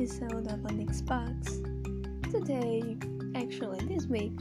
episode 0.00 0.46
of 0.46 0.64
an 0.64 0.86
Xbox. 0.86 1.60
Today, 2.32 2.96
actually 3.34 3.84
this 3.84 4.06
week, 4.06 4.32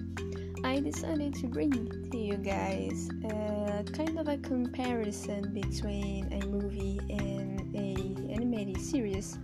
I 0.63 0.79
decided 0.79 1.33
to 1.33 1.47
bring 1.47 1.73
to 2.11 2.17
you 2.17 2.37
guys 2.37 3.09
a 3.25 3.83
kind 3.91 4.17
of 4.17 4.29
a 4.29 4.37
comparison 4.37 5.53
between 5.53 6.31
a 6.31 6.45
movie 6.45 7.01
and 7.09 7.75
a 7.75 8.31
animated 8.31 8.79
series. 8.79 9.37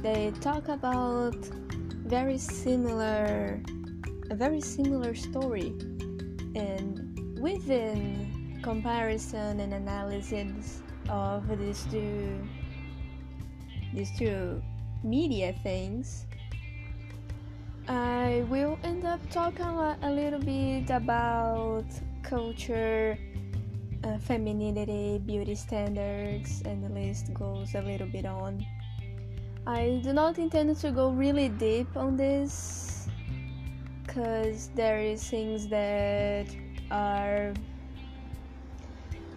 They 0.00 0.32
talk 0.40 0.68
about 0.68 1.36
very 2.06 2.38
similar, 2.38 3.60
a 4.30 4.34
very 4.34 4.62
similar 4.62 5.14
story, 5.14 5.74
and 6.56 7.38
within 7.38 8.60
comparison 8.62 9.60
and 9.60 9.74
analysis 9.74 10.80
of 11.10 11.46
these 11.58 11.84
two 11.90 12.48
these 13.92 14.10
two 14.18 14.62
media 15.04 15.52
things, 15.62 16.26
I 17.86 18.44
will 18.48 18.78
end 18.82 19.04
up 19.04 19.20
talking 19.30 19.66
a 19.66 20.10
little 20.10 20.40
bit 20.40 20.88
about 20.88 21.84
culture, 22.22 23.18
uh, 24.02 24.18
femininity, 24.18 25.18
beauty 25.18 25.54
standards, 25.54 26.62
and 26.64 26.82
the 26.82 26.88
list 26.88 27.34
goes 27.34 27.74
a 27.74 27.82
little 27.82 28.08
bit 28.08 28.24
on. 28.24 28.64
I 29.66 30.00
do 30.02 30.12
not 30.12 30.38
intend 30.38 30.76
to 30.76 30.90
go 30.90 31.10
really 31.10 31.48
deep 31.48 31.96
on 31.96 32.16
this 32.16 33.06
because 34.02 34.68
there 34.74 34.98
is 34.98 35.22
things 35.22 35.68
that 35.68 36.46
are 36.90 37.52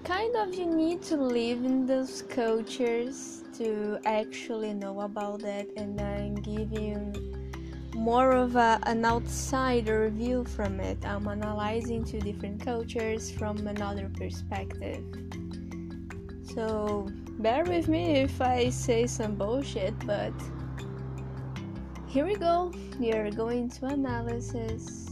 kind 0.07 0.37
of 0.37 0.55
you 0.55 0.65
need 0.65 1.01
to 1.01 1.17
live 1.17 1.65
in 1.65 1.85
those 1.85 2.21
cultures 2.29 3.43
to 3.57 3.99
actually 4.05 4.73
know 4.73 5.01
about 5.01 5.41
that 5.41 5.67
and 5.75 5.99
I'm 5.99 6.35
giving 6.35 7.11
more 7.93 8.31
of 8.31 8.55
a, 8.55 8.79
an 8.83 9.03
outsider 9.03 10.09
view 10.09 10.45
from 10.45 10.79
it. 10.79 10.97
I'm 11.05 11.27
analyzing 11.27 12.05
two 12.05 12.21
different 12.21 12.63
cultures 12.63 13.29
from 13.31 13.67
another 13.67 14.09
perspective. 14.17 15.03
So 16.55 17.09
bear 17.39 17.65
with 17.65 17.89
me 17.89 18.21
if 18.21 18.39
I 18.39 18.69
say 18.69 19.07
some 19.07 19.35
bullshit, 19.35 19.93
but 20.05 20.31
here 22.07 22.25
we 22.25 22.35
go. 22.35 22.71
We 22.97 23.11
are 23.11 23.29
going 23.29 23.69
to 23.71 23.87
analysis 23.87 25.09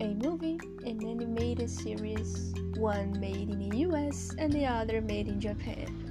a 0.00 0.14
movie, 0.14 0.60
an 0.84 1.04
animated 1.04 1.68
series, 1.68 2.54
one 2.76 3.18
made 3.18 3.48
in 3.48 3.68
the 3.68 3.78
US 3.78 4.34
and 4.38 4.52
the 4.52 4.66
other 4.66 5.00
made 5.00 5.28
in 5.28 5.40
Japan. 5.40 6.06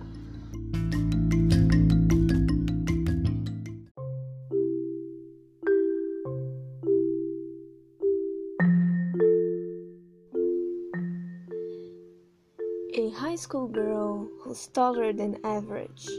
A 12.94 13.10
high 13.10 13.36
school 13.36 13.68
girl 13.68 14.28
who's 14.42 14.68
taller 14.68 15.14
than 15.14 15.38
average 15.44 16.10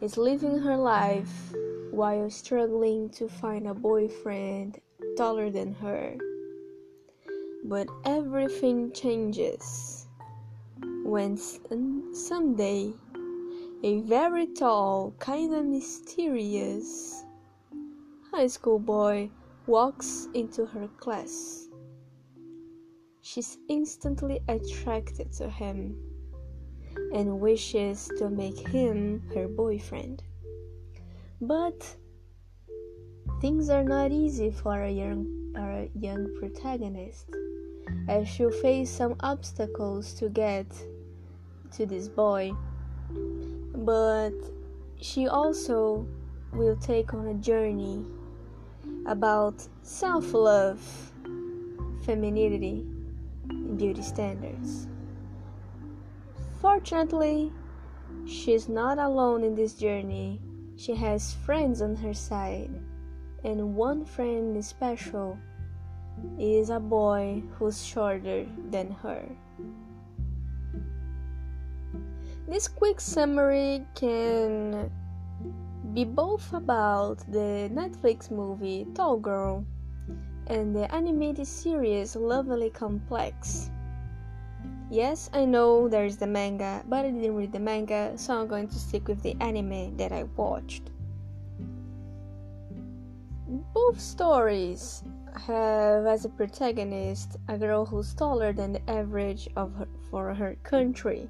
is 0.00 0.16
living 0.16 0.58
her 0.58 0.76
life 0.76 1.54
while 1.90 2.30
struggling 2.30 3.08
to 3.10 3.28
find 3.28 3.66
a 3.66 3.74
boyfriend 3.74 4.80
taller 5.16 5.50
than 5.50 5.74
her. 5.74 6.16
But 7.64 7.88
everything 8.04 8.90
changes 8.92 10.08
when 11.04 11.36
someday 11.36 12.92
a 13.82 14.00
very 14.00 14.46
tall, 14.46 15.14
kind 15.18 15.54
of 15.54 15.64
mysterious 15.64 17.24
high 18.32 18.46
school 18.46 18.78
boy 18.78 19.30
walks 19.66 20.28
into 20.34 20.66
her 20.66 20.88
class. 20.98 21.68
She's 23.20 23.58
instantly 23.68 24.40
attracted 24.48 25.32
to 25.34 25.48
him 25.48 25.96
and 27.14 27.40
wishes 27.40 28.10
to 28.18 28.30
make 28.30 28.58
him 28.58 29.22
her 29.34 29.46
boyfriend. 29.48 30.22
But 31.40 31.96
things 33.40 33.68
are 33.68 33.84
not 33.84 34.12
easy 34.12 34.50
for 34.50 34.82
a 34.82 34.90
young, 34.90 35.52
a 35.56 35.88
young 35.98 36.34
protagonist, 36.38 37.30
as 38.08 38.28
she'll 38.28 38.50
face 38.50 38.90
some 38.90 39.16
obstacles 39.20 40.12
to 40.14 40.28
get 40.28 40.66
to 41.72 41.86
this 41.86 42.08
boy. 42.08 42.52
But 43.74 44.32
she 45.00 45.28
also 45.28 46.06
will 46.52 46.76
take 46.76 47.14
on 47.14 47.28
a 47.28 47.34
journey 47.34 48.04
about 49.06 49.66
self 49.82 50.32
love, 50.32 50.80
femininity, 52.04 52.84
and 53.48 53.78
beauty 53.78 54.02
standards. 54.02 54.86
Fortunately, 56.60 57.52
she's 58.26 58.68
not 58.68 58.98
alone 58.98 59.42
in 59.44 59.54
this 59.54 59.74
journey. 59.74 60.40
She 60.76 60.94
has 60.94 61.34
friends 61.34 61.80
on 61.80 61.96
her 61.96 62.14
side, 62.14 62.70
and 63.44 63.74
one 63.74 64.04
friend 64.04 64.56
is 64.56 64.66
special 64.66 65.38
is 66.38 66.70
a 66.70 66.80
boy 66.80 67.42
who's 67.58 67.84
shorter 67.84 68.46
than 68.70 68.90
her. 69.02 69.24
This 72.48 72.66
quick 72.66 73.00
summary 73.00 73.86
can 73.94 74.90
be 75.94 76.04
both 76.04 76.52
about 76.52 77.18
the 77.30 77.70
Netflix 77.72 78.30
movie 78.30 78.86
Tall 78.94 79.18
Girl 79.18 79.64
and 80.46 80.74
the 80.74 80.92
animated 80.92 81.46
series 81.46 82.16
Lovely 82.16 82.70
Complex. 82.70 83.70
Yes, 84.90 85.30
I 85.32 85.44
know 85.44 85.88
there's 85.88 86.16
the 86.16 86.26
manga, 86.26 86.82
but 86.88 87.04
I 87.04 87.10
didn't 87.10 87.36
read 87.36 87.52
the 87.52 87.60
manga, 87.60 88.12
so 88.16 88.40
I'm 88.40 88.48
going 88.48 88.66
to 88.66 88.74
stick 88.74 89.06
with 89.06 89.22
the 89.22 89.36
anime 89.40 89.96
that 89.96 90.10
I 90.10 90.24
watched. 90.34 90.90
Both 93.72 94.00
stories 94.00 95.04
have 95.38 96.06
as 96.06 96.24
a 96.24 96.28
protagonist 96.28 97.36
a 97.48 97.58
girl 97.58 97.84
who's 97.84 98.14
taller 98.14 98.52
than 98.52 98.72
the 98.72 98.90
average 98.90 99.48
of 99.56 99.74
her, 99.74 99.88
for 100.10 100.34
her 100.34 100.56
country. 100.62 101.28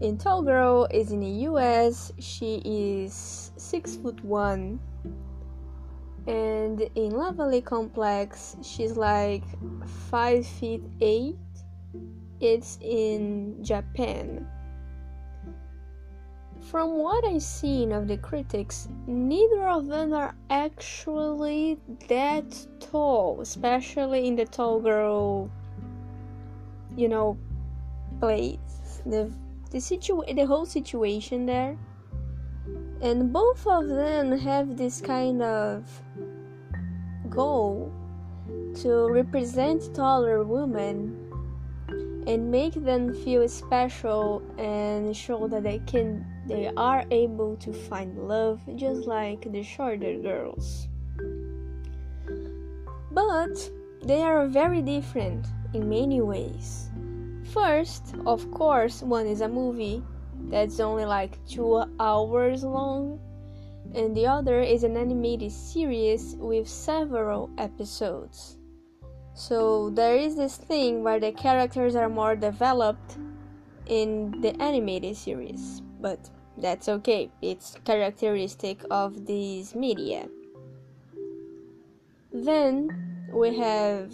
In 0.00 0.16
Tall 0.16 0.42
Girl 0.42 0.88
is 0.90 1.12
in 1.12 1.20
the 1.20 1.46
US, 1.48 2.12
she 2.18 2.62
is 2.64 3.52
six 3.56 3.96
foot 3.96 4.22
one. 4.24 4.80
And 6.26 6.80
in 6.94 7.10
Lovely 7.10 7.60
Complex 7.60 8.56
she's 8.62 8.96
like 8.96 9.44
5 10.10 10.46
feet 10.46 10.82
8 11.00 11.36
it's 12.40 12.78
in 12.80 13.62
Japan 13.62 14.46
from 16.70 16.98
what 16.98 17.24
I've 17.24 17.42
seen 17.42 17.92
of 17.92 18.06
the 18.06 18.16
critics 18.16 18.88
neither 19.06 19.68
of 19.68 19.86
them 19.86 20.12
are 20.12 20.34
actually 20.50 21.78
that 22.08 22.66
tall 22.78 23.40
especially 23.40 24.26
in 24.28 24.36
the 24.36 24.44
tall 24.44 24.80
girl 24.80 25.50
you 26.96 27.08
know 27.08 27.36
place. 28.20 29.02
The 29.06 29.32
the 29.70 29.80
situ 29.80 30.22
the 30.34 30.44
whole 30.44 30.66
situation 30.66 31.46
there. 31.46 31.76
And 33.02 33.32
both 33.32 33.66
of 33.66 33.88
them 33.88 34.38
have 34.38 34.76
this 34.76 35.00
kind 35.00 35.42
of 35.42 35.88
goal 37.30 37.90
to 38.82 39.08
represent 39.08 39.94
taller 39.94 40.44
women 40.44 41.19
and 42.26 42.50
make 42.50 42.74
them 42.74 43.14
feel 43.24 43.48
special 43.48 44.42
and 44.58 45.16
show 45.16 45.48
that 45.48 45.62
they 45.62 45.78
can 45.86 46.24
they 46.46 46.70
are 46.76 47.04
able 47.10 47.56
to 47.56 47.72
find 47.72 48.16
love 48.18 48.60
just 48.76 49.06
like 49.06 49.50
the 49.52 49.62
shorter 49.62 50.16
girls 50.18 50.88
but 53.10 53.70
they 54.02 54.22
are 54.22 54.46
very 54.46 54.82
different 54.82 55.46
in 55.74 55.88
many 55.88 56.20
ways 56.20 56.90
first 57.52 58.14
of 58.26 58.50
course 58.50 59.02
one 59.02 59.26
is 59.26 59.40
a 59.40 59.48
movie 59.48 60.02
that's 60.48 60.80
only 60.80 61.04
like 61.04 61.38
two 61.46 61.84
hours 61.98 62.64
long, 62.64 63.20
and 63.94 64.16
the 64.16 64.26
other 64.26 64.60
is 64.60 64.84
an 64.84 64.96
animated 64.96 65.52
series 65.52 66.36
with 66.38 66.68
several 66.68 67.50
episodes. 67.58 68.56
So 69.40 69.88
there 69.88 70.16
is 70.16 70.36
this 70.36 70.58
thing 70.58 71.02
where 71.02 71.18
the 71.18 71.32
characters 71.32 71.96
are 71.96 72.10
more 72.10 72.36
developed 72.36 73.16
in 73.86 74.38
the 74.42 74.54
animated 74.60 75.16
series, 75.16 75.80
but 75.98 76.28
that's 76.58 76.90
okay, 76.90 77.30
it's 77.40 77.74
characteristic 77.86 78.84
of 78.90 79.24
this 79.24 79.74
media. 79.74 80.28
Then 82.30 83.30
we 83.32 83.56
have 83.56 84.12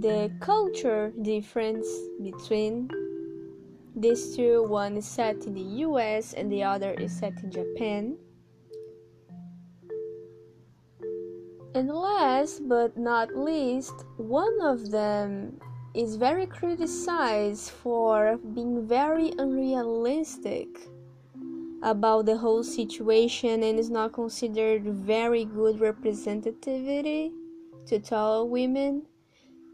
the 0.00 0.32
culture 0.40 1.12
difference 1.22 1.86
between 2.20 2.90
these 3.94 4.34
two, 4.34 4.64
one 4.64 4.96
is 4.96 5.06
set 5.06 5.36
in 5.46 5.54
the 5.54 5.86
US 5.86 6.32
and 6.32 6.50
the 6.50 6.64
other 6.64 6.94
is 6.94 7.16
set 7.16 7.44
in 7.44 7.52
Japan. 7.52 8.16
And 11.76 11.90
last 11.90 12.66
but 12.66 12.96
not 12.96 13.36
least, 13.36 13.92
one 14.16 14.62
of 14.62 14.90
them 14.90 15.60
is 15.92 16.16
very 16.16 16.46
criticized 16.46 17.70
for 17.70 18.38
being 18.54 18.86
very 18.86 19.34
unrealistic 19.36 20.68
about 21.82 22.24
the 22.24 22.38
whole 22.38 22.64
situation 22.64 23.62
and 23.62 23.78
is 23.78 23.90
not 23.90 24.14
considered 24.14 24.84
very 24.84 25.44
good 25.44 25.76
representativity 25.76 27.30
to 27.84 27.98
tall 27.98 28.48
women, 28.48 29.02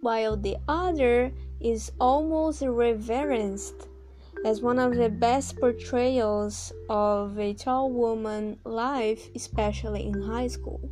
while 0.01 0.37
the 0.37 0.57
other 0.67 1.31
is 1.61 1.93
almost 2.01 2.63
reverenced 2.63 3.87
as 4.45 4.61
one 4.61 4.81
of 4.81 4.97
the 4.97 5.09
best 5.09 5.57
portrayals 5.61 6.73
of 6.91 7.39
a 7.39 7.55
tall 7.55 7.93
woman 7.93 8.59
life, 8.65 9.31
especially 9.37 10.05
in 10.05 10.21
high 10.21 10.49
school. 10.49 10.91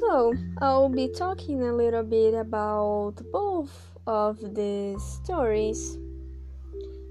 So, 0.00 0.32
I'll 0.62 0.88
be 0.88 1.08
talking 1.08 1.62
a 1.62 1.74
little 1.74 2.02
bit 2.02 2.32
about 2.32 3.16
both 3.30 3.98
of 4.06 4.54
these 4.54 5.02
stories. 5.02 5.98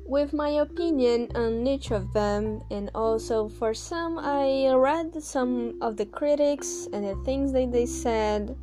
With 0.07 0.33
my 0.33 0.50
opinion 0.65 1.30
on 1.36 1.68
each 1.68 1.91
of 1.91 2.12
them, 2.13 2.63
and 2.71 2.89
also 2.95 3.47
for 3.47 3.75
some, 3.75 4.18
I 4.18 4.74
read 4.74 5.21
some 5.21 5.77
of 5.83 5.97
the 5.97 6.07
critics 6.07 6.88
and 6.91 7.06
the 7.06 7.13
things 7.25 7.53
that 7.53 7.71
they 7.71 7.86
said. 7.86 8.57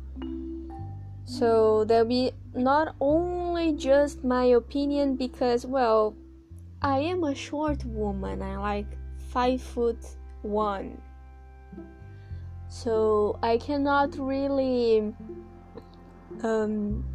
So, 1.23 1.85
there'll 1.85 2.03
be 2.03 2.33
not 2.53 2.95
only 2.99 3.71
just 3.71 4.25
my 4.25 4.43
opinion 4.59 5.15
because, 5.15 5.65
well, 5.65 6.17
I 6.81 6.99
am 6.99 7.23
a 7.23 7.33
short 7.33 7.85
woman, 7.85 8.41
I 8.41 8.57
like 8.57 8.97
five 9.31 9.61
foot 9.61 10.03
one 10.41 11.01
so 12.69 13.39
I 13.41 13.57
cannot 13.57 14.17
really 14.17 15.13
um, 16.43 17.05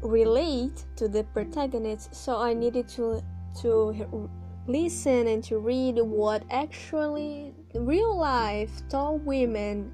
relate 0.00 0.84
to 0.96 1.08
the 1.08 1.24
protagonist. 1.24 2.14
So 2.14 2.38
I 2.38 2.54
needed 2.54 2.88
to 2.88 3.22
to 3.62 4.28
listen 4.66 5.28
and 5.28 5.42
to 5.44 5.58
read 5.58 5.98
what 6.00 6.42
actually 6.50 7.54
real 7.74 8.16
life 8.18 8.82
tall 8.88 9.18
women 9.18 9.92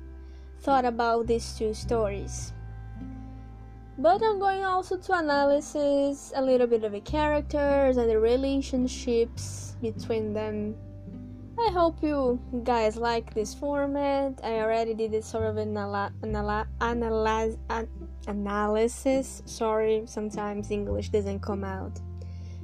thought 0.60 0.84
about 0.84 1.26
these 1.26 1.56
two 1.56 1.74
stories. 1.74 2.52
But 3.98 4.22
I'm 4.22 4.38
going 4.38 4.64
also 4.64 4.96
to 4.96 5.12
analysis 5.12 6.32
a 6.34 6.42
little 6.42 6.66
bit 6.66 6.82
of 6.82 6.92
the 6.92 7.00
characters 7.00 7.98
and 7.98 8.10
the 8.10 8.18
relationships 8.18 9.76
between 9.82 10.32
them 10.32 10.74
I 11.58 11.70
hope 11.70 12.02
you 12.02 12.40
guys 12.64 12.96
like 12.96 13.34
this 13.34 13.54
format. 13.54 14.40
I 14.42 14.60
already 14.60 14.94
did 14.94 15.12
this 15.12 15.26
sort 15.26 15.44
of 15.44 15.58
an 15.58 15.74
anala- 15.74 16.66
analyze, 16.80 17.58
an 17.68 17.88
analysis. 18.26 19.42
Sorry, 19.44 20.02
sometimes 20.06 20.70
English 20.70 21.10
doesn't 21.10 21.40
come 21.40 21.62
out. 21.62 22.00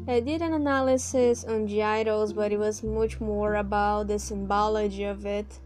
I 0.06 0.20
did 0.20 0.40
an 0.40 0.54
analysis 0.54 1.44
on 1.44 1.66
G-I-DLES, 1.66 2.32
but 2.32 2.50
it 2.50 2.58
was 2.58 2.82
much 2.82 3.20
more 3.20 3.56
about 3.56 4.08
the 4.08 4.18
symbology 4.18 5.04
of 5.04 5.26
it. 5.26 5.58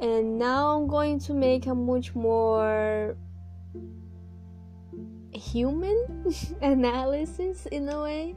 And 0.00 0.38
now 0.38 0.76
I'm 0.76 0.88
going 0.88 1.20
to 1.20 1.32
make 1.32 1.66
a 1.66 1.74
much 1.74 2.14
more 2.14 3.16
human 5.32 6.04
analysis 6.60 7.66
in 7.66 7.88
a 7.88 8.02
way 8.02 8.34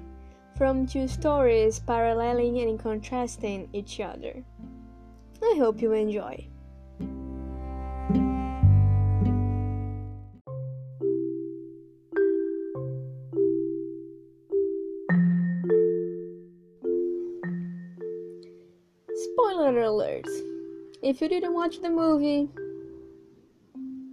from 0.60 0.86
two 0.86 1.08
stories 1.08 1.80
paralleling 1.80 2.60
and 2.60 2.78
contrasting 2.78 3.70
each 3.72 4.02
other. 4.02 4.44
I 5.42 5.56
hope 5.58 5.82
you 5.82 5.94
enjoy. 5.94 6.48
Spoiler 19.16 19.80
alert! 19.80 20.28
If 21.02 21.22
you 21.22 21.30
didn't 21.30 21.54
watch 21.54 21.82
the 21.82 21.90
movie, 21.90 22.50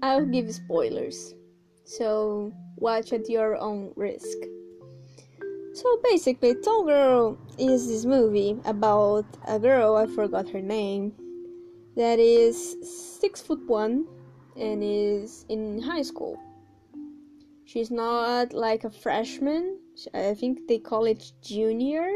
I'll 0.00 0.25
give 0.25 0.54
spoilers. 0.54 1.34
So 1.82 2.52
watch 2.76 3.12
at 3.12 3.28
your 3.28 3.56
own 3.56 3.92
risk. 3.96 4.38
So 5.76 6.00
basically, 6.02 6.55
Tall 6.55 6.87
Girl 6.87 7.37
is 7.58 7.87
this 7.87 8.06
movie 8.06 8.58
about 8.64 9.26
a 9.46 9.58
girl, 9.58 9.96
I 9.96 10.06
forgot 10.06 10.49
her 10.49 10.62
name, 10.62 11.12
that 11.96 12.19
is 12.19 12.78
six 13.20 13.43
foot 13.43 13.61
one 13.67 14.06
and 14.56 14.82
is 14.82 15.44
in 15.50 15.82
high 15.82 16.00
school. 16.00 16.40
She's 17.67 17.90
not 17.90 18.55
like 18.55 18.84
a 18.84 18.90
freshman, 18.90 19.78
I 20.14 20.32
think 20.32 20.67
they 20.67 20.78
call 20.78 21.05
it 21.05 21.31
junior. 21.43 22.08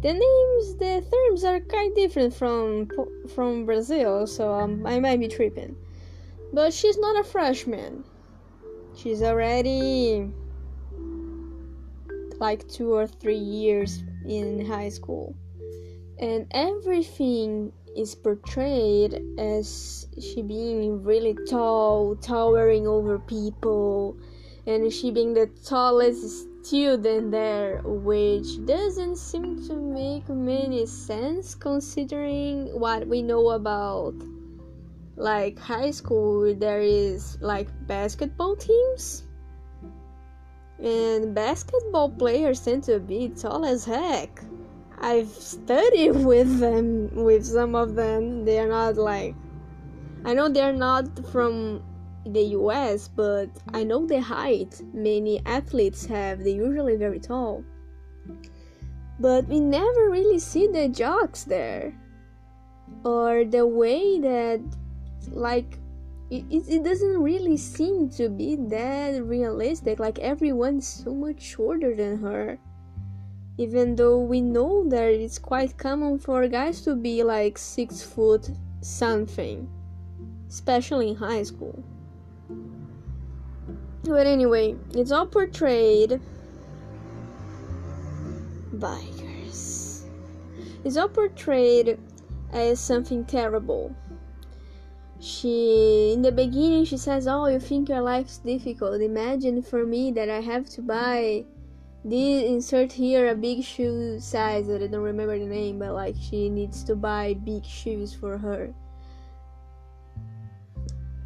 The 0.00 0.14
names, 0.14 0.74
the 0.76 1.04
terms 1.04 1.44
are 1.44 1.60
quite 1.60 1.94
different 1.94 2.32
from 2.32 2.88
from 3.34 3.66
Brazil, 3.66 4.26
so 4.26 4.54
um, 4.54 4.86
I 4.86 4.98
might 5.00 5.20
be 5.20 5.28
tripping. 5.28 5.76
But 6.54 6.72
she's 6.72 6.96
not 6.96 7.20
a 7.20 7.24
freshman. 7.24 8.04
She's 8.96 9.22
already 9.22 10.32
like 12.40 12.66
two 12.68 12.92
or 12.92 13.06
three 13.06 13.38
years 13.38 14.02
in 14.26 14.64
high 14.64 14.88
school. 14.88 15.34
And 16.18 16.46
everything 16.50 17.72
is 17.96 18.14
portrayed 18.14 19.20
as 19.38 20.06
she 20.20 20.42
being 20.42 21.02
really 21.02 21.36
tall, 21.48 22.16
towering 22.16 22.86
over 22.86 23.18
people, 23.18 24.16
and 24.66 24.92
she 24.92 25.10
being 25.10 25.34
the 25.34 25.46
tallest 25.64 26.46
student 26.64 27.30
there, 27.30 27.80
which 27.84 28.64
doesn't 28.66 29.16
seem 29.16 29.66
to 29.68 29.74
make 29.74 30.28
many 30.28 30.86
sense 30.86 31.54
considering 31.54 32.66
what 32.78 33.06
we 33.06 33.22
know 33.22 33.50
about 33.50 34.14
like 35.18 35.58
high 35.58 35.90
school 35.90 36.54
there 36.54 36.80
is 36.80 37.38
like 37.40 37.66
basketball 37.88 38.54
teams 38.54 39.24
and 40.78 41.34
basketball 41.34 42.10
players 42.10 42.60
tend 42.60 42.84
to 42.84 43.00
be 43.00 43.28
tall 43.28 43.64
as 43.64 43.84
heck. 43.84 44.42
I've 45.00 45.28
studied 45.28 46.12
with 46.24 46.58
them, 46.58 47.10
with 47.14 47.44
some 47.44 47.74
of 47.74 47.94
them. 47.94 48.44
They 48.44 48.58
are 48.58 48.68
not 48.68 48.96
like. 48.96 49.34
I 50.24 50.34
know 50.34 50.48
they're 50.48 50.72
not 50.72 51.06
from 51.30 51.82
the 52.26 52.42
US, 52.58 53.08
but 53.08 53.48
I 53.72 53.84
know 53.84 54.06
the 54.06 54.20
height 54.20 54.80
many 54.92 55.40
athletes 55.46 56.06
have. 56.06 56.40
They're 56.40 56.54
usually 56.54 56.96
very 56.96 57.20
tall. 57.20 57.64
But 59.20 59.48
we 59.48 59.60
never 59.60 60.10
really 60.10 60.38
see 60.38 60.68
the 60.68 60.88
jocks 60.88 61.44
there. 61.44 61.94
Or 63.04 63.44
the 63.44 63.66
way 63.66 64.20
that, 64.20 64.60
like, 65.30 65.78
it, 66.30 66.68
it 66.68 66.84
doesn't 66.84 67.22
really 67.22 67.56
seem 67.56 68.10
to 68.10 68.28
be 68.28 68.56
that 68.56 69.22
realistic 69.24 69.98
like 69.98 70.18
everyone's 70.18 70.86
so 70.86 71.14
much 71.14 71.40
shorter 71.40 71.94
than 71.94 72.18
her. 72.20 72.58
Even 73.56 73.96
though 73.96 74.20
we 74.20 74.40
know 74.40 74.88
that 74.88 75.08
it's 75.08 75.38
quite 75.38 75.76
common 75.78 76.18
for 76.18 76.46
guys 76.46 76.82
to 76.82 76.94
be 76.94 77.22
like 77.22 77.58
six 77.58 78.02
foot 78.02 78.50
something 78.80 79.68
especially 80.48 81.10
in 81.10 81.16
high 81.16 81.42
school. 81.42 81.82
But 84.04 84.26
anyway 84.26 84.76
it's 84.94 85.10
all 85.10 85.26
portrayed 85.26 86.20
bikers 88.76 90.04
it's 90.84 90.96
all 90.96 91.08
portrayed 91.08 91.98
as 92.52 92.78
something 92.78 93.24
terrible 93.24 93.94
she 95.20 96.12
in 96.14 96.22
the 96.22 96.30
beginning 96.30 96.84
she 96.84 96.96
says 96.96 97.26
oh 97.26 97.46
you 97.46 97.58
think 97.58 97.88
your 97.88 98.00
life's 98.00 98.38
difficult. 98.38 99.00
Imagine 99.00 99.62
for 99.62 99.84
me 99.84 100.12
that 100.12 100.30
i 100.30 100.40
have 100.40 100.68
to 100.70 100.82
buy 100.82 101.44
this 102.04 102.44
insert 102.44 102.92
here 102.92 103.28
a 103.28 103.34
big 103.34 103.64
shoe 103.64 104.20
size 104.20 104.68
that 104.68 104.82
i 104.82 104.86
don't 104.86 105.02
remember 105.02 105.38
the 105.38 105.44
name 105.44 105.78
but 105.78 105.92
like 105.92 106.14
she 106.20 106.48
needs 106.48 106.84
to 106.84 106.94
buy 106.94 107.34
big 107.44 107.64
shoes 107.64 108.14
for 108.14 108.38
her. 108.38 108.72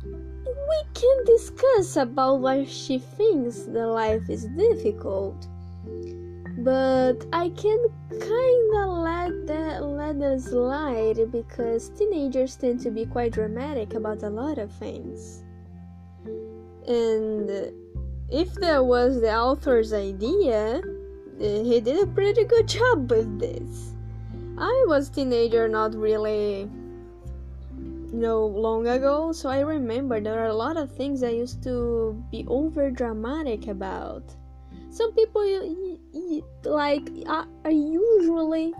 We 0.04 0.82
can 0.94 1.24
discuss 1.26 1.96
about 1.96 2.40
why 2.40 2.64
she 2.64 2.98
thinks 2.98 3.64
the 3.64 3.86
life 3.86 4.28
is 4.30 4.46
difficult 4.56 5.46
but 6.64 7.26
I 7.32 7.48
can 7.50 7.78
kinda 8.10 8.86
let 8.86 9.46
that 9.46 9.82
let 9.82 10.20
that 10.20 10.40
slide 10.40 11.32
because 11.32 11.88
teenagers 11.90 12.56
tend 12.56 12.80
to 12.80 12.90
be 12.90 13.04
quite 13.04 13.32
dramatic 13.32 13.94
about 13.94 14.22
a 14.22 14.30
lot 14.30 14.58
of 14.58 14.70
things. 14.72 15.42
And 16.86 17.50
if 18.30 18.54
that 18.54 18.84
was 18.84 19.20
the 19.20 19.34
author's 19.34 19.92
idea, 19.92 20.82
eh, 21.40 21.62
he 21.62 21.80
did 21.80 22.02
a 22.02 22.06
pretty 22.06 22.44
good 22.44 22.68
job 22.68 23.10
with 23.10 23.40
this. 23.40 23.94
I 24.56 24.84
was 24.86 25.08
teenager, 25.08 25.68
not 25.68 25.94
really 25.94 26.70
you 28.12 28.18
know 28.18 28.44
long 28.46 28.86
ago 28.86 29.32
so 29.32 29.48
i 29.48 29.60
remember 29.60 30.20
there 30.20 30.38
are 30.38 30.48
a 30.48 30.54
lot 30.54 30.76
of 30.76 30.92
things 30.92 31.22
i 31.22 31.30
used 31.30 31.62
to 31.62 32.22
be 32.30 32.44
over 32.46 32.90
dramatic 32.90 33.68
about 33.68 34.22
some 34.92 35.12
people 35.14 35.42
like 36.64 37.08
are 37.26 37.70
usually 37.70 38.74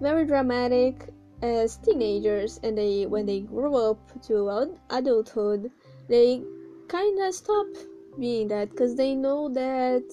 very 0.00 0.26
dramatic 0.26 1.08
as 1.42 1.76
teenagers 1.76 2.58
and 2.62 2.78
they 2.78 3.06
when 3.06 3.26
they 3.26 3.40
grow 3.40 3.90
up 3.90 4.22
to 4.22 4.74
adulthood 4.90 5.70
they 6.08 6.42
kind 6.88 7.20
of 7.20 7.34
stop 7.34 7.66
being 8.18 8.48
that 8.48 8.70
because 8.70 8.94
they 8.96 9.14
know 9.14 9.48
that 9.48 10.04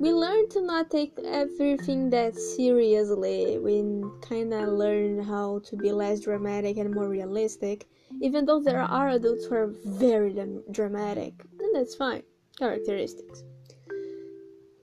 we 0.00 0.12
learn 0.12 0.48
to 0.48 0.62
not 0.62 0.90
take 0.90 1.12
everything 1.26 2.08
that 2.08 2.34
seriously. 2.34 3.58
We 3.58 4.02
kind 4.22 4.54
of 4.54 4.70
learn 4.70 5.22
how 5.22 5.60
to 5.66 5.76
be 5.76 5.92
less 5.92 6.20
dramatic 6.20 6.78
and 6.78 6.94
more 6.94 7.06
realistic, 7.06 7.86
even 8.22 8.46
though 8.46 8.60
there 8.60 8.80
are 8.80 9.10
adults 9.10 9.44
who 9.44 9.56
are 9.56 9.74
very 9.84 10.34
dramatic, 10.70 11.34
and 11.58 11.74
that's 11.74 11.94
fine. 11.94 12.22
Characteristics. 12.58 13.42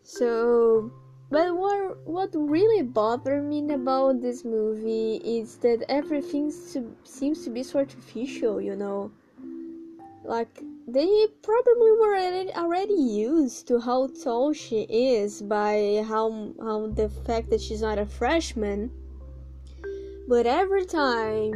So, 0.07 0.89
but 1.29 1.53
what 1.57 1.97
what 2.07 2.29
really 2.33 2.81
bothered 2.81 3.43
me 3.43 3.59
about 3.73 4.21
this 4.21 4.45
movie 4.45 5.17
is 5.17 5.57
that 5.57 5.83
everything 5.89 6.49
seems 7.03 7.43
to 7.43 7.49
be 7.49 7.61
superficial. 7.61 8.61
You 8.61 8.77
know, 8.77 9.11
like 10.23 10.63
they 10.87 11.27
probably 11.41 11.91
were 11.91 12.15
already, 12.15 12.53
already 12.53 12.93
used 12.93 13.67
to 13.67 13.81
how 13.81 14.07
tall 14.23 14.53
she 14.53 14.83
is 14.83 15.41
by 15.41 16.05
how 16.07 16.53
how 16.57 16.87
the 16.87 17.09
fact 17.27 17.49
that 17.49 17.59
she's 17.59 17.81
not 17.81 17.99
a 17.99 18.05
freshman. 18.05 18.89
But 20.29 20.47
every 20.47 20.85
time 20.85 21.51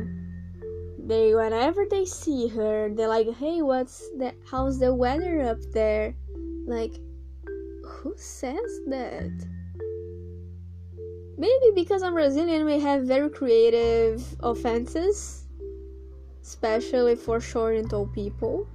they 1.00 1.34
whenever 1.34 1.86
they 1.90 2.04
see 2.04 2.50
her, 2.50 2.90
they're 2.90 3.08
like, 3.08 3.32
"Hey, 3.32 3.62
what's 3.62 4.10
the 4.20 4.34
how's 4.52 4.78
the 4.78 4.94
weather 4.94 5.40
up 5.40 5.62
there?" 5.72 6.16
Like, 6.68 7.00
who 8.02 8.14
says 8.18 8.80
that? 8.88 9.32
Maybe 11.38 11.72
because 11.74 12.04
I'm 12.04 12.14
Brazilian, 12.14 12.66
we 12.66 12.80
have 12.80 13.04
very 13.04 13.30
creative 13.30 14.24
offenses, 14.42 15.48
especially 16.42 17.16
for 17.16 17.40
short 17.40 17.76
and 17.76 17.90
tall 17.90 18.08
people 18.08 18.68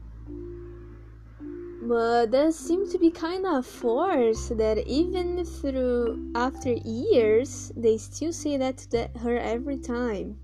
but 1.87 2.33
that 2.33 2.52
seems 2.52 2.90
to 2.90 2.99
be 2.99 3.11
kind 3.11 3.47
of 3.47 3.64
forced 3.64 4.56
that 4.59 4.78
even 4.87 5.45
through 5.45 6.33
after 6.35 6.73
years 6.73 7.71
they 7.76 7.97
still 7.97 8.33
say 8.33 8.56
that 8.56 8.76
to 8.78 9.09
her 9.21 9.38
every 9.38 9.78
time 9.78 10.37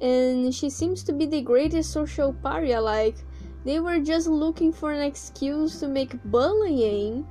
and 0.00 0.54
she 0.54 0.70
seems 0.70 1.02
to 1.02 1.12
be 1.12 1.26
the 1.26 1.40
greatest 1.40 1.90
social 1.90 2.32
pariah 2.32 2.80
like 2.80 3.16
they 3.64 3.80
were 3.80 4.00
just 4.00 4.28
looking 4.28 4.72
for 4.72 4.92
an 4.92 5.02
excuse 5.02 5.80
to 5.80 5.88
make 5.88 6.22
bullying. 6.24 7.26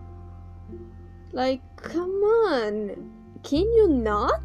Like 1.31 1.61
come 1.77 2.21
on. 2.23 3.11
Can 3.43 3.63
you 3.63 3.87
not? 3.89 4.41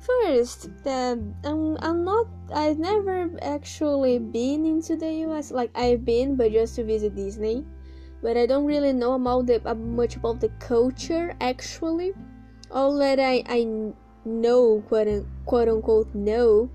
First 0.00 0.70
um, 0.86 1.34
I'm, 1.82 2.04
not 2.04 2.26
i've 2.54 2.78
never 2.78 3.30
actually 3.42 4.18
been 4.18 4.64
into 4.64 4.96
the 4.96 5.06
us 5.28 5.50
like 5.50 5.70
i've 5.74 6.02
been 6.02 6.34
but 6.34 6.52
just 6.52 6.76
to 6.76 6.84
visit 6.84 7.14
disney. 7.14 7.64
But 8.22 8.36
i 8.36 8.46
don't 8.46 8.64
really 8.64 8.92
know 8.92 9.14
about 9.14 9.46
the 9.46 9.60
uh, 9.68 9.74
much 9.74 10.16
about 10.16 10.40
the 10.40 10.48
culture 10.60 11.34
actually. 11.40 12.12
All 12.70 12.96
that 12.98 13.20
i 13.20 13.42
i 13.46 13.92
know 14.24 14.82
quote, 14.88 15.26
quote 15.44 15.68
unquote 15.68 16.14
know 16.14 16.70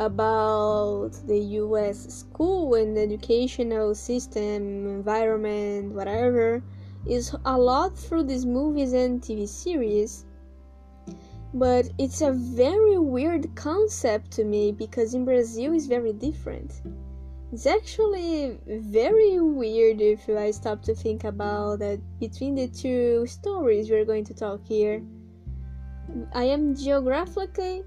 about 0.00 1.10
the 1.26 1.38
us 1.38 1.98
school 2.08 2.74
and 2.74 2.96
educational 2.96 3.94
system 3.94 4.86
environment 4.88 5.92
whatever 5.92 6.62
is 7.06 7.34
a 7.44 7.58
lot 7.58 7.96
through 7.96 8.22
these 8.22 8.46
movies 8.46 8.92
and 8.94 9.20
tv 9.20 9.46
series 9.46 10.24
but 11.52 11.88
it's 11.98 12.20
a 12.20 12.32
very 12.32 12.98
weird 12.98 13.54
concept 13.56 14.30
to 14.32 14.44
me 14.44 14.70
because 14.70 15.14
in 15.14 15.24
Brazil 15.24 15.72
it's 15.72 15.86
very 15.86 16.12
different. 16.12 16.82
It's 17.52 17.66
actually 17.66 18.58
very 18.68 19.40
weird 19.40 20.00
if 20.00 20.28
I 20.28 20.52
stop 20.52 20.82
to 20.82 20.94
think 20.94 21.24
about 21.24 21.80
that 21.80 21.98
between 22.20 22.54
the 22.54 22.68
two 22.68 23.26
stories 23.26 23.90
we're 23.90 24.04
going 24.04 24.24
to 24.26 24.34
talk 24.34 24.64
here. 24.64 25.02
I 26.32 26.44
am 26.44 26.76
geographically 26.76 27.82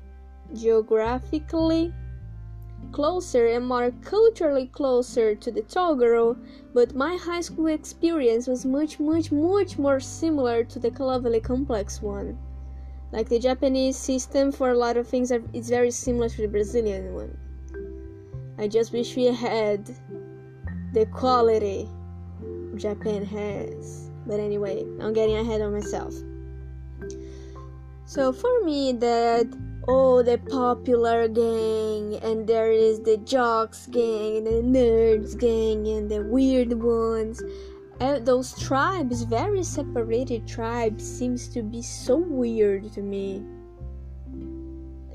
geographically 0.54 1.94
closer 2.92 3.48
and 3.48 3.68
more 3.68 3.92
culturally 4.04 4.68
closer 4.68 5.36
to 5.36 5.52
the 5.52 5.62
girl, 5.98 6.38
but 6.74 6.96
my 6.96 7.16
high 7.16 7.42
school 7.42 7.68
experience 7.68 8.48
was 8.48 8.66
much 8.66 9.00
much 9.00 9.32
much 9.32 9.78
more 9.78 10.00
similar 10.00 10.64
to 10.64 10.80
the 10.80 10.92
lovely 11.04 11.40
complex 11.40 12.02
one. 12.02 12.38
Like 13.12 13.30
the 13.30 13.40
Japanese 13.40 13.96
system 13.96 14.52
for 14.52 14.72
a 14.72 14.78
lot 14.78 14.98
of 14.98 15.08
things 15.08 15.32
is 15.54 15.70
very 15.70 15.92
similar 15.92 16.30
to 16.30 16.42
the 16.42 16.48
Brazilian 16.48 17.14
one. 17.14 17.38
I 18.58 18.68
just 18.68 18.92
wish 18.92 19.16
we 19.16 19.26
had 19.26 19.86
the 20.94 21.06
quality 21.08 21.88
Japan 22.76 23.26
has. 23.26 24.10
But 24.26 24.40
anyway, 24.40 24.86
I'm 25.00 25.14
getting 25.14 25.38
ahead 25.38 25.62
of 25.62 25.74
myself. 25.74 26.14
So 28.06 28.32
for 28.32 28.64
me 28.64 28.94
that 28.94 29.48
oh 29.88 30.24
the 30.24 30.38
popular 30.50 31.28
gang 31.28 32.16
and 32.24 32.48
there 32.48 32.72
is 32.72 33.02
the 33.02 33.18
jocks 33.18 33.88
gang 33.88 34.38
and 34.38 34.48
the 34.48 34.80
nerds 34.80 35.38
gang 35.38 35.88
and 35.88 36.10
the 36.10 36.24
weird 36.24 36.74
ones 36.74 37.42
And 38.00 38.26
those 38.26 38.58
tribes, 38.60 39.22
very 39.24 39.64
separated 39.64 40.48
tribes, 40.48 41.06
seems 41.06 41.48
to 41.50 41.62
be 41.62 41.82
so 41.82 42.18
weird 42.18 42.92
to 42.94 43.02
me. 43.02 43.46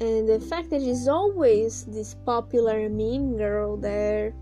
And 0.01 0.29
the 0.29 0.41
fact 0.41 0.71
that 0.71 0.81
there's 0.81 1.09
always 1.09 1.85
this 1.85 2.15
popular 2.15 2.89
mean 2.89 3.37
girl 3.37 3.77
there 3.77 4.33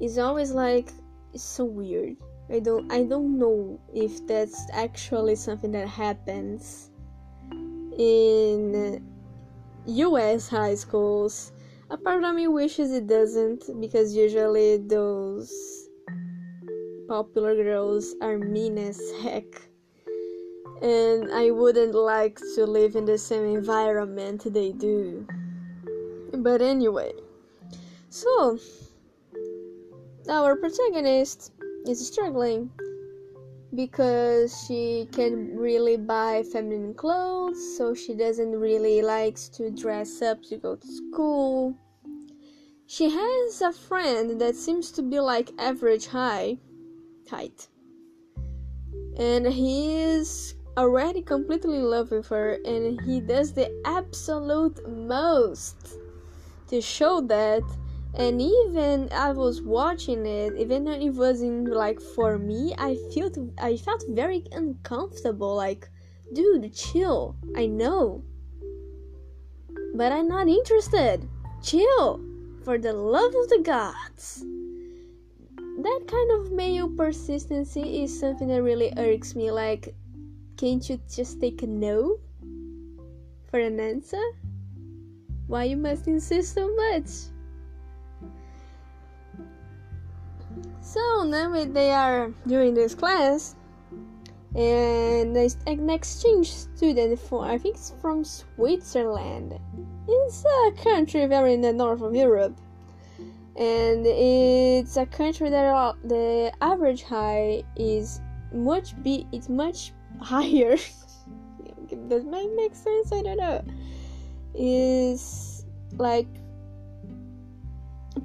is 0.00 0.16
always 0.16 0.52
like 0.52 0.92
it's 1.34 1.42
so 1.42 1.64
weird. 1.64 2.16
I 2.48 2.60
don't 2.60 2.90
I 2.90 3.02
don't 3.02 3.36
know 3.38 3.80
if 3.92 4.26
that's 4.26 4.64
actually 4.72 5.34
something 5.34 5.72
that 5.72 5.88
happens 5.88 6.90
in 7.98 9.02
US 9.86 10.48
high 10.48 10.74
schools. 10.74 11.52
A 11.90 11.96
part 11.96 12.22
of 12.22 12.34
me 12.34 12.46
wishes 12.48 12.92
it 12.92 13.06
doesn't 13.06 13.80
because 13.80 14.14
usually 14.14 14.78
those 14.78 15.50
popular 17.08 17.54
girls 17.56 18.14
are 18.20 18.38
mean 18.38 18.78
as 18.78 19.00
heck. 19.22 19.44
And 20.80 21.32
I 21.32 21.50
wouldn't 21.50 21.94
like 21.94 22.38
to 22.54 22.64
live 22.66 22.94
in 22.94 23.04
the 23.04 23.18
same 23.18 23.44
environment 23.44 24.46
they 24.46 24.72
do. 24.72 25.26
But 26.32 26.62
anyway, 26.62 27.12
so 28.10 28.58
our 30.28 30.54
protagonist 30.54 31.52
is 31.86 32.06
struggling 32.06 32.70
because 33.74 34.64
she 34.66 35.08
can 35.12 35.56
really 35.56 35.96
buy 35.96 36.42
feminine 36.52 36.94
clothes, 36.94 37.76
so 37.76 37.94
she 37.94 38.14
doesn't 38.14 38.52
really 38.52 39.02
likes 39.02 39.48
to 39.50 39.70
dress 39.70 40.22
up 40.22 40.42
to 40.44 40.56
go 40.56 40.76
to 40.76 40.86
school. 40.86 41.74
She 42.86 43.10
has 43.10 43.60
a 43.60 43.72
friend 43.72 44.40
that 44.40 44.56
seems 44.56 44.90
to 44.92 45.02
be 45.02 45.20
like 45.20 45.50
average 45.58 46.06
high, 46.06 46.56
height. 47.30 47.68
And 49.18 49.46
he 49.46 49.94
is 49.94 50.54
already 50.78 51.20
completely 51.20 51.76
in 51.76 51.90
love 51.90 52.10
with 52.10 52.28
her, 52.28 52.58
and 52.64 53.00
he 53.02 53.20
does 53.20 53.52
the 53.52 53.70
absolute 53.84 54.88
most 54.88 55.98
to 56.68 56.80
show 56.80 57.20
that. 57.22 57.62
And 58.18 58.42
even 58.42 59.08
I 59.12 59.32
was 59.32 59.62
watching 59.62 60.26
it, 60.26 60.54
even 60.56 60.84
though 60.84 60.92
it 60.92 61.10
wasn't 61.10 61.68
like 61.68 62.00
for 62.00 62.36
me, 62.36 62.74
I 62.76 62.96
felt 63.14 63.38
I 63.58 63.76
felt 63.76 64.04
very 64.08 64.44
uncomfortable. 64.52 65.54
Like, 65.54 65.88
dude, 66.32 66.74
chill. 66.74 67.36
I 67.56 67.66
know, 67.66 68.24
but 69.94 70.10
I'm 70.10 70.28
not 70.28 70.48
interested. 70.48 71.28
Chill, 71.62 72.20
for 72.64 72.76
the 72.78 72.92
love 72.92 73.34
of 73.34 73.48
the 73.48 73.62
gods 73.64 74.44
that 75.82 76.04
kind 76.08 76.30
of 76.32 76.50
male 76.50 76.88
persistency 76.88 78.02
is 78.02 78.18
something 78.18 78.48
that 78.48 78.62
really 78.62 78.92
irks 78.96 79.36
me. 79.36 79.50
Like, 79.50 79.94
can't 80.56 80.88
you 80.88 81.00
just 81.08 81.40
take 81.40 81.62
a 81.62 81.66
no 81.66 82.18
for 83.48 83.60
an 83.60 83.78
answer? 83.78 84.22
Why 85.46 85.64
you 85.64 85.76
must 85.76 86.08
insist 86.08 86.54
so 86.54 86.74
much? 86.74 87.10
So 90.88 91.22
now 91.22 91.52
they 91.66 91.90
are 91.90 92.32
doing 92.46 92.72
this 92.72 92.94
class, 92.94 93.54
and 94.54 95.36
an 95.36 95.90
exchange 95.90 96.50
student 96.50 97.18
for 97.18 97.44
I 97.44 97.58
think 97.58 97.76
it's 97.76 97.92
from 98.00 98.24
Switzerland. 98.24 99.60
it's 100.08 100.44
a 100.46 100.72
country 100.82 101.26
very 101.26 101.52
in 101.52 101.60
the 101.60 101.74
north 101.74 102.00
of 102.00 102.14
Europe, 102.14 102.56
and 103.54 104.06
it's 104.06 104.96
a 104.96 105.04
country 105.04 105.50
that 105.50 105.94
the 106.04 106.50
average 106.62 107.02
height 107.02 107.66
is 107.76 108.22
much 108.54 108.94
be 109.02 109.26
it's 109.30 109.50
much 109.50 109.92
higher. 110.22 110.78
Does 112.08 112.24
that 112.24 112.52
make 112.56 112.74
sense? 112.74 113.12
I 113.12 113.20
don't 113.20 113.36
know. 113.36 113.62
Is 114.54 115.66
like 115.98 116.28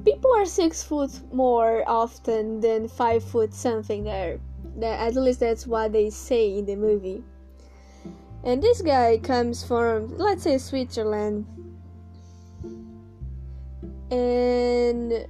people 0.04 0.32
are 0.36 0.46
six 0.46 0.84
foot 0.84 1.12
more 1.34 1.84
often 1.88 2.60
than 2.60 2.88
five 2.88 3.24
foot 3.24 3.54
something 3.54 4.04
there. 4.04 4.40
At 4.82 5.16
least 5.16 5.40
that's 5.40 5.68
what 5.68 5.94
they 5.94 6.10
say 6.10 6.58
in 6.58 6.66
the 6.66 6.76
movie. 6.76 7.24
And 8.44 8.62
this 8.62 8.82
guy 8.82 9.20
comes 9.20 9.64
from, 9.64 10.18
let's 10.18 10.44
say, 10.44 10.58
Switzerland. 10.58 11.46
And 14.12 15.26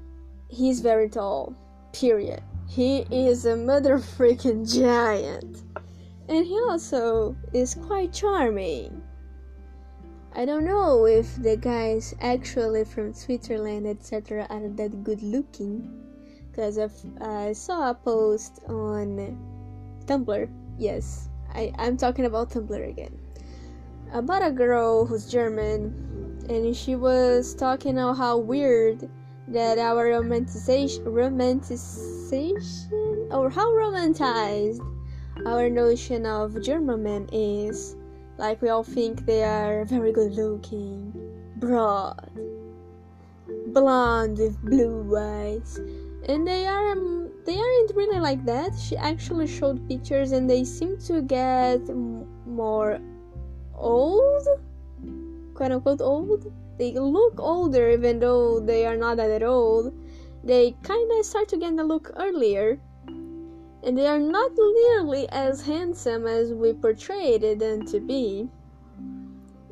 he's 0.49 0.81
very 0.81 1.09
tall. 1.09 1.55
Period. 1.91 2.41
He 2.67 3.05
is 3.11 3.45
a 3.45 3.55
mother 3.55 3.97
freaking 4.17 4.67
giant. 4.67 5.61
And 6.27 6.45
he 6.45 6.59
also 6.67 7.35
is 7.53 7.75
quite 7.75 8.13
charming. 8.13 9.02
I 10.35 10.45
don't 10.45 10.65
know 10.65 11.05
if 11.05 11.35
the 11.35 11.55
guys 11.55 12.15
actually 12.19 12.85
from 12.85 13.13
Switzerland, 13.13 13.85
etc., 13.85 14.47
are 14.49 14.67
that 14.67 15.03
good 15.03 15.21
looking. 15.21 15.87
Because 16.49 16.79
I 17.21 17.53
saw 17.53 17.91
a 17.91 17.93
post 17.93 18.59
on 18.67 19.37
Tumblr. 20.07 20.49
Yes, 20.79 21.29
I, 21.53 21.71
I'm 21.77 21.97
talking 21.97 22.25
about 22.25 22.49
Tumblr 22.49 22.89
again. 22.89 23.15
About 24.11 24.43
a 24.43 24.49
girl 24.49 25.05
who's 25.05 25.29
German, 25.29 25.93
and 26.49 26.75
she 26.75 26.95
was 26.95 27.53
talking 27.53 27.99
about 27.99 28.17
how 28.17 28.39
weird 28.39 29.07
that 29.49 29.77
our 29.77 30.07
romanticization, 30.07 31.05
romanticization, 31.05 33.31
or 33.31 33.51
how 33.51 33.71
romanticized 33.71 34.81
our 35.45 35.69
notion 35.69 36.25
of 36.25 36.59
German 36.63 37.03
men 37.03 37.29
is 37.31 37.95
like 38.37 38.61
we 38.61 38.69
all 38.69 38.83
think 38.83 39.25
they 39.25 39.43
are 39.43 39.85
very 39.85 40.11
good 40.11 40.33
looking, 40.33 41.13
broad, 41.57 42.29
blonde 43.67 44.37
with 44.37 44.59
blue 44.61 45.15
eyes, 45.17 45.79
and 46.27 46.47
they 46.47 46.65
are 46.65 46.91
um, 46.91 47.31
they 47.45 47.57
aren't 47.57 47.95
really 47.95 48.19
like 48.19 48.45
that. 48.45 48.77
She 48.77 48.97
actually 48.97 49.47
showed 49.47 49.87
pictures, 49.87 50.31
and 50.31 50.49
they 50.49 50.63
seem 50.63 50.97
to 51.07 51.21
get 51.21 51.81
m- 51.89 52.25
more 52.45 52.99
old, 53.75 54.47
quote 55.53 55.71
unquote 55.71 56.01
old. 56.01 56.51
They 56.77 56.93
look 56.93 57.39
older, 57.39 57.91
even 57.91 58.19
though 58.19 58.59
they 58.59 58.85
are 58.85 58.97
not 58.97 59.17
that 59.17 59.43
old. 59.43 59.93
They 60.43 60.75
kind 60.83 61.09
of 61.11 61.25
start 61.25 61.47
to 61.49 61.57
get 61.57 61.77
the 61.77 61.83
look 61.83 62.11
earlier 62.17 62.79
and 63.83 63.97
they 63.97 64.07
are 64.07 64.19
not 64.19 64.51
nearly 64.55 65.27
as 65.29 65.65
handsome 65.65 66.25
as 66.25 66.53
we 66.53 66.73
portrayed 66.73 67.41
them 67.59 67.85
to 67.87 67.99
be. 67.99 68.49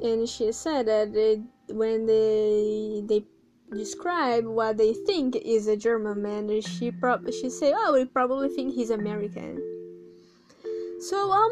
And 0.04 0.28
she 0.28 0.52
said 0.52 0.88
that 0.88 1.14
they, 1.14 1.42
when 1.74 2.06
they 2.06 3.04
they 3.06 3.26
describe 3.72 4.46
what 4.46 4.78
they 4.78 4.94
think 4.94 5.36
is 5.38 5.68
a 5.68 5.78
German 5.78 6.22
man, 6.22 6.62
she 6.62 6.92
prob- 6.92 7.32
she 7.32 7.50
say, 7.50 7.74
"Oh, 7.76 7.94
we 7.94 8.06
probably 8.06 8.50
think 8.50 8.74
he's 8.74 8.90
American." 8.90 9.62
So 11.00 11.32
I'm 11.32 11.52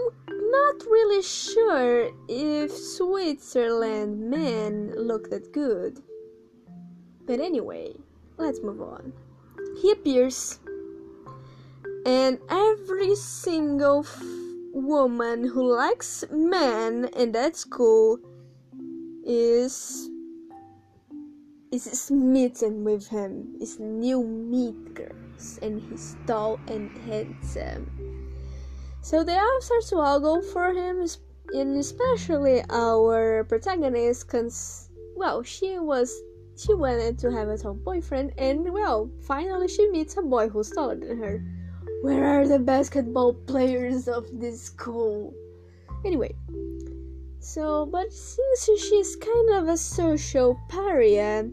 not 0.52 0.86
really 0.86 1.24
sure 1.24 2.12
if 2.28 2.72
Switzerland 2.72 4.30
men 4.30 4.94
look 4.96 5.30
that 5.30 5.52
good. 5.54 6.02
But 7.26 7.40
anyway, 7.40 7.94
let's 8.38 8.62
move 8.62 8.82
on. 8.82 9.14
He 9.82 9.92
appears 9.92 10.60
and 12.10 12.40
every 12.50 13.16
single 13.16 14.00
f- 14.00 14.24
woman 14.74 15.48
who 15.48 15.62
likes 15.62 16.26
men 16.32 17.08
in 17.16 17.32
that 17.34 17.56
school 17.56 18.18
is 19.24 20.10
is 21.72 21.84
smitten 21.84 22.84
with 22.84 23.08
him. 23.08 23.54
Is 23.62 23.80
new 23.80 24.24
meat 24.24 24.96
girls 24.96 25.60
and 25.62 25.80
he's 25.80 26.18
tall 26.26 26.60
and 26.68 26.90
handsome. 27.06 27.86
So 29.02 29.24
they 29.24 29.38
all 29.38 29.62
start 29.62 29.86
to 29.90 29.98
all 29.98 30.20
go 30.20 30.42
for 30.42 30.74
him 30.74 31.06
and 31.54 31.78
especially 31.78 32.64
our 32.72 33.44
protagonist 33.44 34.28
cons- 34.28 34.90
well 35.16 35.44
she 35.44 35.78
was 35.78 36.10
she 36.58 36.74
wanted 36.74 37.20
to 37.20 37.32
have 37.32 37.50
a 37.50 37.58
tall 37.58 37.74
boyfriend 37.74 38.34
and 38.38 38.74
well 38.74 39.10
finally 39.26 39.68
she 39.68 39.90
meets 39.90 40.18
a 40.18 40.22
boy 40.22 40.50
who's 40.50 40.70
taller 40.70 40.96
than 40.96 41.18
her 41.18 41.42
where 42.02 42.26
are 42.26 42.48
the 42.48 42.60
basketball 42.60 43.34
players 43.34 44.08
of 44.08 44.26
this 44.32 44.62
school? 44.62 45.34
Anyway, 46.06 46.34
so, 47.40 47.86
but 47.86 48.12
since 48.14 48.64
she's 48.64 49.16
kind 49.16 49.50
of 49.56 49.68
a 49.68 49.78
social 49.78 50.60
pariah, 50.70 51.46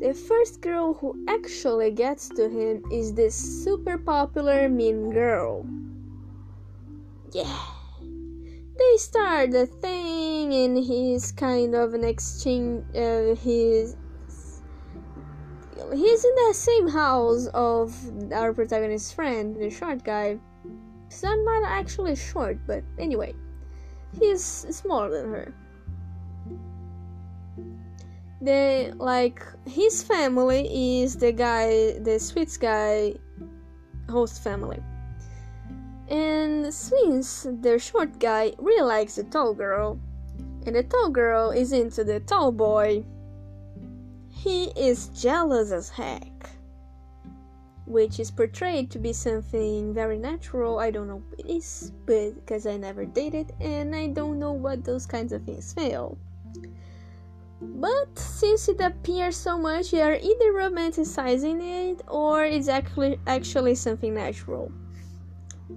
the 0.00 0.12
first 0.12 0.60
girl 0.60 0.94
who 0.94 1.24
actually 1.28 1.90
gets 1.90 2.28
to 2.30 2.48
him 2.48 2.82
is 2.92 3.14
this 3.14 3.34
super 3.34 3.98
popular 3.98 4.68
mean 4.68 5.10
girl. 5.10 5.64
Yeah. 7.32 7.56
They 8.78 8.96
start 8.98 9.52
the 9.52 9.66
thing, 9.66 10.52
and 10.52 10.76
he's 10.76 11.32
kind 11.32 11.74
of 11.74 11.94
an 11.94 12.04
exchange. 12.04 12.84
Uh, 12.94 13.34
he's 13.36 13.96
he's 15.92 16.24
in 16.24 16.34
the 16.34 16.54
same 16.54 16.88
house 16.88 17.46
of 17.54 17.94
our 18.32 18.52
protagonist's 18.52 19.12
friend, 19.12 19.56
the 19.56 19.70
short 19.70 20.04
guy. 20.04 20.38
He's 21.08 21.22
not 21.22 21.62
actually 21.64 22.16
short, 22.16 22.58
but 22.66 22.82
anyway, 22.98 23.34
he's 24.18 24.42
smaller 24.42 25.10
than 25.10 25.30
her. 25.30 25.54
The 28.40 28.94
like 28.98 29.42
his 29.66 30.02
family 30.02 31.00
is 31.02 31.16
the 31.16 31.32
guy, 31.32 31.98
the 31.98 32.18
Swiss 32.18 32.56
guy, 32.56 33.14
host 34.08 34.42
family. 34.42 34.82
And 36.08 36.72
since 36.72 37.46
the 37.60 37.78
short 37.78 38.18
guy 38.18 38.52
really 38.58 38.82
likes 38.82 39.16
the 39.16 39.24
tall 39.24 39.54
girl, 39.54 39.98
and 40.66 40.76
the 40.76 40.82
tall 40.82 41.08
girl 41.10 41.50
is 41.50 41.72
into 41.72 42.04
the 42.04 42.20
tall 42.20 42.52
boy, 42.52 43.04
he 44.46 44.70
is 44.76 45.08
jealous 45.08 45.72
as 45.72 45.88
heck. 45.88 46.50
Which 47.84 48.20
is 48.20 48.30
portrayed 48.30 48.92
to 48.92 48.98
be 49.00 49.12
something 49.12 49.92
very 49.92 50.18
natural. 50.18 50.78
I 50.78 50.92
don't 50.92 51.08
know 51.08 51.22
what 51.28 51.40
it 51.40 51.50
is, 51.50 51.90
but 52.06 52.34
because 52.34 52.64
I 52.64 52.76
never 52.76 53.04
dated 53.04 53.52
and 53.60 53.94
I 53.94 54.06
don't 54.06 54.38
know 54.38 54.52
what 54.52 54.84
those 54.84 55.04
kinds 55.04 55.32
of 55.32 55.42
things 55.42 55.72
feel. 55.72 56.16
But 57.60 58.16
since 58.16 58.68
it 58.68 58.80
appears 58.80 59.36
so 59.36 59.58
much, 59.58 59.92
you 59.92 60.00
are 60.00 60.14
either 60.14 60.52
romanticizing 60.52 61.60
it 61.62 62.02
or 62.06 62.44
it's 62.44 62.68
actually 62.68 63.18
actually 63.26 63.74
something 63.74 64.14
natural. 64.14 64.70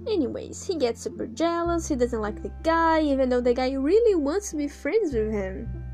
Anyways, 0.06 0.64
he 0.64 0.76
gets 0.76 1.00
super 1.00 1.26
jealous, 1.26 1.88
he 1.88 1.96
doesn't 1.96 2.20
like 2.20 2.40
the 2.40 2.52
guy, 2.62 3.00
even 3.00 3.28
though 3.28 3.40
the 3.40 3.54
guy 3.54 3.72
really 3.72 4.14
wants 4.14 4.50
to 4.50 4.56
be 4.56 4.68
friends 4.68 5.12
with 5.12 5.32
him. 5.32 5.89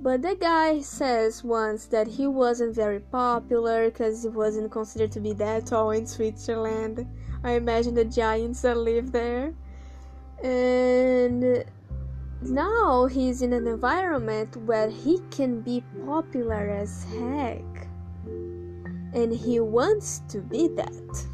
But 0.00 0.22
the 0.22 0.36
guy 0.36 0.80
says 0.80 1.42
once 1.42 1.86
that 1.86 2.06
he 2.06 2.26
wasn't 2.28 2.74
very 2.74 3.00
popular 3.00 3.90
because 3.90 4.22
he 4.22 4.28
wasn't 4.28 4.70
considered 4.70 5.10
to 5.12 5.20
be 5.20 5.32
that 5.34 5.66
tall 5.66 5.90
in 5.90 6.06
Switzerland. 6.06 7.04
I 7.42 7.52
imagine 7.52 7.94
the 7.94 8.04
giants 8.04 8.62
that 8.62 8.76
live 8.76 9.10
there. 9.10 9.54
And 10.42 11.64
now 12.42 13.06
he's 13.06 13.42
in 13.42 13.52
an 13.52 13.66
environment 13.66 14.56
where 14.66 14.88
he 14.88 15.18
can 15.32 15.62
be 15.62 15.82
popular 16.06 16.70
as 16.70 17.04
heck. 17.18 17.88
And 18.24 19.32
he 19.32 19.58
wants 19.58 20.22
to 20.28 20.40
be 20.40 20.68
that. 20.68 21.26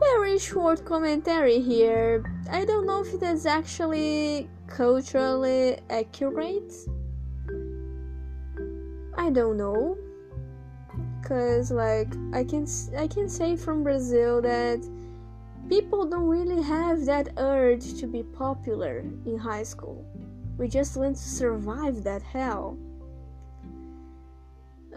Very 0.00 0.38
short 0.38 0.84
commentary 0.84 1.60
here. 1.60 2.24
I 2.50 2.64
don't 2.64 2.86
know 2.86 3.02
if 3.02 3.14
it 3.14 3.22
is 3.22 3.46
actually 3.46 4.48
culturally 4.70 5.74
eh, 5.74 5.80
accurate? 5.90 6.72
I 9.18 9.28
don't 9.30 9.58
know. 9.58 9.98
Cause 11.22 11.70
like 11.70 12.08
I 12.32 12.44
can 12.44 12.66
I 12.96 13.06
can 13.06 13.28
say 13.28 13.56
from 13.56 13.82
Brazil 13.82 14.40
that 14.42 14.80
people 15.68 16.06
don't 16.06 16.26
really 16.26 16.62
have 16.62 17.04
that 17.04 17.28
urge 17.36 17.94
to 18.00 18.06
be 18.06 18.22
popular 18.22 19.04
in 19.26 19.38
high 19.38 19.62
school. 19.62 20.04
We 20.56 20.68
just 20.68 20.96
want 20.96 21.16
to 21.16 21.22
survive 21.22 22.02
that 22.04 22.22
hell. 22.22 22.78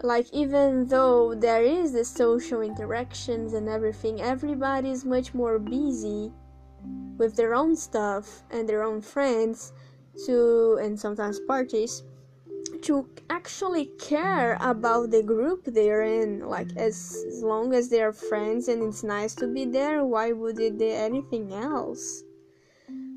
Like 0.02 0.26
even 0.32 0.86
though 0.86 1.34
there 1.34 1.62
is 1.62 1.92
the 1.92 2.04
social 2.04 2.62
interactions 2.62 3.52
and 3.52 3.68
everything, 3.68 4.20
everybody 4.20 4.90
is 4.90 5.04
much 5.04 5.34
more 5.34 5.58
busy 5.58 6.32
with 7.18 7.36
their 7.36 7.54
own 7.54 7.76
stuff 7.76 8.42
and 8.50 8.68
their 8.68 8.82
own 8.82 9.00
friends 9.00 9.72
to 10.26 10.78
and 10.82 10.98
sometimes 10.98 11.40
parties 11.40 12.02
to 12.82 13.08
actually 13.30 13.86
care 13.98 14.56
about 14.60 15.10
the 15.10 15.22
group 15.22 15.64
they're 15.64 16.02
in. 16.02 16.40
Like 16.46 16.76
as, 16.76 17.24
as 17.28 17.42
long 17.42 17.72
as 17.74 17.88
they're 17.88 18.12
friends 18.12 18.68
and 18.68 18.82
it's 18.82 19.02
nice 19.02 19.34
to 19.36 19.46
be 19.46 19.64
there 19.64 20.04
why 20.04 20.32
would 20.32 20.58
it 20.60 20.78
do 20.78 20.88
anything 20.88 21.52
else? 21.52 22.22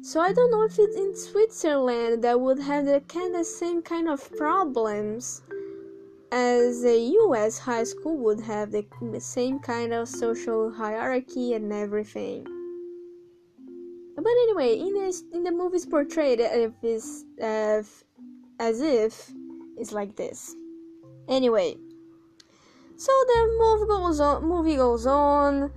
So 0.01 0.21
i 0.21 0.31
don't 0.31 0.51
know 0.51 0.63
if 0.63 0.79
it's 0.79 0.95
in 0.95 1.13
switzerland 1.15 2.23
that 2.23 2.39
would 2.39 2.59
have 2.59 2.85
the 2.85 3.01
kind 3.09 3.35
of 3.35 3.45
same 3.45 3.81
kind 3.81 4.07
of 4.07 4.31
problems 4.37 5.41
as 6.31 6.85
a 6.85 6.97
us 6.97 7.57
high 7.57 7.83
school 7.83 8.17
would 8.17 8.39
have 8.39 8.71
the 8.71 8.85
same 9.19 9.59
kind 9.59 9.91
of 9.93 10.07
social 10.07 10.71
hierarchy 10.71 11.55
and 11.55 11.73
everything 11.73 12.47
but 14.23 14.31
anyway 14.43 14.77
in 14.77 14.93
this 14.93 15.23
in 15.33 15.43
the 15.43 15.51
movies 15.51 15.85
portrayed 15.85 16.39
if 16.39 16.73
as 18.59 18.81
if 18.81 19.31
it's 19.77 19.91
like 19.91 20.15
this. 20.15 20.55
Anyway, 21.29 21.75
so 22.95 23.11
the 23.27 23.57
movie 23.59 23.87
goes 23.87 24.19
on. 24.19 24.45
Movie 24.45 24.75
goes 24.75 25.05
on. 25.05 25.71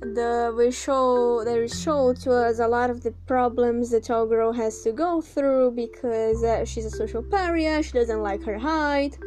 The 0.00 0.52
we 0.56 0.70
show 0.72 1.44
there 1.44 1.62
is 1.62 1.80
shown 1.80 2.16
to 2.16 2.32
us 2.32 2.58
a 2.58 2.66
lot 2.66 2.90
of 2.90 3.02
the 3.02 3.12
problems 3.26 3.90
the 3.90 4.00
tall 4.00 4.26
girl 4.26 4.52
has 4.52 4.82
to 4.82 4.92
go 4.92 5.20
through 5.20 5.72
because 5.72 6.42
uh, 6.42 6.64
she's 6.64 6.86
a 6.86 6.90
social 6.90 7.22
pariah. 7.22 7.82
She 7.82 7.92
doesn't 7.92 8.22
like 8.22 8.42
her 8.44 8.58
height. 8.58 9.18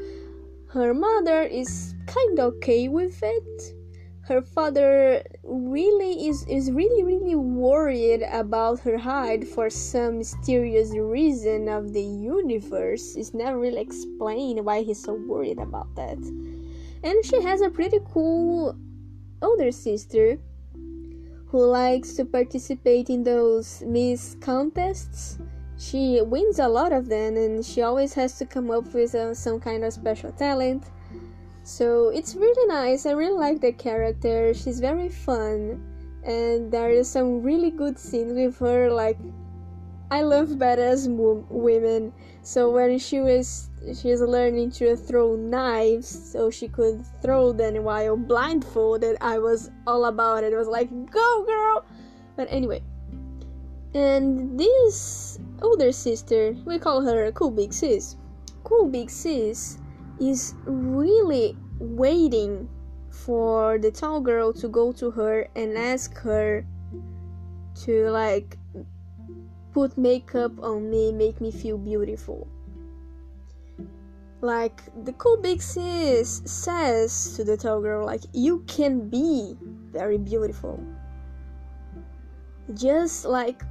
Her 0.68 0.94
mother 0.94 1.44
is 1.44 1.94
kind 2.08 2.40
of 2.40 2.56
okay 2.56 2.90
with 2.90 3.22
it 3.22 3.75
her 4.28 4.42
father 4.42 5.22
really 5.44 6.28
is 6.28 6.46
is 6.48 6.72
really 6.72 7.04
really 7.04 7.36
worried 7.36 8.24
about 8.24 8.80
her 8.80 8.98
height 8.98 9.48
for 9.48 9.70
some 9.70 10.18
mysterious 10.18 10.90
reason 10.98 11.70
of 11.70 11.94
the 11.94 12.02
universe. 12.02 13.16
It's 13.16 13.36
never 13.36 13.60
really 13.60 13.82
explained 13.82 14.66
why 14.66 14.82
he's 14.82 15.02
so 15.02 15.14
worried 15.14 15.60
about 15.60 15.94
that. 15.96 16.18
And 17.04 17.24
she 17.24 17.40
has 17.44 17.62
a 17.62 17.70
pretty 17.70 18.00
cool 18.14 18.76
older 19.44 19.72
sister 19.72 20.40
who 20.74 21.64
likes 21.64 22.16
to 22.16 22.26
participate 22.26 23.12
in 23.12 23.24
those 23.24 23.84
miss 23.86 24.36
contests. 24.42 25.38
She 25.78 26.20
wins 26.22 26.58
a 26.58 26.68
lot 26.68 26.94
of 26.94 27.10
them 27.10 27.38
and 27.38 27.64
she 27.64 27.84
always 27.84 28.14
has 28.16 28.40
to 28.40 28.46
come 28.46 28.72
up 28.72 28.92
with 28.92 29.14
uh, 29.14 29.36
some 29.36 29.60
kind 29.60 29.84
of 29.84 29.94
special 29.94 30.32
talent 30.32 30.86
so 31.66 32.10
it's 32.10 32.36
really 32.36 32.68
nice. 32.68 33.08
I 33.08 33.12
really 33.12 33.40
like 33.40 33.60
the 33.60 33.72
character. 33.72 34.54
She's 34.54 34.80
very 34.80 35.10
fun, 35.10 35.82
and 36.24 36.72
there 36.72 36.92
is 36.92 37.10
some 37.10 37.42
really 37.42 37.72
good 37.72 37.98
scenes 37.98 38.34
with 38.34 38.60
her. 38.60 38.92
Like, 38.92 39.18
I 40.12 40.22
love 40.22 40.50
badass 40.62 41.10
women. 41.50 42.14
So 42.44 42.70
when 42.70 43.00
she 43.00 43.20
was 43.20 43.72
she 44.00 44.12
was 44.12 44.22
learning 44.22 44.78
to 44.78 44.96
throw 44.96 45.36
knives, 45.36 46.08
so 46.08 46.52
she 46.52 46.68
could 46.68 47.04
throw 47.24 47.52
them 47.52 47.84
while 47.84 48.16
blindfolded, 48.16 49.18
I 49.20 49.40
was 49.40 49.72
all 49.88 50.06
about 50.06 50.44
it. 50.44 50.54
It 50.54 50.58
was 50.58 50.68
like, 50.68 50.90
go 51.10 51.46
girl! 51.48 51.84
But 52.36 52.46
anyway, 52.52 52.84
and 53.96 54.60
this 54.60 55.40
older 55.64 55.92
sister, 55.92 56.56
we 56.64 56.78
call 56.78 57.02
her 57.02 57.32
Cool 57.32 57.50
Big 57.50 57.74
Sis. 57.74 58.18
Cool 58.64 58.88
Big 58.88 59.10
Sis 59.10 59.80
is 60.20 60.56
really 60.66 61.58
waiting 61.80 62.70
for 63.10 63.78
the 63.78 63.92
tall 63.92 64.20
girl 64.22 64.54
to 64.54 64.68
go 64.68 64.92
to 64.92 65.12
her 65.12 65.48
and 65.56 65.78
ask 65.78 66.16
her 66.18 66.66
to 67.84 68.10
like 68.10 68.58
put 69.74 69.98
makeup 69.98 70.52
on 70.62 70.90
me, 70.90 71.12
make 71.12 71.42
me 71.42 71.52
feel 71.52 71.78
beautiful. 71.78 72.48
Like 74.42 74.82
the 75.04 75.14
cool 75.14 75.38
big 75.38 75.62
sis 75.62 76.42
says 76.46 77.36
to 77.36 77.44
the 77.44 77.58
tall 77.58 77.82
girl, 77.82 78.06
like 78.06 78.22
you 78.34 78.64
can 78.68 79.10
be 79.10 79.56
very 79.92 80.18
beautiful. 80.18 80.82
Just 82.74 83.26
like 83.26 83.64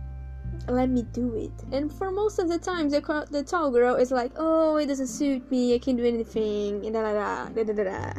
let 0.68 0.88
me 0.88 1.02
do 1.12 1.34
it. 1.36 1.52
And 1.72 1.92
for 1.92 2.10
most 2.10 2.38
of 2.38 2.48
the 2.48 2.58
time, 2.58 2.88
the, 2.88 3.26
the 3.30 3.42
tall 3.42 3.70
girl 3.70 3.96
is 3.96 4.10
like, 4.10 4.32
oh, 4.36 4.76
it 4.76 4.86
doesn't 4.86 5.08
suit 5.08 5.50
me, 5.50 5.74
I 5.74 5.78
can't 5.78 5.96
do 5.96 6.04
anything, 6.04 6.82
da 6.92 7.02
da 7.02 7.48
da 7.48 7.62
da 7.62 7.72
da 7.72 7.84
da. 7.84 8.12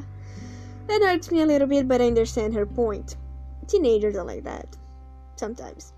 That 0.88 1.02
hurts 1.02 1.32
me 1.32 1.42
a 1.42 1.46
little 1.46 1.68
bit, 1.68 1.88
but 1.88 2.02
I 2.02 2.08
understand 2.08 2.54
her 2.54 2.66
point. 2.66 3.16
Teenagers 3.68 4.16
are 4.16 4.24
like 4.24 4.44
that, 4.44 4.78
sometimes. 5.36 5.94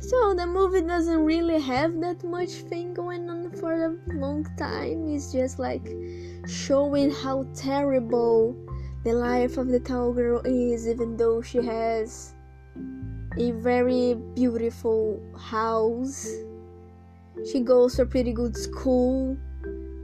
So 0.00 0.34
the 0.34 0.46
movie 0.46 0.82
doesn't 0.82 1.24
really 1.24 1.60
have 1.60 2.00
that 2.00 2.24
much 2.24 2.50
thing 2.50 2.92
going 2.92 3.30
on 3.30 3.52
for 3.52 3.72
a 3.84 3.96
long 4.14 4.44
time. 4.58 5.06
It's 5.14 5.30
just 5.30 5.60
like 5.60 5.86
showing 6.48 7.12
how 7.12 7.46
terrible 7.54 8.56
the 9.04 9.12
life 9.12 9.58
of 9.58 9.68
the 9.68 9.78
tall 9.78 10.12
girl 10.12 10.40
is, 10.44 10.88
even 10.88 11.16
though 11.16 11.40
she 11.40 11.58
has 11.58 12.34
a 13.38 13.50
very 13.52 14.14
beautiful 14.34 15.22
house. 15.38 16.28
She 17.50 17.60
goes 17.60 17.96
to 17.96 18.02
a 18.02 18.06
pretty 18.06 18.32
good 18.32 18.56
school. 18.56 19.36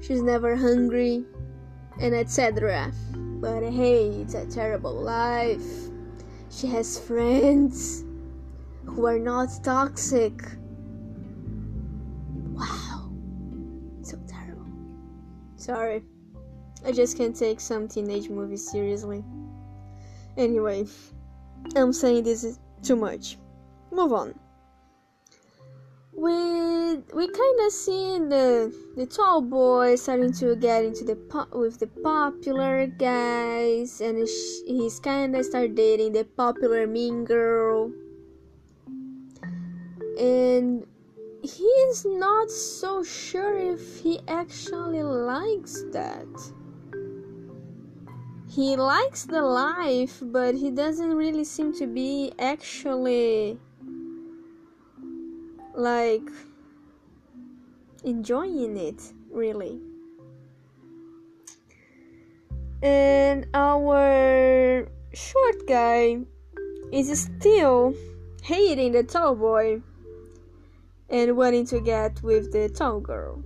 She's 0.01 0.23
never 0.23 0.57
hungry, 0.57 1.25
and 2.01 2.15
etc. 2.15 2.93
But 3.41 3.63
hey, 3.63 4.09
it's 4.23 4.35
a 4.35 4.47
terrible 4.47 4.95
life. 4.95 5.63
She 6.51 6.67
has 6.69 6.99
friends 6.99 8.05
who 8.85 9.07
are 9.07 9.19
not 9.19 9.49
toxic. 9.63 10.43
Wow, 12.55 13.13
so 14.03 14.19
terrible. 14.27 14.67
Sorry, 15.57 16.03
I 16.85 16.93
just 16.93 17.17
can't 17.17 17.37
take 17.37 17.61
some 17.61 17.87
teenage 17.87 18.29
movies 18.29 18.69
seriously. 18.71 19.23
Anyway, 20.37 20.87
I'm 21.77 21.93
saying 21.93 22.25
this 22.25 22.59
too 22.83 22.97
much. 22.97 23.39
Move 23.91 24.13
on. 24.13 24.35
We 26.13 26.99
we 27.15 27.29
kind 27.29 27.61
of 27.65 27.73
see 27.73 28.19
the 28.19 28.75
the 28.97 29.07
tall 29.07 29.41
boy 29.41 29.95
starting 29.95 30.33
to 30.35 30.57
get 30.57 30.85
into 30.85 31.05
the 31.05 31.15
po- 31.15 31.47
with 31.53 31.79
the 31.79 31.87
popular 31.87 32.87
guys, 32.87 34.01
and 34.01 34.19
he's 34.19 34.99
kind 34.99 35.37
of 35.37 35.45
start 35.45 35.77
dating 35.77 36.13
the 36.13 36.25
popular 36.25 36.87
mean 36.89 37.25
girl, 37.25 37.93
and 40.19 40.85
he's 41.43 42.05
not 42.05 42.51
so 42.51 43.05
sure 43.05 43.57
if 43.57 44.01
he 44.01 44.19
actually 44.27 45.03
likes 45.03 45.85
that 45.93 46.27
he 48.49 48.77
likes 48.77 49.25
the 49.25 49.43
life, 49.43 50.19
but 50.23 50.55
he 50.55 50.71
doesn't 50.71 51.15
really 51.15 51.45
seem 51.45 51.73
to 51.75 51.87
be 51.87 52.33
actually 52.39 53.59
like 55.75 56.29
enjoying 58.05 58.77
it, 58.77 59.03
really. 59.31 59.79
And 62.83 63.47
our 63.55 64.89
short 65.13 65.67
guy 65.67 66.21
is 66.91 67.21
still 67.21 67.95
hating 68.43 68.93
the 68.93 69.03
tall 69.03 69.35
boy 69.35 69.83
and 71.11 71.37
wanting 71.37 71.67
to 71.67 71.81
get 71.81 72.23
with 72.23 72.53
the 72.53 72.69
tall 72.69 73.01
girl. 73.01 73.43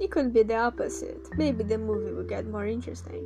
It 0.00 0.10
could 0.10 0.32
be 0.32 0.42
the 0.42 0.56
opposite. 0.56 1.28
Maybe 1.36 1.64
the 1.64 1.78
movie 1.78 2.12
will 2.12 2.28
get 2.28 2.46
more 2.46 2.66
interesting. 2.66 3.24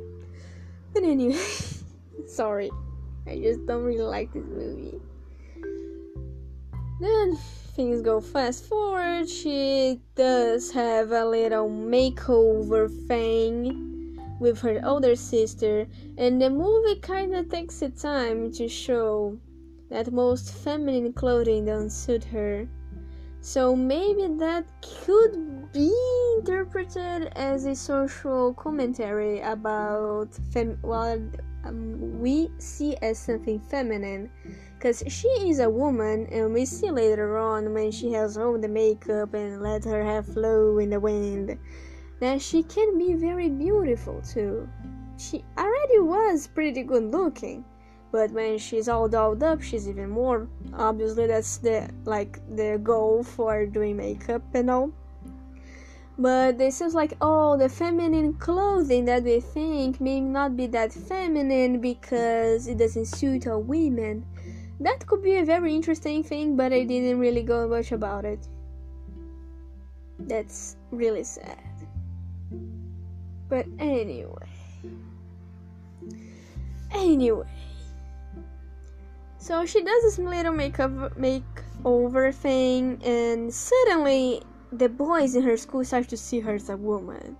But 0.93 1.03
anyway, 1.03 1.39
sorry. 2.27 2.71
I 3.27 3.39
just 3.39 3.65
don't 3.65 3.83
really 3.83 4.01
like 4.03 4.33
this 4.33 4.45
movie. 4.45 4.99
Then 6.99 7.35
things 7.75 8.01
go 8.01 8.21
fast 8.21 8.65
forward. 8.65 9.29
She 9.29 9.99
does 10.15 10.71
have 10.71 11.11
a 11.11 11.25
little 11.25 11.69
makeover 11.69 12.89
thing 13.07 14.17
with 14.39 14.59
her 14.61 14.81
older 14.83 15.15
sister, 15.15 15.87
and 16.17 16.41
the 16.41 16.49
movie 16.49 16.99
kind 16.99 17.35
of 17.35 17.49
takes 17.49 17.81
its 17.81 18.01
time 18.01 18.51
to 18.53 18.67
show 18.67 19.37
that 19.89 20.11
most 20.11 20.53
feminine 20.53 21.13
clothing 21.13 21.65
don't 21.65 21.91
suit 21.91 22.23
her. 22.23 22.67
So 23.41 23.75
maybe 23.75 24.27
that 24.37 24.65
could 24.81 25.71
be 25.73 25.91
interpreted 26.37 27.31
as 27.35 27.65
a 27.65 27.75
social 27.75 28.53
commentary 28.53 29.41
about 29.41 30.29
fem- 30.53 30.77
what 30.81 31.19
um, 31.65 32.19
we 32.19 32.51
see 32.59 32.95
as 33.01 33.17
something 33.17 33.59
feminine. 33.59 34.29
Because 34.77 35.03
she 35.07 35.27
is 35.49 35.59
a 35.59 35.69
woman, 35.69 36.27
and 36.31 36.53
we 36.53 36.65
see 36.65 36.89
later 36.89 37.37
on 37.37 37.73
when 37.73 37.91
she 37.91 38.11
has 38.13 38.37
all 38.37 38.59
the 38.59 38.67
makeup 38.67 39.33
and 39.33 39.61
let 39.61 39.83
her 39.85 40.03
hair 40.03 40.23
flow 40.23 40.77
in 40.77 40.89
the 40.89 40.99
wind 40.99 41.57
that 42.19 42.41
she 42.41 42.63
can 42.63 42.97
be 42.97 43.13
very 43.15 43.49
beautiful 43.49 44.21
too. 44.21 44.69
She 45.17 45.43
already 45.57 45.99
was 45.99 46.47
pretty 46.47 46.83
good 46.83 47.11
looking, 47.11 47.65
but 48.11 48.29
when 48.31 48.57
she's 48.57 48.89
all 48.89 49.07
dolled 49.07 49.41
up 49.41 49.61
she's 49.61 49.87
even 49.87 50.09
more 50.09 50.47
obviously 50.73 51.27
that's 51.27 51.57
the 51.57 51.89
like 52.05 52.39
the 52.55 52.79
goal 52.83 53.23
for 53.23 53.65
doing 53.65 53.97
makeup 53.97 54.41
and 54.53 54.69
all. 54.69 54.91
But 56.17 56.61
it 56.61 56.73
seems 56.73 56.93
like 56.93 57.13
oh 57.21 57.57
the 57.57 57.69
feminine 57.69 58.33
clothing 58.33 59.05
that 59.05 59.23
we 59.23 59.39
think 59.39 59.99
may 59.99 60.19
not 60.19 60.55
be 60.55 60.67
that 60.67 60.93
feminine 60.93 61.79
because 61.79 62.67
it 62.67 62.77
doesn't 62.77 63.05
suit 63.05 63.47
all 63.47 63.61
women 63.61 64.25
that 64.79 65.05
could 65.07 65.23
be 65.23 65.37
a 65.37 65.45
very 65.45 65.73
interesting 65.73 66.21
thing 66.23 66.55
but 66.55 66.73
i 66.73 66.83
didn't 66.83 67.19
really 67.19 67.43
go 67.43 67.67
much 67.67 67.91
about 67.91 68.25
it. 68.25 68.47
That's 70.27 70.75
really 70.91 71.23
sad. 71.23 71.57
But 73.49 73.65
anyway. 73.79 74.49
Anyway 76.91 77.60
so 79.41 79.65
she 79.65 79.83
does 79.83 80.03
this 80.03 80.19
little 80.19 80.53
makeup 80.53 80.91
makeover 81.17 82.31
thing, 82.31 83.01
and 83.03 83.51
suddenly 83.51 84.43
the 84.71 84.87
boys 84.87 85.35
in 85.35 85.41
her 85.41 85.57
school 85.57 85.83
start 85.83 86.07
to 86.09 86.15
see 86.15 86.39
her 86.41 86.53
as 86.53 86.69
a 86.69 86.77
woman, 86.77 87.35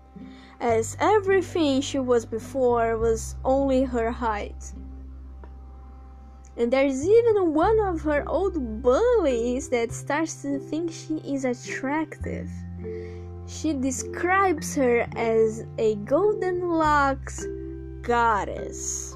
as 0.59 0.97
everything 0.99 1.79
she 1.79 1.99
was 1.99 2.25
before 2.25 2.97
was 2.97 3.35
only 3.45 3.83
her 3.83 4.09
height. 4.09 4.73
And 6.57 6.73
there's 6.73 7.07
even 7.07 7.53
one 7.53 7.79
of 7.79 8.01
her 8.01 8.27
old 8.27 8.81
bullies 8.81 9.69
that 9.69 9.91
starts 9.91 10.41
to 10.41 10.57
think 10.57 10.91
she 10.91 11.17
is 11.17 11.45
attractive. 11.45 12.49
She 13.45 13.73
describes 13.73 14.73
her 14.75 15.07
as 15.15 15.65
a 15.77 15.95
golden 15.97 16.67
locks 16.67 17.45
goddess. 18.01 19.10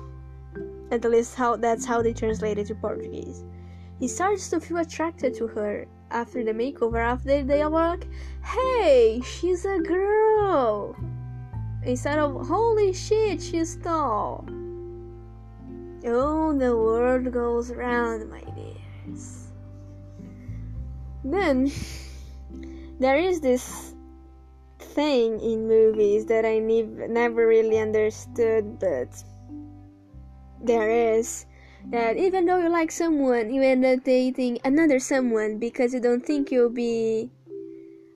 At 0.92 1.04
least 1.04 1.36
how 1.36 1.56
that's 1.56 1.86
how 1.86 2.02
they 2.02 2.14
translate 2.14 2.58
it 2.58 2.68
to 2.68 2.76
Portuguese. 2.76 3.44
He 4.00 4.08
starts 4.08 4.50
to 4.50 4.60
feel 4.60 4.78
attracted 4.78 5.34
to 5.36 5.48
her 5.48 5.88
after 6.12 6.44
the 6.44 6.52
makeover. 6.52 7.00
After 7.00 7.44
they 7.44 7.62
are 7.62 7.70
like, 7.70 8.08
"Hey, 8.44 9.22
she's 9.22 9.66
a 9.66 9.80
girl," 9.80 10.96
instead 11.84 12.20
of 12.20 12.48
"Holy 12.48 12.94
shit, 12.94 13.42
she's 13.42 13.76
tall." 13.78 14.46
Oh, 16.06 16.54
the 16.54 16.76
world 16.76 17.32
goes 17.32 17.74
round, 17.74 18.30
my 18.30 18.42
dears. 18.54 19.48
Then 21.24 21.72
there 23.00 23.18
is 23.18 23.42
this 23.42 23.96
thing 24.78 25.40
in 25.40 25.68
movies 25.68 26.28
that 26.28 26.46
I 26.46 26.60
ne- 26.60 27.08
never 27.10 27.48
really 27.48 27.80
understood, 27.80 28.78
but 28.80 29.10
there 30.66 30.90
is 30.90 31.46
that 31.92 32.18
even 32.18 32.46
though 32.46 32.58
you 32.58 32.70
like 32.70 32.92
someone, 32.92 33.54
you 33.54 33.62
end 33.62 33.86
up 33.86 34.04
dating 34.04 34.60
another 34.64 35.00
someone 35.00 35.60
because 35.60 35.94
you 35.94 36.00
don't 36.00 36.26
think 36.26 36.52
you'll 36.52 36.70
be 36.70 37.30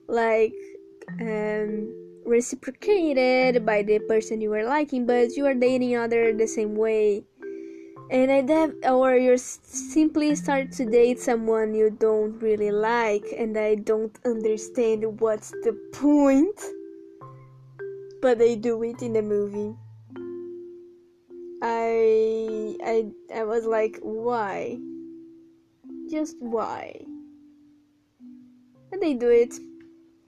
like 0.08 0.54
um, 1.20 1.94
reciprocated 2.26 3.64
by 3.64 3.82
the 3.82 3.98
person 4.00 4.40
you 4.40 4.52
are 4.54 4.64
liking, 4.64 5.06
but 5.06 5.36
you 5.36 5.46
are 5.46 5.54
dating 5.54 5.96
other 5.96 6.32
the 6.32 6.46
same 6.46 6.74
way. 6.74 7.24
And 8.10 8.30
I 8.32 8.40
def- 8.42 8.74
or 8.90 9.14
you 9.14 9.38
simply 9.38 10.34
start 10.34 10.72
to 10.72 10.84
date 10.84 11.20
someone 11.20 11.74
you 11.74 11.90
don't 11.90 12.42
really 12.42 12.72
like, 12.72 13.24
and 13.38 13.56
I 13.56 13.76
don't 13.76 14.16
understand 14.24 15.20
what's 15.20 15.50
the 15.62 15.78
point. 15.92 16.58
But 18.20 18.38
they 18.38 18.56
do 18.56 18.82
it 18.82 19.00
in 19.00 19.12
the 19.12 19.22
movie. 19.22 19.76
I 21.62 22.76
I 22.84 23.06
I 23.34 23.44
was 23.44 23.66
like, 23.66 23.98
why? 24.02 24.78
Just 26.10 26.36
why? 26.40 27.04
And 28.92 29.02
they 29.02 29.14
do 29.14 29.28
it. 29.28 29.54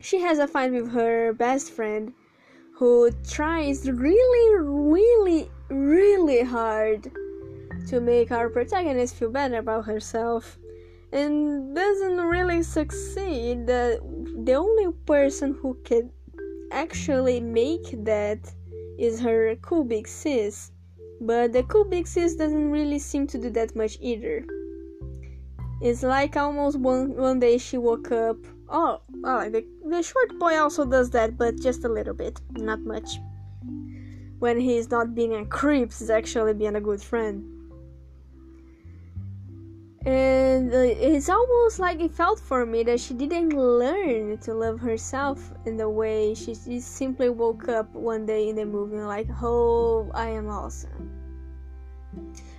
She 0.01 0.18
has 0.21 0.38
a 0.38 0.47
fight 0.47 0.73
with 0.73 0.90
her 0.92 1.33
best 1.33 1.73
friend 1.73 2.12
who 2.75 3.11
tries 3.29 3.88
really, 3.88 4.57
really, 4.59 5.51
really 5.68 6.42
hard 6.42 7.11
to 7.88 8.01
make 8.01 8.33
our 8.33 8.49
protagonist 8.49 9.14
feel 9.14 9.31
better 9.31 9.59
about 9.59 9.85
herself 9.85 10.59
and 11.12 11.75
doesn't 11.75 12.21
really 12.21 12.62
succeed. 12.62 13.66
The, 13.66 14.01
the 14.45 14.55
only 14.55 14.92
person 15.07 15.57
who 15.61 15.77
can 15.85 16.11
actually 16.73 17.40
make 17.40 18.05
that 18.05 18.38
is 18.99 19.21
her 19.21 19.55
cool 19.62 19.85
big 19.85 20.09
sis 20.09 20.72
but 21.23 21.53
the 21.53 21.65
sis 22.05 22.35
doesn't 22.35 22.71
really 22.71 22.99
seem 22.99 23.27
to 23.29 23.39
do 23.39 23.51
that 23.51 23.75
much 23.77 23.97
either. 24.01 24.45
It's 25.81 26.03
like 26.03 26.37
almost 26.37 26.79
one 26.79 27.17
one 27.17 27.39
day 27.39 27.59
she 27.59 27.79
woke 27.79 28.11
up. 28.13 28.37
Oh, 28.69 29.01
oh 29.25 29.49
the, 29.49 29.65
the 29.89 30.03
short 30.03 30.39
boy 30.39 30.59
also 30.59 30.85
does 30.85 31.11
that, 31.11 31.37
but 31.37 31.61
just 31.61 31.85
a 31.85 31.89
little 31.89 32.15
bit, 32.15 32.41
not 32.53 32.81
much. 32.81 33.19
When 34.39 34.59
he's 34.59 34.91
not 34.91 35.15
being 35.15 35.35
a 35.35 35.47
creep, 35.47 35.93
he's 35.93 36.11
actually 36.11 36.55
being 36.55 36.77
a 36.77 36.81
good 36.81 37.03
friend. 37.03 37.52
And 40.05 40.75
it's 40.75 41.29
almost 41.29 41.79
like 41.79 42.01
it 42.01 42.12
felt 42.12 42.41
for 42.41 42.67
me 42.67 42.83
that 42.83 42.99
she 42.99 43.15
didn't 43.15 43.51
learn 43.51 44.37
to 44.38 44.53
love 44.53 44.81
herself 44.81 45.53
in 45.65 45.77
the 45.77 45.88
way 45.88 46.35
she, 46.35 46.57
she 46.57 46.81
simply 46.81 47.29
woke 47.29 47.69
up 47.69 47.88
one 47.95 48.27
day 48.27 48.49
in 48.49 48.57
the 48.57 48.65
movie 48.67 48.97
like, 48.97 49.29
oh, 49.41 50.11
I 50.12 50.31
am 50.31 50.49
awesome. 50.49 51.09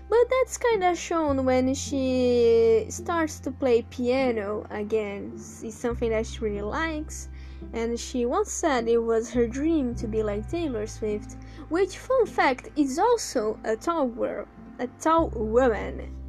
But 0.10 0.29
that's 0.29 0.58
kind 0.58 0.86
of 0.86 0.97
shown 0.97 1.43
when 1.43 1.73
she 1.73 2.86
starts 2.88 3.39
to 3.39 3.51
play 3.51 3.82
piano 3.82 4.65
again. 4.69 5.34
It's 5.36 5.75
something 5.75 6.12
that 6.12 6.25
she 6.25 6.39
really 6.39 6.62
likes. 6.62 7.27
And 7.73 7.99
she 7.99 8.25
once 8.25 8.51
said 8.51 8.88
it 8.88 8.99
was 8.99 9.32
her 9.32 9.47
dream 9.47 9.95
to 9.95 10.08
be 10.08 10.23
like 10.23 10.49
Taylor 10.49 10.88
Swift, 10.88 11.36
which, 11.67 11.97
fun 11.97 12.25
fact, 12.25 12.69
is 12.77 12.97
also 12.99 13.60
a 13.65 13.75
tall 13.75 14.08
girl, 14.08 14.47
a 14.79 14.88
tall 14.99 15.29
woman 15.29 16.22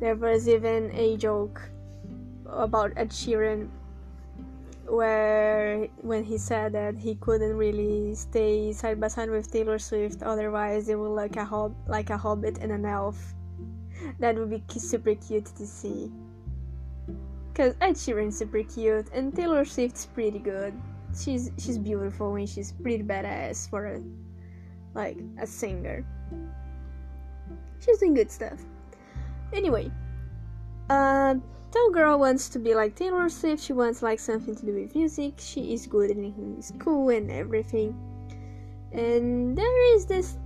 there 0.00 0.16
was 0.16 0.48
even 0.48 0.90
a 0.94 1.16
joke 1.16 1.60
about 2.46 2.92
Ed 2.96 3.10
Sheeran 3.10 3.68
where 4.88 5.86
when 6.02 6.24
he 6.24 6.36
said 6.36 6.72
that 6.72 6.96
he 6.96 7.14
couldn't 7.16 7.56
really 7.56 8.14
stay 8.14 8.72
side 8.72 9.00
by 9.00 9.06
side 9.06 9.30
with 9.30 9.52
Taylor 9.52 9.78
Swift, 9.78 10.22
otherwise 10.22 10.88
it 10.88 10.98
would 10.98 11.14
look 11.14 11.36
a 11.36 11.44
hob- 11.44 11.76
like 11.86 12.10
a 12.10 12.16
hobbit 12.16 12.58
and 12.58 12.72
an 12.72 12.84
elf. 12.84 13.34
That 14.18 14.36
would 14.36 14.50
be 14.50 14.62
super 14.78 15.14
cute 15.14 15.46
to 15.56 15.66
see. 15.66 16.10
Cause 17.54 17.74
Ed 17.80 17.94
Sheeran's 17.94 18.38
super 18.38 18.62
cute 18.62 19.08
and 19.12 19.34
Taylor 19.34 19.64
Swift's 19.64 20.06
pretty 20.06 20.38
good. 20.38 20.72
She's 21.14 21.50
she's 21.58 21.78
beautiful 21.78 22.34
and 22.34 22.48
she's 22.48 22.72
pretty 22.72 23.04
badass 23.04 23.68
for 23.68 23.86
a 23.86 24.00
like 24.94 25.18
a 25.38 25.46
singer. 25.46 26.04
She's 27.80 27.98
doing 27.98 28.14
good 28.14 28.30
stuff. 28.30 28.60
Anyway, 29.52 29.90
uh, 30.88 31.34
Tall 31.72 31.90
girl 31.92 32.18
wants 32.18 32.48
to 32.48 32.58
be 32.58 32.74
like 32.74 32.96
Taylor 32.96 33.28
Swift. 33.28 33.62
She 33.62 33.72
wants 33.72 34.02
like 34.02 34.18
something 34.18 34.56
to 34.56 34.66
do 34.66 34.74
with 34.74 34.94
music. 34.94 35.34
She 35.38 35.72
is 35.72 35.86
good 35.86 36.10
in 36.10 36.60
school 36.60 37.10
and 37.10 37.30
everything. 37.30 37.94
And 38.92 39.56
there 39.56 39.94
is 39.94 40.06
this 40.06 40.36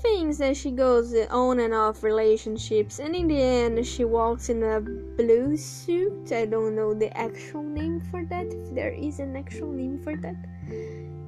things 0.00 0.38
that 0.38 0.56
she 0.56 0.70
goes 0.70 1.14
on 1.30 1.60
and 1.60 1.74
off 1.74 2.02
relationships 2.02 2.98
and 2.98 3.14
in 3.14 3.28
the 3.28 3.40
end 3.40 3.86
she 3.86 4.04
walks 4.04 4.48
in 4.48 4.62
a 4.62 4.80
blue 4.80 5.56
suit 5.56 6.32
i 6.32 6.44
don't 6.44 6.74
know 6.74 6.94
the 6.94 7.16
actual 7.16 7.62
name 7.62 8.00
for 8.10 8.24
that 8.24 8.46
if 8.46 8.74
there 8.74 8.92
is 8.92 9.18
an 9.18 9.36
actual 9.36 9.70
name 9.70 10.00
for 10.02 10.16
that 10.16 10.36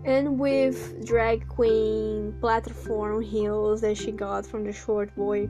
and 0.05 0.39
with 0.39 1.07
drag 1.07 1.47
queen 1.49 2.35
platform 2.41 3.21
heels 3.21 3.81
that 3.81 3.97
she 3.97 4.11
got 4.11 4.45
from 4.47 4.65
the 4.65 4.73
short 4.73 5.15
boy 5.15 5.49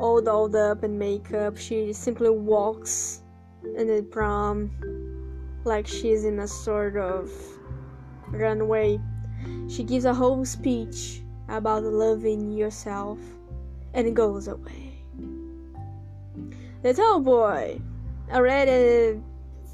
all 0.00 0.20
dolled 0.22 0.56
up 0.56 0.82
in 0.82 0.98
makeup. 0.98 1.56
She 1.58 1.92
simply 1.92 2.30
walks 2.30 3.22
in 3.76 3.86
the 3.86 4.02
prom 4.02 4.70
like 5.64 5.86
she's 5.86 6.24
in 6.24 6.38
a 6.38 6.48
sort 6.48 6.96
of 6.96 7.30
runway. 8.28 8.98
She 9.68 9.84
gives 9.84 10.06
a 10.06 10.14
whole 10.14 10.44
speech 10.44 11.22
about 11.48 11.82
loving 11.82 12.52
yourself 12.52 13.18
and 13.92 14.16
goes 14.16 14.48
away. 14.48 15.04
The 16.82 16.94
tall 16.94 17.20
boy, 17.20 17.80
already 18.32 19.18
uh, 19.18 19.20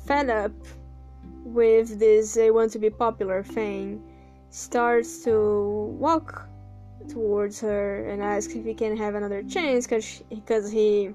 fed 0.07 0.29
up 0.29 0.53
with 1.45 2.01
this 2.01 2.37
I 2.37 2.51
want 2.51 2.73
to 2.73 2.81
be 2.81 2.91
popular 2.91 3.45
thing, 3.45 4.03
starts 4.51 5.23
to 5.25 5.95
walk 6.01 6.46
towards 7.09 7.61
her 7.61 8.07
and 8.09 8.23
ask 8.23 8.55
if 8.55 8.65
he 8.65 8.75
can 8.75 8.97
have 8.97 9.15
another 9.15 9.43
chance 9.43 9.87
because 9.87 10.71
he 10.71 11.15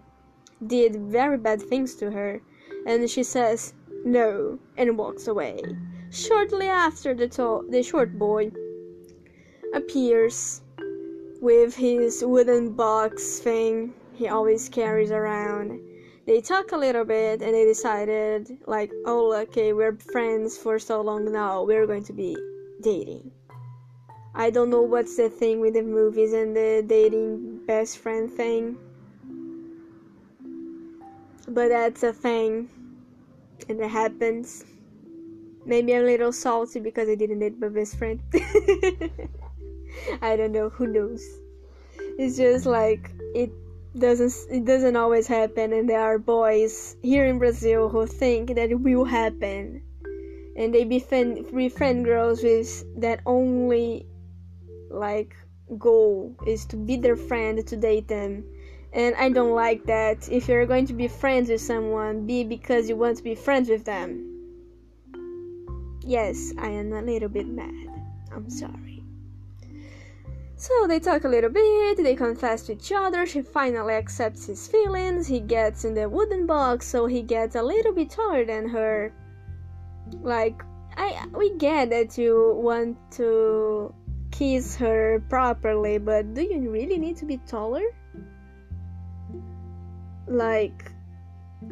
did 0.68 0.96
very 0.96 1.38
bad 1.38 1.62
things 1.62 1.96
to 1.96 2.12
her. 2.12 2.42
And 2.86 3.10
she 3.10 3.24
says 3.24 3.74
no 4.06 4.60
and 4.78 4.98
walks 4.98 5.28
away. 5.28 5.62
Shortly 6.12 6.68
after, 6.68 7.14
the, 7.14 7.28
tall, 7.28 7.64
the 7.70 7.84
short 7.84 8.18
boy 8.18 8.52
appears 9.74 10.62
with 11.42 11.76
his 11.76 12.24
wooden 12.26 12.74
box 12.74 13.40
thing 13.40 13.94
he 14.14 14.28
always 14.28 14.70
carries 14.70 15.12
around. 15.12 15.80
They 16.28 16.42
talk 16.42 16.72
a 16.72 16.78
little 16.78 17.06
bit 17.06 17.42
and 17.42 17.54
they 17.54 17.66
decided, 17.66 18.60
like, 18.68 18.92
oh, 19.06 19.34
okay, 19.34 19.74
we're 19.74 19.98
friends 20.12 20.58
for 20.58 20.78
so 20.78 21.02
long 21.02 21.32
now, 21.32 21.64
we're 21.64 21.88
going 21.88 22.04
to 22.04 22.14
be 22.14 22.38
dating. 22.82 23.32
I 24.34 24.50
don't 24.50 24.70
know 24.70 24.82
what's 24.82 25.18
the 25.18 25.30
thing 25.30 25.60
with 25.60 25.74
the 25.74 25.82
movies 25.82 26.32
and 26.34 26.56
the 26.56 26.84
dating 26.88 27.66
best 27.66 27.98
friend 27.98 28.32
thing, 28.32 28.78
but 31.48 31.68
that's 31.68 32.04
a 32.04 32.14
thing 32.14 32.70
and 33.68 33.80
it 33.80 33.90
happens. 33.90 34.64
Maybe 35.66 35.94
I'm 35.94 36.04
a 36.04 36.06
little 36.06 36.32
salty 36.32 36.80
because 36.80 37.10
I 37.10 37.16
didn't 37.16 37.40
date 37.40 37.60
my 37.60 37.68
best 37.68 37.98
friend. 37.98 38.22
I 40.22 40.36
don't 40.36 40.54
know, 40.54 40.70
who 40.70 40.88
knows. 40.88 41.24
It's 42.18 42.38
just 42.38 42.66
like 42.66 43.12
it 43.36 43.52
doesn't 43.98 44.34
it 44.50 44.66
doesn't 44.66 44.96
always 44.96 45.28
happen 45.28 45.74
and 45.74 45.90
there 45.90 46.00
are 46.00 46.18
boys 46.18 46.96
here 47.04 47.26
in 47.26 47.38
Brazil 47.38 47.90
who 47.90 48.08
think 48.08 48.56
that 48.56 48.72
it 48.72 48.80
will 48.80 49.06
happen. 49.06 49.84
And 50.56 50.74
they 50.74 50.84
befriend 50.86 51.52
befriend 51.52 52.06
girls 52.06 52.44
with 52.44 52.84
that 53.02 53.20
only 53.26 54.08
like 54.92 55.36
goal 55.78 56.36
is 56.46 56.66
to 56.66 56.76
be 56.76 56.98
their 56.98 57.16
friend 57.16 57.66
to 57.66 57.78
date 57.78 58.08
them 58.08 58.44
and 58.94 59.16
I 59.16 59.30
don't 59.30 59.56
like 59.56 59.86
that. 59.86 60.30
If 60.30 60.48
you're 60.48 60.66
going 60.66 60.86
to 60.88 60.94
be 60.94 61.08
friends 61.08 61.50
with 61.50 61.62
someone, 61.62 62.26
be 62.26 62.44
because 62.44 62.90
you 62.90 62.98
want 62.98 63.18
to 63.18 63.24
be 63.24 63.36
friends 63.36 63.70
with 63.70 63.86
them. 63.86 64.28
Yes, 66.02 66.52
I 66.58 66.68
am 66.68 66.92
a 66.92 67.02
little 67.02 67.30
bit 67.30 67.48
mad. 67.48 67.88
I'm 68.34 68.50
sorry. 68.50 69.04
So 70.58 70.88
they 70.88 71.00
talk 71.00 71.24
a 71.24 71.28
little 71.28 71.50
bit, 71.50 71.98
they 71.98 72.16
confess 72.16 72.64
to 72.64 72.74
each 72.74 72.92
other, 72.92 73.26
she 73.26 73.42
finally 73.42 73.96
accepts 73.96 74.46
his 74.46 74.68
feelings, 74.68 75.26
he 75.26 75.40
gets 75.40 75.86
in 75.86 75.96
the 75.96 76.08
wooden 76.08 76.46
box, 76.46 76.86
so 76.86 77.08
he 77.08 77.24
gets 77.24 77.56
a 77.56 77.64
little 77.64 77.94
bit 77.94 78.12
taller 78.12 78.46
than 78.46 78.70
her. 78.70 79.12
Like, 80.22 80.62
I 80.96 81.26
we 81.36 81.58
get 81.58 81.90
that 81.90 82.16
you 82.16 82.54
want 82.58 82.98
to 83.14 83.92
kiss 84.42 84.76
her 84.76 85.22
properly, 85.30 86.00
but 86.00 86.34
do 86.34 86.42
you 86.42 86.72
really 86.72 86.98
need 86.98 87.16
to 87.18 87.26
be 87.26 87.38
taller? 87.46 87.86
like 90.32 90.92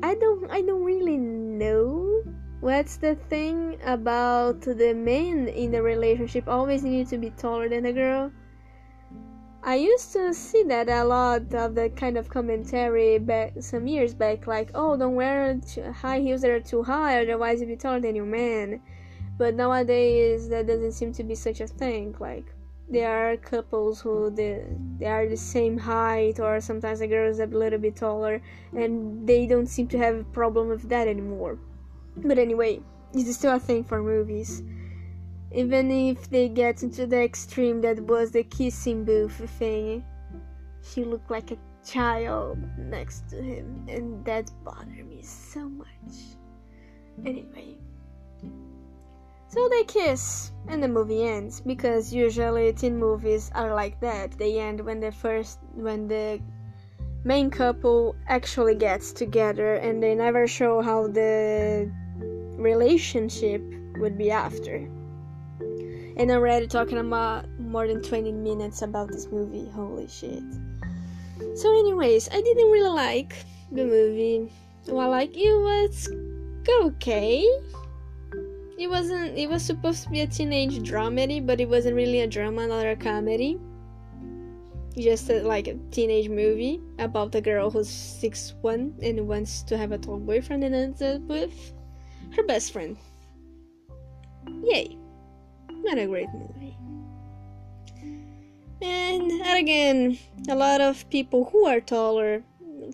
I 0.03 0.13
don't 0.15 0.51
I 0.51 0.61
don't 0.61 0.83
really 0.83 1.17
know 1.17 2.21
what's 2.59 2.97
the 2.97 3.15
thing 3.15 3.79
about 3.83 4.61
the 4.61 4.93
men 4.93 5.47
in 5.47 5.71
the 5.71 5.81
relationship 5.81 6.47
always 6.47 6.83
need 6.83 7.07
to 7.07 7.17
be 7.17 7.31
taller 7.31 7.69
than 7.69 7.83
the 7.83 7.93
girl. 7.93 8.31
I 9.63 9.75
used 9.75 10.13
to 10.13 10.33
see 10.33 10.63
that 10.63 10.89
a 10.89 11.03
lot 11.03 11.53
of 11.53 11.73
the 11.75 11.89
kind 11.89 12.17
of 12.17 12.29
commentary 12.29 13.17
back 13.17 13.53
some 13.61 13.87
years 13.87 14.13
back, 14.13 14.45
like, 14.47 14.71
oh, 14.75 14.95
don't 14.95 15.15
wear 15.15 15.59
high 15.91 16.19
heels 16.19 16.41
that 16.41 16.51
are 16.51 16.61
too 16.61 16.83
high, 16.83 17.21
otherwise 17.21 17.59
you'll 17.59 17.69
be 17.69 17.75
taller 17.75 17.99
than 17.99 18.15
your 18.15 18.25
man. 18.25 18.79
But 19.37 19.55
nowadays, 19.55 20.49
that 20.49 20.67
doesn't 20.67 20.93
seem 20.93 21.13
to 21.13 21.23
be 21.23 21.35
such 21.35 21.61
a 21.61 21.67
thing. 21.67 22.15
Like, 22.19 22.45
there 22.89 23.31
are 23.31 23.37
couples 23.37 24.01
who 24.01 24.31
they, 24.31 24.65
they 24.97 25.05
are 25.05 25.27
the 25.27 25.37
same 25.37 25.77
height 25.77 26.39
or 26.39 26.59
sometimes 26.59 26.99
the 26.99 27.07
girl 27.07 27.29
is 27.29 27.39
a 27.39 27.45
little 27.45 27.77
bit 27.77 27.95
taller 27.95 28.41
and 28.75 29.27
they 29.27 29.45
don't 29.45 29.67
seem 29.67 29.87
to 29.87 29.97
have 29.97 30.15
a 30.15 30.23
problem 30.23 30.69
with 30.69 30.89
that 30.89 31.07
anymore. 31.07 31.59
But 32.17 32.39
anyway 32.39 32.81
it's 33.13 33.35
still 33.35 33.55
a 33.55 33.59
thing 33.59 33.83
for 33.83 34.01
movies. 34.01 34.63
Even 35.51 35.91
if 35.91 36.29
they 36.29 36.49
get 36.49 36.83
into 36.83 37.05
the 37.05 37.21
extreme 37.21 37.81
that 37.81 37.99
was 37.99 38.31
the 38.31 38.43
kissing 38.43 39.03
booth 39.03 39.49
thing 39.57 40.03
she 40.81 41.03
looked 41.03 41.29
like 41.29 41.51
a 41.51 41.57
child 41.85 42.57
next 42.77 43.29
to 43.29 43.41
him 43.41 43.85
and 43.87 44.25
that 44.25 44.49
bothered 44.63 45.07
me 45.07 45.21
so 45.21 45.69
much. 45.69 45.87
Anyway 47.25 47.77
so 49.49 49.67
they 49.69 49.83
kiss, 49.83 50.51
and 50.67 50.81
the 50.81 50.87
movie 50.87 51.23
ends 51.27 51.59
because 51.59 52.13
usually 52.13 52.71
teen 52.73 52.97
movies 52.97 53.49
are 53.55 53.73
like 53.73 53.99
that. 53.99 54.37
They 54.37 54.59
end 54.59 54.79
when 54.81 54.99
the 54.99 55.11
first 55.11 55.59
when 55.73 56.07
the 56.07 56.39
main 57.23 57.49
couple 57.49 58.15
actually 58.27 58.75
gets 58.75 59.11
together 59.11 59.75
and 59.75 60.01
they 60.01 60.13
never 60.15 60.47
show 60.47 60.81
how 60.81 61.07
the 61.07 61.91
relationship 62.57 63.61
would 63.97 64.17
be 64.17 64.29
after. 64.29 64.87
And 66.17 66.29
already 66.29 66.67
talking 66.67 66.97
about 66.97 67.45
more 67.59 67.87
than 67.87 68.03
20 68.03 68.31
minutes 68.31 68.81
about 68.81 69.07
this 69.07 69.27
movie. 69.31 69.69
Holy 69.73 70.07
shit. 70.07 70.43
So 71.55 71.79
anyways, 71.79 72.29
I 72.29 72.41
didn't 72.41 72.71
really 72.71 72.95
like 72.95 73.33
the 73.71 73.85
movie. 73.85 74.51
Well, 74.87 75.09
like 75.09 75.35
it 75.35 75.53
was 75.53 76.09
okay 76.81 77.47
it 78.79 78.89
wasn't 78.89 79.37
it 79.37 79.49
was 79.49 79.61
supposed 79.61 80.03
to 80.03 80.09
be 80.09 80.21
a 80.21 80.27
teenage 80.27 80.79
dramedy 80.79 81.45
but 81.45 81.59
it 81.59 81.67
wasn't 81.67 81.93
really 81.95 82.21
a 82.21 82.27
drama 82.27 82.65
not 82.65 82.85
a 82.85 82.95
comedy. 82.95 83.59
Just 84.97 85.29
a, 85.29 85.43
like 85.43 85.67
a 85.67 85.75
teenage 85.91 86.29
movie 86.29 86.81
about 86.97 87.35
a 87.35 87.41
girl 87.41 87.69
who's 87.69 87.89
six 87.89 88.55
one 88.61 88.95
and 89.01 89.27
wants 89.27 89.63
to 89.63 89.77
have 89.77 89.91
a 89.91 89.97
tall 89.97 90.17
boyfriend 90.17 90.63
and 90.63 90.73
ends 90.73 91.01
up 91.01 91.21
with 91.21 91.73
her 92.35 92.43
best 92.43 92.71
friend. 92.71 92.97
Yay. 94.63 94.97
Not 95.71 95.97
a 95.97 96.07
great 96.07 96.29
movie. 96.33 96.77
And 98.81 99.41
again 99.45 100.17
a 100.47 100.55
lot 100.55 100.79
of 100.79 101.09
people 101.09 101.49
who 101.51 101.65
are 101.67 101.81
taller 101.81 102.43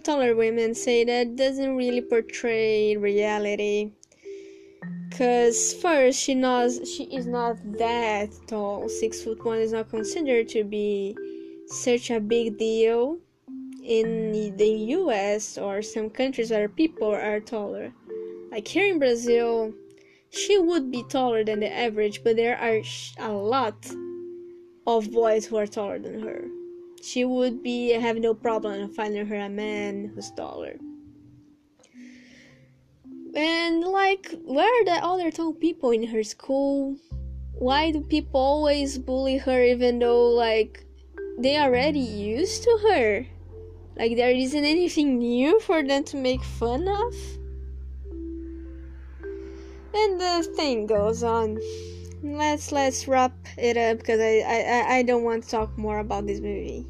taller 0.04 0.36
women 0.36 0.74
say 0.74 1.04
that 1.04 1.36
doesn't 1.36 1.76
really 1.76 2.02
portray 2.02 2.98
reality 2.98 3.92
Cause 5.12 5.74
first 5.74 6.20
she 6.20 6.36
knows 6.36 6.82
she 6.90 7.06
is 7.06 7.26
not 7.26 7.58
that 7.78 8.30
tall. 8.48 8.90
Six 8.90 9.24
foot 9.24 9.44
one 9.46 9.60
is 9.60 9.72
not 9.72 9.90
considered 9.90 10.50
to 10.50 10.64
be 10.64 11.16
such 11.68 12.12
a 12.12 12.20
big 12.20 12.58
deal 12.58 13.18
in 13.84 14.56
the 14.58 14.70
US 14.98 15.58
or 15.58 15.82
some 15.82 16.10
countries 16.10 16.52
where 16.52 16.68
people 16.68 17.14
are 17.14 17.40
taller. 17.40 17.94
Like 18.52 18.68
here 18.68 18.92
in 18.92 19.00
Brazil, 19.00 19.74
she 20.30 20.58
would 20.58 20.92
be 20.92 21.04
taller 21.04 21.44
than 21.44 21.60
the 21.60 21.72
average, 21.72 22.24
but 22.24 22.36
there 22.36 22.58
are 22.58 22.82
a 23.20 23.32
lot 23.32 23.90
of 24.88 25.12
boys 25.12 25.46
who 25.46 25.56
are 25.58 25.68
taller 25.68 26.00
than 26.00 26.22
her. 26.22 26.46
She 27.02 27.24
would 27.24 27.62
be 27.62 27.92
have 27.92 28.18
no 28.18 28.34
problem 28.34 28.90
finding 28.90 29.28
her 29.28 29.36
a 29.36 29.50
man 29.50 30.12
who's 30.14 30.32
taller. 30.32 30.78
And 33.36 33.84
like, 33.84 34.34
where 34.46 34.82
are 34.82 34.86
the 34.86 35.04
other 35.06 35.30
tall 35.30 35.54
people 35.54 35.92
in 35.92 36.08
her 36.08 36.24
school? 36.24 36.96
Why 37.54 37.92
do 37.92 38.00
people 38.02 38.40
always 38.40 38.98
bully 38.98 39.38
her 39.38 39.62
even 39.62 40.00
though 40.00 40.30
like 40.30 40.86
they 41.38 41.60
already 41.60 42.00
used 42.00 42.64
to 42.64 42.80
her? 42.90 43.28
Like 43.98 44.16
there 44.16 44.32
isn't 44.32 44.64
anything 44.66 45.20
new 45.20 45.60
for 45.60 45.84
them 45.84 46.06
to 46.06 46.18
make 46.18 46.44
fun 46.44 46.88
of? 46.88 47.14
And 49.94 50.20
the 50.20 50.50
thing 50.56 50.86
goes 50.86 51.24
on. 51.24 51.60
Let's 52.24 52.72
let's 52.72 53.08
wrap 53.08 53.34
it 53.58 53.78
up 53.78 54.00
because 54.00 54.20
I, 54.20 54.42
I 54.48 54.96
I 54.98 55.04
don't 55.04 55.24
want 55.24 55.44
to 55.44 55.50
talk 55.50 55.78
more 55.78 56.00
about 56.00 56.26
this 56.26 56.40
movie. 56.40 56.88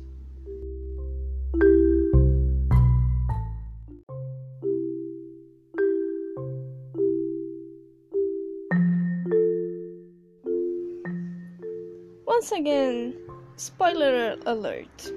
Once 12.45 12.59
again, 12.59 13.15
spoiler 13.55 14.37
alert. 14.45 15.11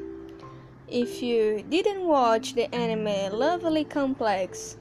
If 0.89 1.23
you 1.23 1.63
didn't 1.69 2.07
watch 2.07 2.55
the 2.55 2.75
anime 2.75 3.39
Lovely 3.39 3.85
Complex 3.85 4.79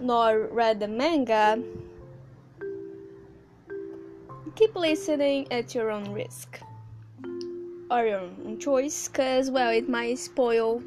nor 0.00 0.46
read 0.52 0.78
the 0.78 0.86
manga, 0.86 1.60
keep 4.54 4.76
listening 4.76 5.50
at 5.50 5.74
your 5.74 5.90
own 5.90 6.12
risk. 6.12 6.60
Or 7.90 8.06
your 8.06 8.20
own 8.20 8.60
choice 8.60 9.08
because 9.08 9.50
well 9.50 9.70
it 9.70 9.88
might 9.88 10.20
spoil 10.20 10.80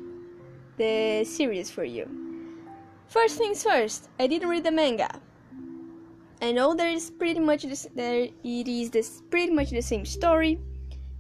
the 0.78 1.26
series 1.26 1.70
for 1.70 1.84
you. 1.84 2.08
First 3.10 3.38
things 3.38 3.62
first 3.62 4.08
i 4.20 4.26
didn't 4.26 4.48
read 4.48 4.64
the 4.64 4.72
manga. 4.72 5.10
I 6.42 6.54
know 6.54 6.74
there 6.74 6.92
is 6.92 7.12
pretty 7.12 7.42
much 7.42 7.64
this 7.64 7.90
there 7.94 8.30
it 8.42 8.68
is 8.70 8.90
this 8.90 9.22
pretty 9.30 9.52
much 9.52 9.70
the 9.72 9.82
same 9.82 10.06
story 10.06 10.60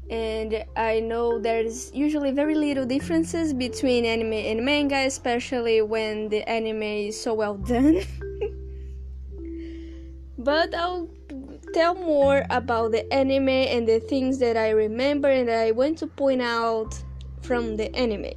and 0.09 0.65
I 0.75 0.99
know 0.99 1.39
there's 1.39 1.93
usually 1.93 2.31
very 2.31 2.55
little 2.55 2.85
differences 2.85 3.53
between 3.53 4.05
anime 4.05 4.33
and 4.33 4.65
manga, 4.65 5.05
especially 5.05 5.81
when 5.81 6.29
the 6.29 6.47
anime 6.47 6.83
is 6.83 7.19
so 7.19 7.33
well 7.33 7.55
done. 7.55 8.01
but 10.37 10.75
I'll 10.75 11.09
tell 11.73 11.95
more 11.95 12.45
about 12.49 12.91
the 12.91 13.11
anime 13.13 13.49
and 13.49 13.87
the 13.87 13.99
things 13.99 14.39
that 14.39 14.57
I 14.57 14.69
remember 14.69 15.29
and 15.29 15.49
I 15.49 15.71
want 15.71 15.97
to 15.99 16.07
point 16.07 16.41
out 16.41 17.01
from 17.41 17.77
the 17.77 17.93
anime. 17.95 18.33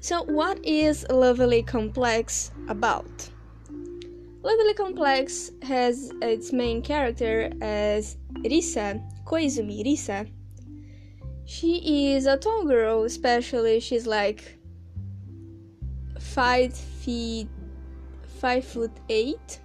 So, 0.00 0.22
what 0.24 0.62
is 0.64 1.06
Lovely 1.08 1.62
Complex 1.62 2.50
about? 2.68 3.30
Lovely 4.42 4.74
Complex 4.74 5.50
has 5.62 6.12
its 6.20 6.52
main 6.52 6.82
character 6.82 7.50
as 7.62 8.18
Risa, 8.44 9.02
Koizumi 9.24 9.82
Risa. 9.84 10.28
She 11.46 12.12
is 12.14 12.26
a 12.26 12.36
tall 12.36 12.64
girl, 12.64 13.04
especially 13.04 13.80
she's 13.80 14.06
like 14.06 14.58
five 16.18 16.74
feet, 16.74 17.48
five 18.40 18.64
foot 18.64 18.92
eight. 19.08 19.60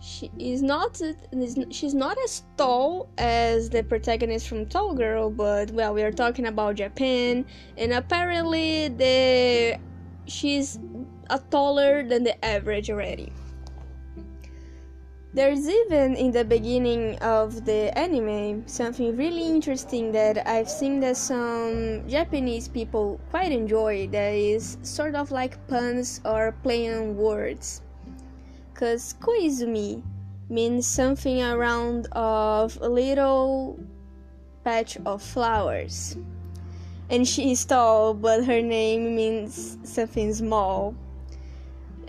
She 0.00 0.30
is 0.38 0.62
not 0.62 1.00
she's 1.70 1.94
not 1.94 2.16
as 2.24 2.42
tall 2.56 3.10
as 3.18 3.68
the 3.68 3.82
protagonist 3.82 4.48
from 4.48 4.66
Tall 4.66 4.94
Girl, 4.94 5.30
but 5.30 5.70
well, 5.72 5.92
we 5.92 6.02
are 6.02 6.12
talking 6.12 6.46
about 6.46 6.76
Japan, 6.76 7.44
and 7.76 7.92
apparently 7.92 8.88
the 8.88 9.78
she's 10.26 10.78
a 11.28 11.38
taller 11.38 12.02
than 12.02 12.24
the 12.24 12.42
average 12.44 12.90
already. 12.90 13.30
There's 15.32 15.68
even 15.68 16.16
in 16.16 16.32
the 16.32 16.44
beginning 16.44 17.16
of 17.20 17.64
the 17.64 17.96
anime 17.96 18.66
something 18.66 19.16
really 19.16 19.46
interesting 19.46 20.10
that 20.10 20.44
I've 20.44 20.68
seen 20.68 20.98
that 21.00 21.16
some 21.16 22.02
Japanese 22.08 22.66
people 22.66 23.20
quite 23.30 23.52
enjoy 23.52 24.08
that 24.08 24.34
is 24.34 24.76
sort 24.82 25.14
of 25.14 25.30
like 25.30 25.54
puns 25.68 26.20
or 26.24 26.50
play 26.64 26.92
on 26.92 27.16
words. 27.16 27.80
Cause 28.74 29.14
koizumi 29.20 30.02
means 30.48 30.84
something 30.84 31.40
around 31.40 32.08
of 32.10 32.76
a 32.80 32.88
little 32.88 33.78
patch 34.64 34.98
of 35.06 35.22
flowers. 35.22 36.16
And 37.08 37.26
she 37.26 37.52
is 37.52 37.64
tall, 37.64 38.14
but 38.14 38.44
her 38.46 38.60
name 38.60 39.14
means 39.14 39.78
something 39.84 40.34
small 40.34 40.96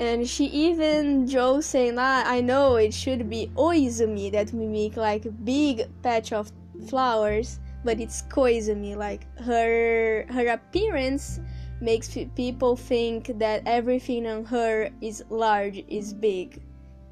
and 0.01 0.27
she 0.27 0.45
even 0.45 1.27
jokes 1.27 1.67
saying 1.67 1.95
ah, 1.99 2.23
I 2.25 2.41
know 2.41 2.75
it 2.75 2.91
should 2.91 3.29
be 3.29 3.51
oizumi 3.55 4.31
that 4.31 4.51
we 4.51 4.65
make 4.65 4.97
like 4.97 5.25
a 5.25 5.31
big 5.31 5.85
patch 6.01 6.33
of 6.33 6.51
flowers 6.89 7.59
but 7.83 7.99
it's 7.99 8.23
koizumi. 8.23 8.95
Like 8.95 9.27
her 9.39 10.25
her 10.29 10.47
appearance 10.47 11.39
makes 11.81 12.17
people 12.35 12.75
think 12.75 13.37
that 13.37 13.61
everything 13.65 14.25
on 14.25 14.45
her 14.45 14.89
is 15.01 15.23
large 15.29 15.83
is 15.87 16.13
big 16.13 16.61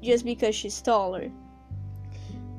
just 0.02 0.24
because 0.24 0.54
she's 0.54 0.80
taller. 0.82 1.30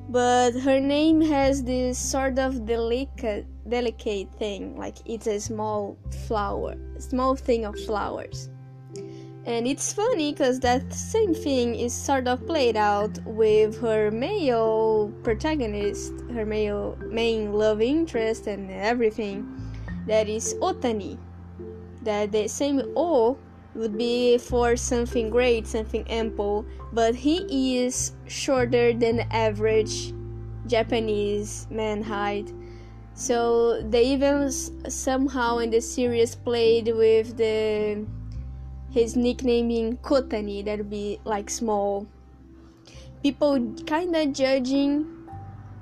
But 0.10 0.52
her 0.52 0.80
name 0.80 1.22
has 1.22 1.64
this 1.64 1.98
sort 1.98 2.40
of 2.40 2.66
delicate 2.66 3.48
delicate 3.68 4.32
thing 4.36 4.78
like 4.78 4.98
it's 5.06 5.28
a 5.28 5.40
small 5.40 5.98
flower 6.28 6.76
small 7.00 7.36
thing 7.36 7.66
of 7.66 7.78
flowers 7.86 8.50
and 9.46 9.68
it's 9.68 9.92
funny 9.92 10.32
because 10.32 10.60
that 10.60 10.94
same 10.94 11.34
thing 11.34 11.76
is 11.76 11.94
sort 11.94 12.28
of 12.28 12.46
played 12.46 12.78
out 12.78 13.18
with 13.26 13.80
her 13.82 14.12
male 14.12 15.12
protagonist, 15.24 16.14
her 16.34 16.46
male 16.46 16.98
main 17.08 17.54
love 17.54 17.82
interest, 17.82 18.48
and 18.48 18.70
everything. 18.70 19.48
That 20.06 20.30
is 20.30 20.54
Otani. 20.62 21.18
That 22.04 22.32
the 22.32 22.48
same 22.48 22.82
O 22.96 23.38
would 23.74 23.98
be 23.98 24.38
for 24.38 24.76
something 24.76 25.30
great, 25.30 25.66
something 25.66 26.06
ample, 26.10 26.66
but 26.94 27.16
he 27.16 27.78
is 27.80 28.14
shorter 28.28 28.94
than 28.94 29.22
average 29.32 30.14
Japanese 30.68 31.68
man 31.70 32.04
height. 32.04 32.52
So 33.14 33.82
they 33.82 34.06
even 34.06 34.52
somehow 34.52 35.60
in 35.60 35.70
the 35.70 35.82
series 35.82 36.36
played 36.36 36.88
with 36.96 37.38
the 37.38 38.06
his 38.92 39.16
nickname 39.16 39.70
being 39.70 39.98
Kotani, 39.98 40.64
that 40.66 40.78
would 40.78 40.90
be 40.90 41.20
like 41.24 41.50
small. 41.50 42.08
People 43.24 43.74
kinda 43.86 44.26
judging 44.28 45.06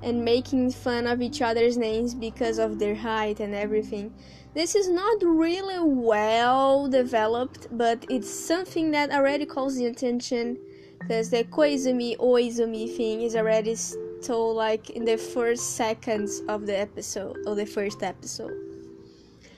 and 0.02 0.24
making 0.24 0.70
fun 0.70 1.06
of 1.06 1.20
each 1.20 1.42
other's 1.42 1.76
names 1.76 2.14
because 2.14 2.58
of 2.58 2.78
their 2.78 2.94
height 2.94 3.40
and 3.40 3.54
everything. 3.54 4.14
This 4.54 4.74
is 4.74 4.88
not 4.88 5.22
really 5.22 5.78
well 5.78 6.88
developed, 6.88 7.68
but 7.70 8.04
it's 8.08 8.30
something 8.30 8.90
that 8.92 9.10
already 9.10 9.46
calls 9.46 9.76
the 9.76 9.86
attention 9.86 10.58
because 11.00 11.30
the 11.30 11.44
koizumi 11.44 12.16
oizumi 12.18 12.96
thing 12.96 13.22
is 13.22 13.36
already 13.36 13.76
told 14.22 14.56
like 14.56 14.90
in 14.90 15.04
the 15.04 15.16
first 15.16 15.76
seconds 15.76 16.42
of 16.48 16.66
the 16.66 16.78
episode 16.78 17.36
or 17.46 17.54
the 17.54 17.66
first 17.66 18.02
episode. 18.02 18.54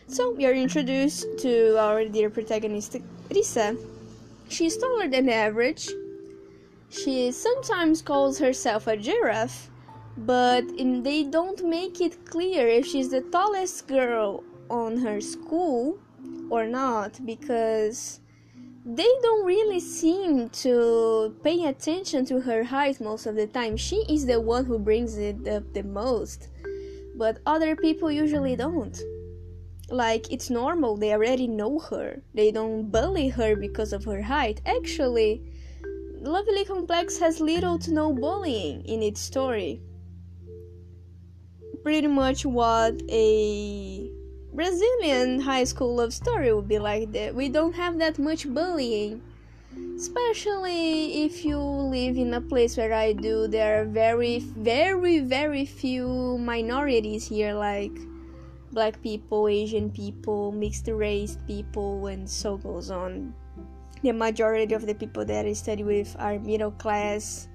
So 0.07 0.30
we 0.32 0.44
are 0.46 0.53
introduced 0.53 1.26
to 1.38 1.78
our 1.78 2.05
dear 2.05 2.28
protagonist 2.28 2.96
Risa. 3.33 3.78
She 4.49 4.66
is 4.66 4.76
taller 4.76 5.09
than 5.09 5.28
average. 5.28 5.89
She 6.91 7.33
sometimes 7.33 8.03
calls 8.03 8.39
herself 8.39 8.87
a 8.87 8.97
giraffe, 8.97 9.70
but 10.16 10.64
they 10.76 11.24
don't 11.24 11.64
make 11.64 12.03
it 12.03 12.26
clear 12.26 12.68
if 12.68 12.87
she's 12.87 13.09
the 13.09 13.22
tallest 13.22 13.89
girl 13.89 14.45
on 14.68 14.99
her 14.99 15.20
school 15.20 15.99
or 16.51 16.66
not 16.66 17.24
because 17.24 18.20
they 18.85 19.09
don't 19.22 19.47
really 19.47 19.80
seem 19.80 20.51
to 20.51 21.35
pay 21.43 21.64
attention 21.64 22.26
to 22.26 22.41
her 22.41 22.64
height 22.64 23.01
most 23.01 23.24
of 23.24 23.37
the 23.37 23.47
time. 23.47 23.78
She 23.78 24.05
is 24.09 24.26
the 24.26 24.41
one 24.41 24.66
who 24.66 24.78
brings 24.78 25.16
it 25.16 25.49
up 25.49 25.72
the 25.72 25.83
most, 25.83 26.49
but 27.16 27.39
other 27.47 27.74
people 27.76 28.11
usually 28.11 28.57
don't 28.57 29.01
like 29.93 30.32
it's 30.32 30.51
normal 30.51 30.97
they 30.97 31.12
already 31.12 31.47
know 31.47 31.78
her. 31.78 32.22
They 32.34 32.51
don't 32.51 32.90
bully 32.90 33.28
her 33.28 33.55
because 33.55 33.93
of 33.93 34.05
her 34.05 34.22
height. 34.22 34.61
Actually 34.64 35.43
lovely 36.20 36.64
complex 36.64 37.18
has 37.18 37.40
little 37.40 37.78
to 37.80 37.93
no 37.93 38.12
bullying 38.12 38.84
in 38.84 39.03
its 39.03 39.20
story. 39.20 39.80
Pretty 41.82 42.07
much 42.07 42.47
what 42.47 43.03
a 43.11 44.11
brazilian 44.55 45.40
high 45.40 45.64
school 45.64 45.97
love 45.97 46.12
story 46.12 46.53
would 46.53 46.68
be 46.68 46.78
like 46.78 47.12
that. 47.12 47.34
We 47.34 47.49
don't 47.49 47.74
have 47.74 47.99
that 47.99 48.18
much 48.18 48.49
bullying. 48.49 49.22
Especially 49.97 51.24
if 51.24 51.45
you 51.45 51.59
live 51.59 52.16
in 52.18 52.34
a 52.34 52.40
place 52.40 52.76
where 52.76 52.93
i 52.93 53.12
do 53.12 53.47
there 53.49 53.80
are 53.80 53.84
very 53.86 54.38
very 54.38 55.20
very 55.20 55.64
few 55.64 56.36
minorities 56.38 57.26
here 57.26 57.55
like 57.55 57.97
black 58.73 59.01
people, 59.03 59.49
Asian 59.49 59.91
people, 59.91 60.53
mixed 60.53 60.89
race 60.89 61.39
people, 61.47 62.07
and 62.07 62.29
so 62.29 62.57
goes 62.57 62.91
on. 62.91 63.35
The 64.03 64.12
majority 64.12 64.75
of 64.75 64.87
the 64.87 64.95
people 64.95 65.25
that 65.25 65.47
I 65.47 65.53
study 65.53 65.85
with 65.85 66.16
are 66.18 66.39
middle 66.39 66.73
class 66.73 67.49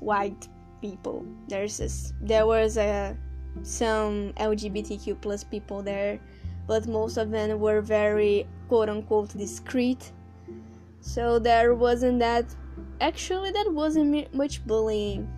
white 0.00 0.48
people. 0.80 1.24
There's 1.48 2.12
there 2.20 2.46
was 2.46 2.76
a 2.76 3.16
some 3.62 4.32
LGBTQ 4.36 5.20
plus 5.20 5.44
people 5.44 5.82
there, 5.82 6.20
but 6.66 6.86
most 6.86 7.16
of 7.16 7.30
them 7.30 7.58
were 7.58 7.80
very 7.80 8.46
quote 8.68 8.88
unquote 8.88 9.36
discreet. 9.36 10.12
So 11.00 11.38
there 11.38 11.74
wasn't 11.74 12.18
that 12.18 12.44
actually 13.00 13.52
that 13.52 13.72
wasn't 13.72 14.34
much 14.34 14.66
bullying. 14.66 15.32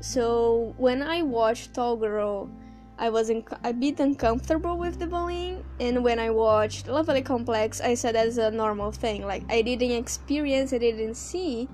So 0.00 0.74
when 0.78 1.02
I 1.02 1.22
watched 1.22 1.74
Tall 1.74 1.96
Girl 1.96 2.48
I 2.96 3.10
was 3.10 3.28
a 3.28 3.72
bit 3.72 3.98
uncomfortable 3.98 4.78
with 4.78 5.00
the 5.00 5.06
bullying, 5.06 5.64
and 5.80 6.04
when 6.04 6.20
I 6.20 6.30
watched 6.30 6.86
Lovely 6.86 7.22
Complex, 7.22 7.80
I 7.80 7.94
said 7.94 8.14
that's 8.14 8.36
a 8.36 8.50
normal 8.50 8.92
thing. 8.92 9.26
Like, 9.26 9.42
I 9.50 9.62
didn't 9.62 9.90
experience, 9.90 10.72
I 10.72 10.78
didn't 10.78 11.16
see 11.16 11.68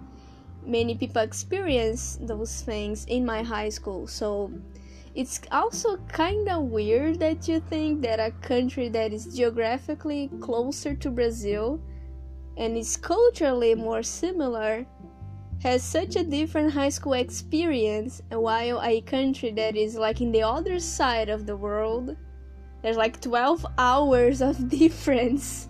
many 0.64 0.94
people 0.94 1.20
experience 1.22 2.18
those 2.22 2.62
things 2.62 3.04
in 3.04 3.26
my 3.26 3.42
high 3.42 3.68
school, 3.68 4.06
so 4.06 4.50
it's 5.14 5.40
also 5.52 5.98
kind 6.08 6.48
of 6.48 6.64
weird 6.64 7.20
that 7.20 7.48
you 7.48 7.60
think 7.60 8.00
that 8.02 8.18
a 8.20 8.30
country 8.40 8.88
that 8.88 9.12
is 9.12 9.26
geographically 9.36 10.30
closer 10.40 10.94
to 10.94 11.10
Brazil 11.10 11.80
and 12.56 12.76
is 12.76 12.96
culturally 12.96 13.74
more 13.74 14.02
similar 14.02 14.86
has 15.62 15.82
such 15.82 16.16
a 16.16 16.24
different 16.24 16.72
high 16.72 16.88
school 16.88 17.12
experience 17.12 18.22
while 18.30 18.80
a 18.82 19.00
country 19.02 19.50
that 19.52 19.76
is 19.76 19.94
like 19.94 20.20
in 20.20 20.32
the 20.32 20.42
other 20.42 20.80
side 20.80 21.28
of 21.28 21.46
the 21.46 21.56
world. 21.56 22.16
There's 22.82 22.96
like 22.96 23.20
12 23.20 23.66
hours 23.76 24.40
of 24.40 24.68
difference. 24.78 25.68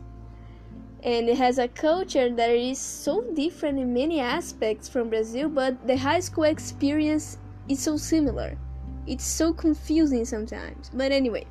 And 1.03 1.29
it 1.29 1.39
has 1.39 1.59
a 1.59 1.67
culture 1.67 2.31
that 2.31 2.51
is 2.51 2.79
so 2.79 3.23
different 3.35 3.79
in 3.79 3.93
many 3.93 4.21
aspects 4.21 4.89
from 4.89 5.09
Brazil 5.09 5.49
but 5.49 5.87
the 5.87 5.97
high 5.97 6.21
school 6.21 6.45
experience 6.45 7.39
is 7.69 7.81
so 7.81 7.97
similar. 7.97 8.57
It's 9.07 9.25
so 9.25 9.53
confusing 9.53 10.25
sometimes. 10.25 10.91
But 10.95 11.11
anyway 11.11 11.47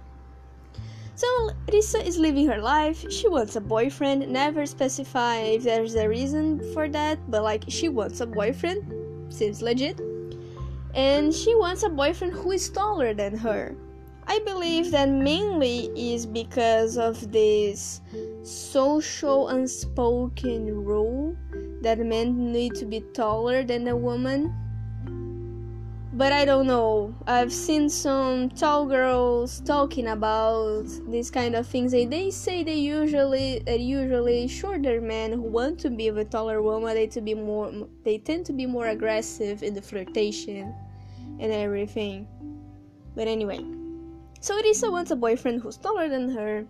so 1.20 1.51
Risa 1.67 1.99
is 2.05 2.17
living 2.17 2.47
her 2.47 2.61
life. 2.61 3.03
She 3.11 3.28
wants 3.28 3.57
a 3.57 3.61
boyfriend. 3.61 4.32
Never 4.32 4.65
specify 4.65 5.39
if 5.51 5.63
there's 5.63 5.95
a 5.95 6.07
reason 6.07 6.63
for 6.74 6.88
that, 6.88 7.20
but 7.30 7.43
like 7.43 7.65
she 7.67 7.89
wants 7.89 8.22
a 8.22 8.26
boyfriend. 8.26 8.88
Seems 9.28 9.61
legit. 9.61 9.99
And 10.95 11.36
she 11.36 11.53
wants 11.55 11.84
a 11.84 11.89
boyfriend 11.89 12.34
who 12.34 12.51
is 12.51 12.70
taller 12.70 13.13
than 13.13 13.36
her. 13.36 13.76
I 14.28 14.39
believe 14.45 14.91
that 14.91 15.09
mainly 15.09 15.91
is 15.91 16.26
because 16.26 16.97
of 16.97 17.34
this 17.34 17.99
social 18.43 19.49
unspoken 19.49 20.72
rule 20.72 21.36
that 21.82 21.99
men 21.99 22.53
need 22.53 22.76
to 22.76 22.86
be 22.86 23.01
taller 23.13 23.65
than 23.65 23.89
a 23.89 23.95
woman 23.95 24.55
but 26.20 26.34
I 26.34 26.43
don't 26.43 26.67
know. 26.67 27.15
I've 27.28 27.53
seen 27.53 27.88
some 27.88 28.49
tall 28.49 28.86
girls 28.86 29.61
talking 29.61 30.09
about 30.09 30.84
these 31.07 31.32
kind 31.32 31.55
of 31.55 31.65
things, 31.65 31.93
and 31.93 32.11
they 32.11 32.30
say 32.30 32.61
they 32.61 32.76
usually, 32.76 33.65
uh, 33.65 33.76
usually 33.76 34.45
shorter 34.49 34.99
men 34.99 35.32
who 35.32 35.43
want 35.43 35.80
to 35.80 35.89
be 35.89 36.11
with 36.11 36.28
a 36.28 36.30
taller 36.30 36.61
woman, 36.61 36.93
they 36.93 37.07
to 37.07 37.22
be 37.22 37.36
more, 37.36 37.72
they 38.03 38.17
tend 38.17 38.45
to 38.47 38.51
be 38.51 38.65
more 38.65 38.88
aggressive 38.88 39.63
in 39.63 39.74
the 39.74 39.82
flirtation 39.82 40.76
and 41.39 41.53
everything. 41.53 42.28
But 43.15 43.30
anyway, 43.30 43.63
so 44.41 44.61
Risa 44.61 44.91
wants 44.91 45.11
a 45.11 45.15
boyfriend 45.15 45.61
who's 45.61 45.78
taller 45.78 46.09
than 46.09 46.28
her, 46.32 46.65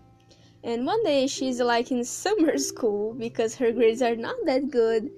and 0.64 0.86
one 0.86 1.04
day 1.04 1.26
she's 1.26 1.60
like 1.60 1.90
in 1.90 2.04
summer 2.22 2.60
school 2.60 3.16
because 3.16 3.56
her 3.56 3.72
grades 3.72 4.04
are 4.04 4.16
not 4.16 4.36
that 4.46 4.70
good 4.70 5.10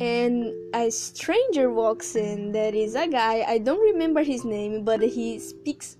and 0.00 0.52
a 0.74 0.90
stranger 0.90 1.70
walks 1.70 2.16
in. 2.16 2.52
That 2.52 2.74
is 2.74 2.94
a 2.94 3.08
guy 3.08 3.44
i 3.46 3.58
don't 3.58 3.80
remember 3.80 4.22
his 4.22 4.44
name 4.44 4.84
but 4.84 5.00
he 5.02 5.38
speaks 5.38 5.96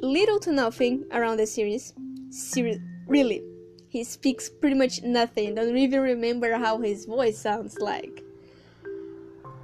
little 0.00 0.38
to 0.40 0.52
nothing 0.52 1.04
around 1.12 1.38
the 1.38 1.46
series. 1.46 1.94
Series 2.30 2.78
really. 3.06 3.42
He 3.88 4.04
speaks 4.04 4.50
pretty 4.50 4.76
much 4.76 5.02
nothing. 5.02 5.54
Don't 5.54 5.76
even 5.76 6.00
remember 6.00 6.54
how 6.56 6.78
his 6.78 7.06
voice 7.06 7.38
sounds 7.38 7.78
like. 7.78 8.22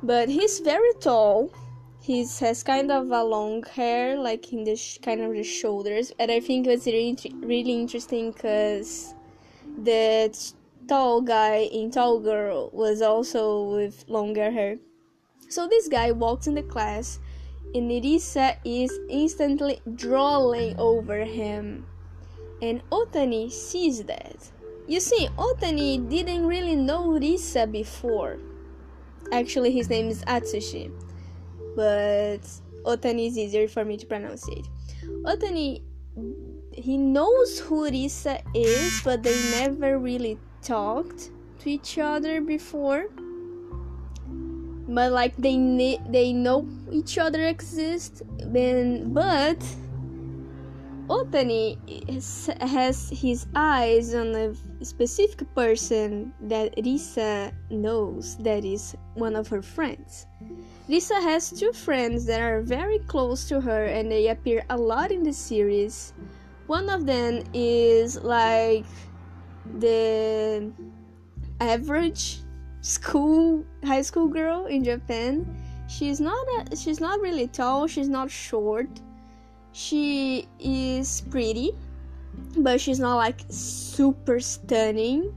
But 0.03 0.29
he's 0.29 0.61
very 0.61 0.93
tall. 1.01 1.53
He 2.01 2.27
has 2.41 2.63
kind 2.63 2.91
of 2.91 3.11
a 3.11 3.23
long 3.23 3.63
hair 3.63 4.19
like 4.19 4.53
in 4.53 4.65
the 4.65 4.75
sh- 4.75 4.99
kind 5.03 5.21
of 5.21 5.33
the 5.33 5.45
shoulders. 5.45 6.13
And 6.19 6.31
i 6.31 6.41
think 6.41 6.67
it's 6.67 6.87
really, 6.87 7.17
really 7.37 7.73
interesting 7.81 8.33
because 8.33 9.15
the 9.83 10.33
tall 10.89 11.21
guy 11.23 11.69
in 11.73 11.91
Tall 11.91 12.21
Girl 12.21 12.71
was 12.73 13.03
also 13.03 13.65
with 13.65 14.05
longer 14.09 14.51
hair. 14.51 14.79
So 15.49 15.67
this 15.69 15.89
guy 15.89 16.13
walks 16.13 16.47
in 16.47 16.55
the 16.55 16.63
class 16.63 17.19
and 17.75 17.91
Risa 17.91 18.57
is 18.65 18.93
instantly 19.09 19.81
drooling 19.95 20.79
over 20.79 21.25
him. 21.25 21.87
And 22.61 22.83
Otani 22.91 23.51
sees 23.51 24.05
that. 24.05 24.37
You 24.87 25.01
see, 25.01 25.29
Otani 25.37 26.09
didn't 26.09 26.47
really 26.47 26.77
know 26.77 27.09
Risa 27.09 27.71
before. 27.71 28.39
Actually, 29.33 29.73
his 29.73 29.89
name 29.89 30.09
is 30.09 30.23
Atsushi, 30.25 30.93
but 31.75 32.41
Otani 32.85 33.29
is 33.29 33.39
easier 33.39 33.69
for 33.69 33.85
me 33.85 33.97
to 33.97 34.07
pronounce 34.07 34.47
it. 34.49 34.67
Otani, 35.25 35.83
he 36.73 36.97
knows 36.97 37.59
who 37.61 37.91
Risa 37.91 38.43
is, 38.55 39.01
but 39.03 39.23
they 39.23 39.39
never 39.53 39.99
really 39.99 40.39
talked 40.63 41.31
to 41.59 41.71
each 41.71 41.99
other 41.99 42.41
before 42.41 43.07
but 44.89 45.13
like 45.13 45.37
they 45.37 45.99
they 46.09 46.33
know 46.33 46.67
each 46.91 47.19
other 47.19 47.45
exist 47.47 48.23
then 48.47 49.13
but 49.13 49.63
Otani 51.09 51.77
has 52.63 53.11
his 53.11 53.47
eyes 53.55 54.15
on 54.15 54.35
a 54.35 54.55
specific 54.85 55.53
person 55.55 56.33
that 56.43 56.75
Risa 56.77 57.53
knows 57.71 58.37
that 58.39 58.65
is 58.65 58.97
one 59.15 59.35
of 59.35 59.49
her 59.49 59.63
friends. 59.63 60.27
Risa 60.89 61.21
has 61.21 61.51
two 61.51 61.73
friends 61.73 62.25
that 62.27 62.41
are 62.41 62.63
very 62.63 63.01
close 63.01 63.49
to 63.49 63.61
her 63.61 63.85
and 63.87 64.11
they 64.11 64.29
appear 64.29 64.65
a 64.71 64.77
lot 64.77 65.11
in 65.11 65.23
the 65.23 65.33
series. 65.33 66.15
One 66.67 66.89
of 66.89 67.05
them 67.05 67.43
is 67.53 68.23
like 68.23 68.87
the 69.79 70.71
average 71.61 72.41
school 72.81 73.65
high 73.85 74.03
school 74.03 74.29
girl 74.29 74.67
in 74.67 74.85
Japan. 74.85 75.47
She's 75.89 76.21
not 76.21 76.47
a, 76.59 76.77
she's 76.77 77.01
not 77.01 77.21
really 77.21 77.49
tall, 77.49 77.87
she's 77.87 78.09
not 78.09 78.31
short. 78.31 78.89
She 79.73 80.49
is 80.59 81.23
pretty, 81.31 81.73
but 82.59 82.81
she's 82.81 83.01
not 83.01 83.17
like 83.17 83.41
super 83.49 84.41
stunning. 84.41 85.35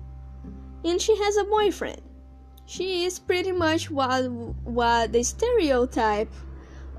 And 0.84 1.02
she 1.02 1.16
has 1.18 1.38
a 1.38 1.44
boyfriend. 1.46 2.02
She 2.66 3.06
is 3.06 3.20
pretty 3.20 3.52
much 3.52 3.92
what 3.92 4.30
what 4.30 5.12
the 5.14 5.24
stereotype 5.24 6.32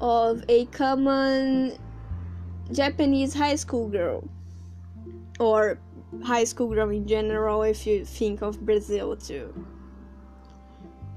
of 0.01 0.45
a 0.49 0.67
common 0.67 1.77
Japanese 2.73 3.35
high 3.35 3.57
school 3.57 3.89
girl 3.89 4.29
or 5.39 5.79
high 6.23 6.45
school 6.45 6.69
girl 6.69 6.91
in 6.91 7.07
general 7.07 7.63
if 7.63 7.87
you 7.87 8.05
think 8.05 8.43
of 8.43 8.61
Brazil 8.65 9.17
too. 9.17 9.53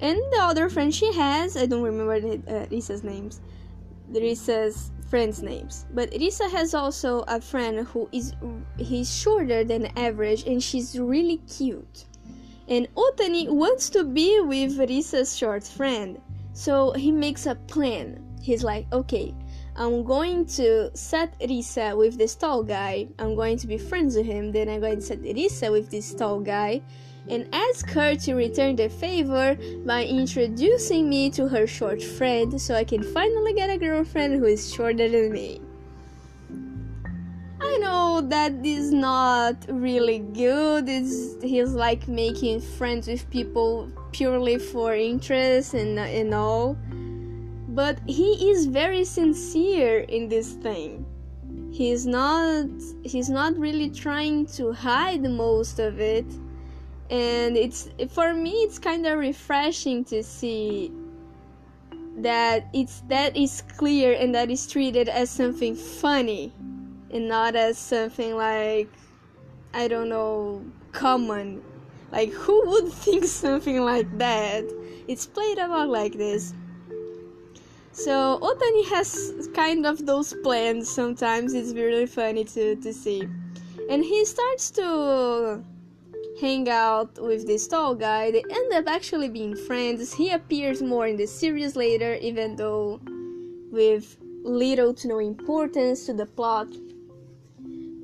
And 0.02 0.18
the 0.32 0.39
other 0.41 0.70
friend 0.70 0.93
she 0.93 1.12
has, 1.14 1.58
I 1.58 1.66
don't 1.66 1.84
remember 1.84 2.20
the, 2.20 2.36
uh, 2.47 2.66
Risa's 2.68 3.04
names, 3.04 3.41
Risa's 4.12 4.91
friends' 5.10 5.41
names, 5.41 5.86
but 5.93 6.10
Risa 6.12 6.50
has 6.52 6.74
also 6.74 7.26
a 7.28 7.41
friend 7.41 7.86
who 7.88 8.08
is 8.12 8.34
he's 8.78 9.14
shorter 9.14 9.64
than 9.64 9.88
average 9.97 10.43
and 10.43 10.64
she's 10.64 10.97
really 10.97 11.38
cute. 11.38 12.06
And 12.68 12.88
Otani 12.95 13.50
wants 13.50 13.89
to 13.89 14.04
be 14.04 14.39
with 14.41 14.78
Risa's 14.78 15.36
short 15.36 15.64
friend, 15.64 16.22
so 16.54 16.91
he 16.93 17.12
makes 17.12 17.45
a 17.45 17.56
plan. 17.56 18.24
He's 18.41 18.64
like, 18.64 18.86
okay, 18.93 19.34
I'm 19.80 20.03
going 20.03 20.45
to 20.57 20.91
set 20.93 21.39
Risa 21.39 21.97
with 21.97 22.17
this 22.17 22.36
tall 22.36 22.63
guy. 22.63 23.07
I'm 23.17 23.34
going 23.34 23.57
to 23.59 23.65
be 23.65 23.77
friends 23.77 24.17
with 24.17 24.25
him. 24.25 24.51
Then 24.51 24.67
I'm 24.67 24.82
going 24.82 24.97
to 24.97 25.01
set 25.01 25.21
Risa 25.21 25.71
with 25.71 25.89
this 25.89 26.13
tall 26.13 26.41
guy 26.41 26.82
and 27.30 27.47
ask 27.53 27.89
her 27.91 28.13
to 28.17 28.34
return 28.34 28.75
the 28.75 28.89
favor 28.89 29.57
by 29.86 30.03
introducing 30.03 31.07
me 31.07 31.30
to 31.30 31.47
her 31.47 31.65
short 31.65 32.03
friend 32.03 32.59
so 32.59 32.75
I 32.75 32.84
can 32.84 33.03
finally 33.03 33.53
get 33.53 33.69
a 33.69 33.77
girlfriend 33.77 34.34
who 34.36 34.47
is 34.47 34.73
shorter 34.73 35.07
than 35.07 35.32
me. 35.32 35.61
I 37.61 37.77
know 37.77 38.19
that 38.19 38.65
is 38.65 38.91
not 38.91 39.55
really 39.69 40.19
good. 40.19 40.89
It's, 40.89 41.41
he's 41.41 41.71
like 41.71 42.05
making 42.09 42.59
friends 42.59 43.07
with 43.07 43.30
people 43.30 43.89
purely 44.11 44.57
for 44.57 44.93
interest 44.93 45.73
and, 45.73 45.97
and 45.97 46.34
all 46.34 46.77
but 47.76 47.99
he 48.07 48.49
is 48.49 48.65
very 48.65 49.05
sincere 49.05 49.99
in 49.99 50.28
this 50.28 50.53
thing. 50.53 51.05
He's 51.72 52.05
not 52.05 52.65
he's 53.03 53.30
not 53.30 53.55
really 53.57 53.89
trying 53.89 54.47
to 54.57 54.74
hide 54.74 55.22
most 55.22 55.80
of 55.80 55.99
it. 55.99 56.26
And 57.11 57.55
it's 57.55 57.89
for 58.09 58.34
me 58.34 58.51
it's 58.63 58.80
kind 58.80 59.05
of 59.05 59.20
refreshing 59.20 60.03
to 60.05 60.24
see 60.24 60.91
that 62.17 62.67
it's 62.74 63.01
that 63.07 63.38
is 63.38 63.61
clear 63.78 64.13
and 64.13 64.34
that 64.34 64.49
is 64.49 64.67
treated 64.67 65.07
as 65.07 65.30
something 65.30 65.76
funny 65.76 66.51
and 67.11 67.28
not 67.28 67.55
as 67.55 67.78
something 67.78 68.36
like 68.36 68.89
i 69.74 69.88
don't 69.88 70.09
know 70.09 70.61
common. 70.91 71.63
Like 72.11 72.32
who 72.32 72.67
would 72.67 72.91
think 73.05 73.26
something 73.26 73.82
like 73.84 74.17
that? 74.17 74.65
It's 75.07 75.28
played 75.28 75.59
a 75.59 75.67
lot 75.67 75.89
like 75.89 76.13
this 76.13 76.53
so 77.91 78.39
Otani 78.41 78.85
has 78.89 79.49
kind 79.53 79.85
of 79.85 80.05
those 80.05 80.33
plans 80.43 80.89
sometimes. 80.89 81.53
It's 81.53 81.73
really 81.73 82.05
funny 82.05 82.43
to, 82.45 82.75
to 82.75 82.93
see. 82.93 83.27
And 83.89 84.03
he 84.03 84.25
starts 84.25 84.71
to 84.71 85.63
hang 86.39 86.69
out 86.69 87.21
with 87.21 87.45
this 87.47 87.67
tall 87.67 87.95
guy. 87.95 88.31
They 88.31 88.43
end 88.49 88.73
up 88.73 88.87
actually 88.87 89.29
being 89.29 89.55
friends. 89.55 90.13
He 90.13 90.29
appears 90.29 90.81
more 90.81 91.07
in 91.07 91.17
the 91.17 91.25
series 91.25 91.75
later, 91.75 92.15
even 92.15 92.55
though 92.55 92.99
with 93.71 94.17
little 94.43 94.93
to 94.93 95.07
no 95.07 95.19
importance 95.19 96.05
to 96.05 96.13
the 96.13 96.25
plot. 96.25 96.67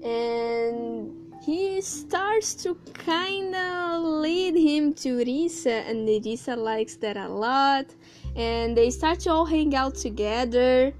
And 0.03 1.11
he 1.45 1.81
starts 1.81 2.53
to 2.55 2.75
kind 2.93 3.55
of 3.55 4.01
lead 4.01 4.55
him 4.55 4.93
to 4.95 5.17
Risa, 5.17 5.89
and 5.89 6.07
Risa 6.07 6.57
likes 6.57 6.95
that 6.97 7.17
a 7.17 7.27
lot 7.27 7.85
and 8.35 8.75
they 8.75 8.89
start 8.89 9.19
to 9.21 9.31
all 9.31 9.45
hang 9.45 9.75
out 9.75 9.95
together. 9.95 10.93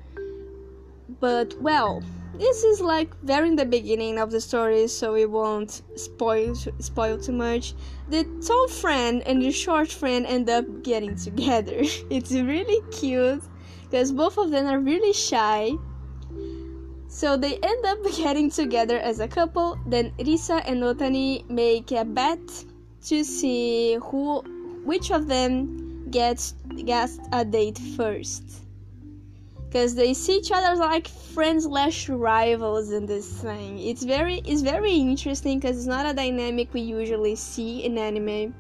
But 1.19 1.59
well, 1.61 2.03
this 2.37 2.63
is 2.63 2.81
like 2.81 3.15
very 3.21 3.47
in 3.47 3.55
the 3.55 3.65
beginning 3.65 4.19
of 4.19 4.31
the 4.31 4.41
story, 4.41 4.87
so 4.87 5.13
we 5.13 5.25
won't 5.25 5.81
spoil 5.95 6.55
spoil 6.55 7.17
too 7.17 7.31
much. 7.31 7.73
The 8.09 8.23
tall 8.45 8.67
friend 8.67 9.23
and 9.25 9.41
the 9.41 9.51
short 9.51 9.91
friend 9.91 10.25
end 10.25 10.49
up 10.49 10.83
getting 10.83 11.15
together. 11.15 11.77
it's 12.09 12.31
really 12.31 12.81
cute 12.91 13.43
because 13.83 14.11
both 14.11 14.37
of 14.37 14.51
them 14.51 14.65
are 14.67 14.79
really 14.79 15.13
shy. 15.13 15.71
So 17.07 17.37
they 17.37 17.57
end 17.63 17.85
up 17.85 17.99
getting 18.17 18.49
together 18.51 18.97
as 18.97 19.19
a 19.19 19.27
couple. 19.27 19.79
Then 19.85 20.11
Risa 20.19 20.61
and 20.65 20.83
Otani 20.83 21.49
make 21.49 21.91
a 21.91 22.03
bet 22.03 22.39
to 23.05 23.23
see 23.23 23.97
who, 24.01 24.41
which 24.83 25.11
of 25.11 25.27
them 25.27 25.84
gets 26.11 26.53
gets 26.85 27.19
a 27.31 27.43
date 27.43 27.79
first 27.95 28.65
because 29.75 29.93
they 29.93 30.13
see 30.13 30.37
each 30.37 30.51
other 30.53 30.75
like 30.79 31.05
friends 31.07 31.65
slash 31.65 32.07
rivals 32.07 32.93
in 32.93 33.05
this 33.05 33.27
thing. 33.41 33.77
It's 33.77 34.03
very 34.03 34.41
it's 34.45 34.61
very 34.61 34.93
interesting 34.93 35.59
because 35.59 35.77
it's 35.77 35.85
not 35.85 36.05
a 36.05 36.13
dynamic 36.13 36.73
we 36.73 36.79
usually 36.79 37.35
see 37.35 37.83
in 37.83 37.97
anime. 37.97 38.55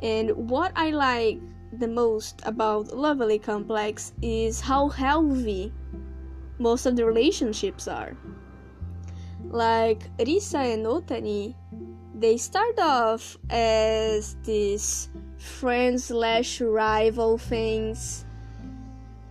And 0.00 0.30
what 0.30 0.70
I 0.76 0.90
like 0.90 1.40
the 1.72 1.88
most 1.88 2.40
about 2.44 2.96
Lovely 2.96 3.38
Complex 3.38 4.12
is 4.22 4.60
how 4.60 4.88
healthy 4.88 5.72
most 6.58 6.86
of 6.86 6.94
the 6.94 7.04
relationships 7.04 7.88
are. 7.88 8.16
Like 9.48 10.16
Risa 10.18 10.72
and 10.72 10.86
Otani, 10.86 11.56
they 12.14 12.36
start 12.36 12.78
off 12.78 13.36
as 13.50 14.36
these 14.44 15.08
friends 15.44 16.04
slash 16.04 16.60
rival 16.60 17.38
things. 17.38 18.24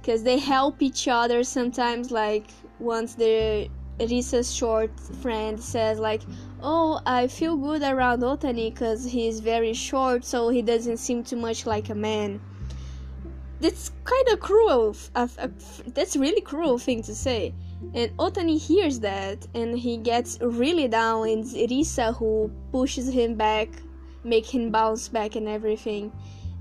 Because 0.02 0.24
they 0.24 0.38
help 0.38 0.82
each 0.82 1.08
other 1.08 1.44
sometimes 1.44 2.12
like 2.12 2.48
once 2.80 3.16
the 3.16 3.70
Risa's 4.00 4.54
short 4.54 4.92
friend 5.22 5.62
says 5.62 6.00
like 6.00 6.22
oh 6.62 7.00
i 7.06 7.28
feel 7.28 7.56
good 7.56 7.84
around 7.84 8.22
otani 8.22 8.74
because 8.74 9.06
he's 9.06 9.40
very 9.40 9.74
short 9.74 10.26
so 10.26 10.50
he 10.50 10.64
doesn't 10.64 10.98
seem 10.98 11.24
too 11.24 11.36
much 11.36 11.66
like 11.66 11.90
a 11.90 11.96
man. 11.96 12.42
That's 13.60 13.92
kind 14.04 14.28
of 14.30 14.40
cruel 14.40 14.96
uh, 15.16 15.28
uh, 15.40 15.48
that's 15.88 16.16
really 16.18 16.42
cruel 16.42 16.78
thing 16.78 17.02
to 17.04 17.16
say. 17.16 17.54
And 17.94 18.12
otani 18.18 18.60
hears 18.60 19.00
that 19.02 19.48
and 19.54 19.78
he 19.78 19.98
gets 19.98 20.38
really 20.42 20.88
down 20.88 21.30
and 21.30 21.44
risa 21.46 22.16
who 22.18 22.52
pushes 22.72 23.08
him 23.08 23.36
back 23.36 23.70
make 24.24 24.54
him 24.54 24.72
bounce 24.72 25.08
back 25.08 25.36
and 25.36 25.48
everything 25.48 26.12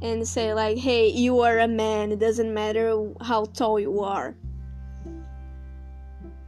and 0.00 0.26
say 0.26 0.52
like 0.52 0.78
hey 0.78 1.08
you 1.08 1.40
are 1.40 1.60
a 1.60 1.68
man. 1.68 2.12
It 2.12 2.18
doesn't 2.18 2.52
matter 2.52 3.08
how 3.20 3.44
tall 3.46 3.78
you 3.78 4.00
are. 4.00 4.34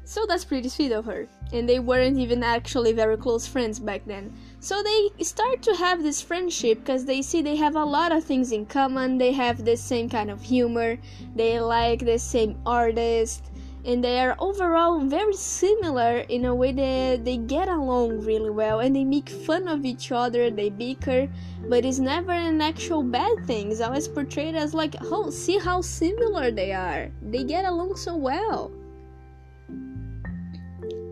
So 0.07 0.27
that's 0.27 0.45
pretty 0.45 0.69
sweet 0.69 0.93
of 0.93 1.07
her. 1.07 1.27
And 1.53 1.69
they 1.69 1.79
weren't 1.79 2.19
even 2.19 2.43
actually 2.43 2.93
very 2.93 3.17
close 3.17 3.47
friends 3.47 3.79
back 3.79 4.03
then. 4.05 4.33
So 4.61 4.83
they 4.83 5.25
start 5.25 5.63
to 5.63 5.75
have 5.75 6.03
this 6.03 6.21
friendship 6.21 6.81
because 6.81 7.07
they 7.07 7.23
see 7.23 7.41
they 7.41 7.57
have 7.57 7.75
a 7.75 7.85
lot 7.85 8.13
of 8.13 8.23
things 8.23 8.53
in 8.53 8.67
common. 8.67 9.17
They 9.17 9.33
have 9.33 9.65
the 9.65 9.77
same 9.77 10.11
kind 10.11 10.31
of 10.31 10.43
humor. 10.43 10.99
They 11.35 11.59
like 11.61 12.05
the 12.05 12.19
same 12.19 12.61
artist 12.67 13.51
and 13.85 14.03
they 14.03 14.19
are 14.19 14.35
overall 14.39 15.01
very 15.01 15.35
similar 15.35 16.19
in 16.29 16.47
a 16.47 16.55
way 16.55 16.73
that 16.73 17.25
they 17.25 17.37
get 17.37 17.69
along 17.69 18.21
really 18.25 18.51
well 18.51 18.81
and 18.81 18.97
they 18.97 19.05
make 19.05 19.29
fun 19.29 19.69
of 19.69 19.85
each 19.85 20.11
other 20.11 20.51
they 20.51 20.71
bicker 20.71 21.29
but 21.69 21.85
it's 21.85 21.99
never 21.99 22.33
an 22.33 22.61
actual 22.61 23.03
bad 23.03 23.47
thing. 23.47 23.71
It's 23.71 23.81
always 23.81 24.09
portrayed 24.09 24.55
as 24.55 24.75
like 24.75 24.97
oh 25.11 25.31
see 25.31 25.59
how 25.59 25.81
similar 25.81 26.51
they 26.51 26.73
are. 26.73 27.11
They 27.23 27.45
get 27.45 27.65
along 27.65 27.97
so 27.97 28.17
well. 28.17 28.71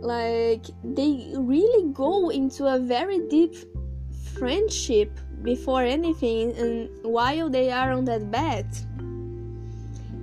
Like 0.01 0.67
they 0.85 1.33
really 1.37 1.93
go 1.93 2.31
into 2.31 2.67
a 2.67 2.79
very 2.79 3.21
deep 3.29 3.55
friendship 4.35 5.19
before 5.43 5.83
anything 5.83 6.53
and 6.57 6.89
while 7.03 7.49
they 7.51 7.71
are 7.71 7.93
on 7.93 8.05
that 8.05 8.31
bed 8.31 8.67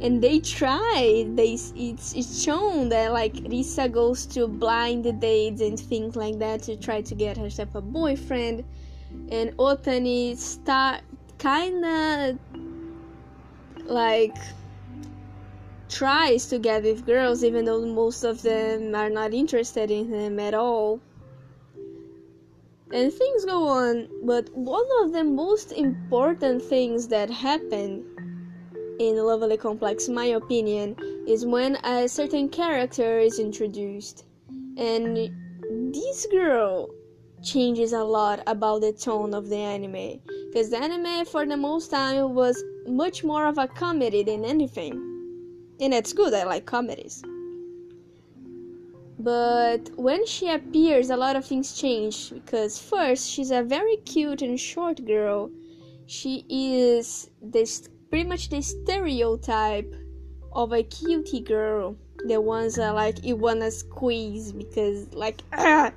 and 0.02 0.22
they 0.22 0.40
try. 0.40 1.26
They 1.36 1.54
it's, 1.54 2.14
it's 2.16 2.42
shown 2.44 2.90
that 2.90 3.12
like 3.12 3.34
risa 3.34 3.92
goes 3.92 4.26
to 4.28 4.48
blind 4.48 5.04
dates 5.20 5.62
and 5.62 5.80
things 5.80 6.16
like 6.16 6.40
that 6.40 6.64
to 6.64 6.78
try 6.78 7.02
to 7.02 7.16
get 7.16 7.38
herself 7.38 7.76
a 7.76 7.82
boyfriend. 7.82 8.64
And 9.30 9.56
otani 9.58 10.38
start 10.38 11.02
kind 11.38 11.86
of 11.86 12.40
like 13.86 14.38
tries 15.90 16.46
to 16.48 16.60
get 16.60 16.84
with 16.84 17.06
girls 17.06 17.44
even 17.44 17.66
though 17.66 17.84
most 17.86 18.24
of 18.24 18.42
them 18.44 18.94
are 18.94 19.10
not 19.10 19.34
interested 19.34 19.90
in 19.92 20.08
him 20.08 20.40
at 20.40 20.54
all. 20.54 21.02
And 22.92 23.14
things 23.14 23.46
go 23.46 23.68
on. 23.68 24.08
But 24.24 24.50
one 24.56 24.86
of 25.02 25.12
the 25.12 25.24
most 25.24 25.72
important 25.72 26.64
things 26.64 27.08
that 27.10 27.30
happen 27.30 28.09
in 29.00 29.16
Lovely 29.16 29.58
Complex, 29.58 30.10
my 30.10 30.26
opinion, 30.26 30.96
is 31.26 31.46
when 31.46 31.78
a 31.86 32.08
certain 32.08 32.50
character 32.50 33.20
is 33.20 33.40
introduced. 33.40 34.26
And 34.78 35.32
this 35.94 36.28
girl 36.30 36.90
changes 37.42 37.94
a 37.94 38.04
lot 38.04 38.44
about 38.46 38.82
the 38.82 38.92
tone 38.92 39.34
of 39.34 39.48
the 39.48 39.56
anime. 39.56 40.20
Because 40.48 40.70
the 40.70 40.78
anime, 40.78 41.26
for 41.26 41.46
the 41.46 41.56
most 41.56 41.92
time, 41.92 42.36
was 42.36 42.62
much 42.88 43.24
more 43.24 43.46
of 43.48 43.58
a 43.58 43.68
comedy 43.68 44.24
than 44.24 44.44
anything. 44.44 44.94
And 45.80 45.94
it's 45.94 46.12
good, 46.12 46.34
I 46.34 46.44
like 46.44 46.66
comedies. 46.66 47.24
But 49.18 49.92
when 49.96 50.26
she 50.26 50.50
appears, 50.50 51.10
a 51.10 51.18
lot 51.18 51.38
of 51.38 51.46
things 51.46 51.80
change. 51.80 52.32
Because 52.32 52.78
first, 52.78 53.30
she's 53.30 53.52
a 53.52 53.64
very 53.64 53.96
cute 53.98 54.42
and 54.42 54.60
short 54.60 55.06
girl. 55.06 55.52
She 56.06 56.44
is 56.50 57.30
this 57.42 57.88
pretty 58.10 58.28
much 58.28 58.50
the 58.50 58.62
stereotype 58.62 59.94
of 60.52 60.74
a 60.74 60.84
cutie 60.84 61.42
girl. 61.42 61.96
The 62.26 62.42
ones 62.42 62.76
that 62.76 62.96
like 62.96 63.24
you 63.24 63.36
wanna 63.36 63.72
squeeze 63.72 64.52
because 64.52 65.14
like 65.14 65.42
ah, 65.54 65.92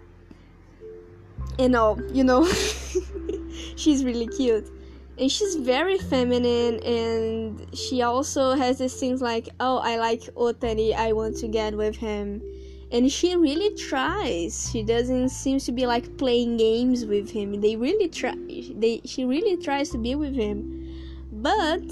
you 1.59 1.69
know, 1.69 1.99
you 2.13 2.23
know, 2.23 2.47
she's 3.77 4.05
really 4.05 4.29
cute. 4.29 4.71
And 5.19 5.31
she's 5.31 5.57
very 5.57 5.99
feminine 5.99 6.81
and 6.85 7.77
she 7.77 8.03
also 8.03 8.55
has 8.55 8.79
these 8.79 8.99
things 8.99 9.21
like, 9.21 9.49
oh, 9.61 9.79
I 9.79 9.97
like 9.97 10.23
Otani, 10.35 10.95
I 10.95 11.13
want 11.13 11.37
to 11.39 11.49
get 11.49 11.77
with 11.77 11.97
him. 11.97 12.41
And 12.91 13.11
she 13.11 13.37
really 13.37 13.75
tries. 13.75 14.71
She 14.71 14.83
doesn't 14.83 15.31
seem 15.31 15.59
to 15.61 15.73
be 15.73 15.87
like 15.87 16.17
playing 16.19 16.57
games 16.57 17.05
with 17.05 17.31
him. 17.31 17.61
They 17.61 17.77
really 17.77 18.09
try. 18.09 18.35
They 18.35 19.01
she 19.05 19.25
really 19.25 19.57
tries 19.57 19.91
to 19.91 19.99
be 19.99 20.15
with 20.15 20.35
him 20.35 20.82
but 21.43 21.83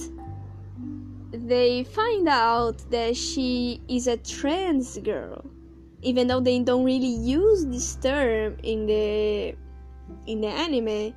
they 1.32 1.84
find 1.84 2.28
out 2.28 2.78
that 2.90 3.16
she 3.16 3.82
is 3.88 4.06
a 4.06 4.16
trans 4.16 4.98
girl 4.98 5.44
even 6.02 6.26
though 6.26 6.40
they 6.40 6.58
don't 6.60 6.84
really 6.84 7.06
use 7.06 7.66
this 7.66 7.96
term 7.96 8.56
in 8.62 8.86
the 8.86 9.54
in 10.26 10.40
the 10.40 10.48
anime. 10.48 11.14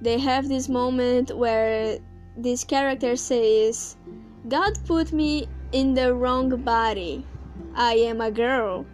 They 0.00 0.18
have 0.18 0.48
this 0.48 0.68
moment 0.68 1.36
where 1.36 1.98
this 2.36 2.62
character 2.64 3.16
says 3.16 3.96
god 4.48 4.78
put 4.86 5.12
me 5.12 5.48
in 5.72 5.94
the 5.94 6.14
wrong 6.14 6.50
body. 6.62 7.24
I 7.74 7.94
am 7.94 8.20
a 8.20 8.30
girl 8.30 8.86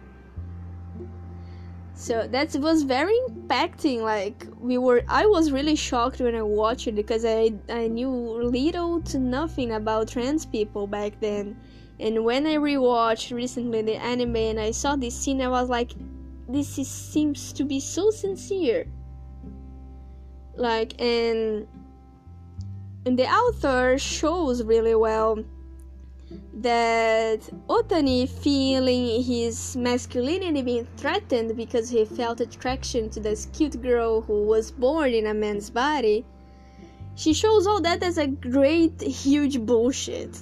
so 1.95 2.27
that 2.27 2.53
was 2.55 2.83
very 2.83 3.17
impacting 3.29 4.01
like 4.01 4.45
we 4.59 4.77
were 4.77 5.01
i 5.07 5.25
was 5.25 5.51
really 5.51 5.75
shocked 5.75 6.19
when 6.19 6.35
i 6.35 6.41
watched 6.41 6.87
it 6.87 6.95
because 6.95 7.23
i 7.23 7.49
i 7.69 7.87
knew 7.87 8.09
little 8.09 9.01
to 9.01 9.17
nothing 9.17 9.71
about 9.71 10.07
trans 10.07 10.45
people 10.45 10.87
back 10.87 11.13
then. 11.21 11.57
And 11.97 12.25
when 12.25 12.45
i 12.45 12.55
rewatched 12.55 13.33
recently 13.33 13.81
the 13.81 13.95
anime 13.95 14.35
and 14.35 14.59
i 14.59 14.71
saw 14.71 14.97
this 14.97 15.15
scene 15.17 15.41
i 15.41 15.47
was 15.47 15.69
like 15.69 15.93
this 16.47 16.77
is, 16.77 16.89
seems 16.89 17.53
to 17.53 17.63
be 17.63 17.79
so 17.79 18.11
sincere. 18.11 18.85
Like 20.55 20.99
and 21.01 21.67
and 23.05 23.17
the 23.19 23.27
author 23.27 23.97
shows 23.97 24.63
really 24.63 24.95
well 24.95 25.43
that 26.61 27.39
Otani 27.67 28.27
feeling 28.27 29.23
his 29.23 29.75
masculinity 29.75 30.61
being 30.61 30.87
threatened 30.97 31.55
because 31.55 31.89
he 31.89 32.05
felt 32.05 32.41
attraction 32.41 33.09
to 33.11 33.19
this 33.19 33.47
cute 33.53 33.81
girl 33.81 34.21
who 34.21 34.43
was 34.43 34.71
born 34.71 35.13
in 35.13 35.27
a 35.27 35.33
man's 35.33 35.69
body, 35.69 36.25
she 37.15 37.33
shows 37.33 37.67
all 37.67 37.81
that 37.81 38.03
as 38.03 38.17
a 38.17 38.27
great 38.27 39.01
huge 39.01 39.59
bullshit. 39.65 40.37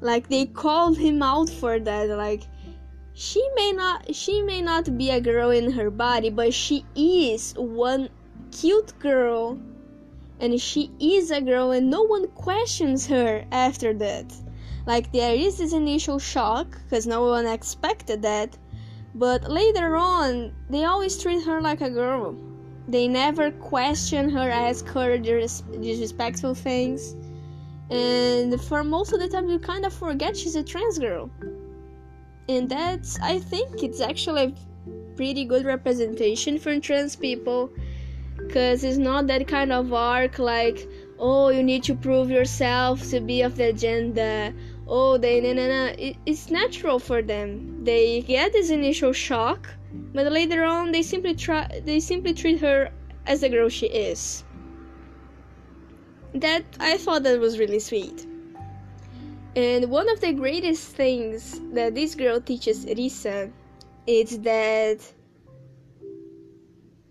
Like 0.00 0.28
they 0.28 0.46
called 0.46 0.96
him 0.98 1.22
out 1.22 1.48
for 1.48 1.78
that, 1.78 2.08
like 2.08 2.42
she 3.12 3.46
may 3.54 3.72
not 3.72 4.14
she 4.14 4.42
may 4.42 4.62
not 4.62 4.96
be 4.96 5.10
a 5.10 5.20
girl 5.20 5.50
in 5.50 5.70
her 5.72 5.90
body, 5.90 6.30
but 6.30 6.54
she 6.54 6.84
is 6.94 7.54
one 7.56 8.08
cute 8.50 8.98
girl 8.98 9.58
and 10.40 10.60
she 10.60 10.90
is 10.98 11.30
a 11.30 11.40
girl 11.40 11.70
and 11.70 11.90
no 11.90 12.02
one 12.02 12.26
questions 12.28 13.06
her 13.06 13.44
after 13.52 13.92
that 13.92 14.24
like 14.86 15.12
there 15.12 15.34
is 15.34 15.58
this 15.58 15.72
initial 15.72 16.18
shock 16.18 16.78
because 16.84 17.06
no 17.06 17.22
one 17.24 17.46
expected 17.46 18.22
that, 18.22 18.56
but 19.14 19.50
later 19.50 19.96
on 19.96 20.52
they 20.68 20.84
always 20.84 21.20
treat 21.20 21.44
her 21.44 21.60
like 21.60 21.80
a 21.80 21.90
girl. 21.90 22.36
They 22.88 23.06
never 23.06 23.50
question 23.52 24.30
her, 24.30 24.50
ask 24.50 24.86
her 24.88 25.16
disrespectful 25.18 26.54
things, 26.54 27.14
and 27.90 28.60
for 28.62 28.82
most 28.82 29.12
of 29.12 29.20
the 29.20 29.28
time 29.28 29.48
you 29.48 29.58
kind 29.58 29.84
of 29.84 29.92
forget 29.92 30.36
she's 30.36 30.56
a 30.56 30.62
trans 30.62 30.98
girl. 30.98 31.30
And 32.48 32.68
that's 32.68 33.18
I 33.20 33.38
think 33.38 33.82
it's 33.82 34.00
actually 34.00 34.42
a 34.42 35.16
pretty 35.16 35.44
good 35.44 35.64
representation 35.64 36.58
for 36.58 36.78
trans 36.80 37.14
people 37.14 37.70
because 38.38 38.84
it's 38.84 38.96
not 38.96 39.26
that 39.26 39.46
kind 39.46 39.72
of 39.72 39.92
arc 39.92 40.38
like 40.38 40.88
oh 41.18 41.48
you 41.50 41.62
need 41.62 41.82
to 41.84 41.94
prove 41.94 42.30
yourself 42.30 43.08
to 43.10 43.20
be 43.20 43.42
of 43.42 43.56
the 43.56 43.72
gender 43.72 44.52
oh 44.90 45.16
they 45.16 45.40
na 45.40 45.52
na 45.54 45.66
na. 45.68 45.84
It, 45.96 46.16
it's 46.26 46.50
natural 46.50 46.98
for 46.98 47.22
them. 47.22 47.84
They 47.84 48.20
get 48.22 48.52
this 48.52 48.70
initial 48.70 49.12
shock 49.12 49.68
but 50.12 50.30
later 50.30 50.64
on 50.64 50.92
they 50.92 51.02
simply 51.02 51.34
try 51.34 51.80
they 51.84 52.00
simply 52.00 52.34
treat 52.34 52.60
her 52.60 52.90
as 53.26 53.40
the 53.40 53.48
girl 53.48 53.68
she 53.68 53.86
is. 53.86 54.44
That 56.34 56.64
i 56.78 56.96
thought 56.96 57.22
that 57.22 57.40
was 57.40 57.58
really 57.58 57.80
sweet. 57.80 58.26
And 59.56 59.90
one 59.90 60.08
of 60.08 60.20
the 60.20 60.32
greatest 60.32 60.94
things 60.94 61.60
that 61.72 61.94
this 61.94 62.14
girl 62.14 62.40
teaches 62.40 62.86
risa 62.86 63.50
is 64.06 64.38
that 64.40 64.98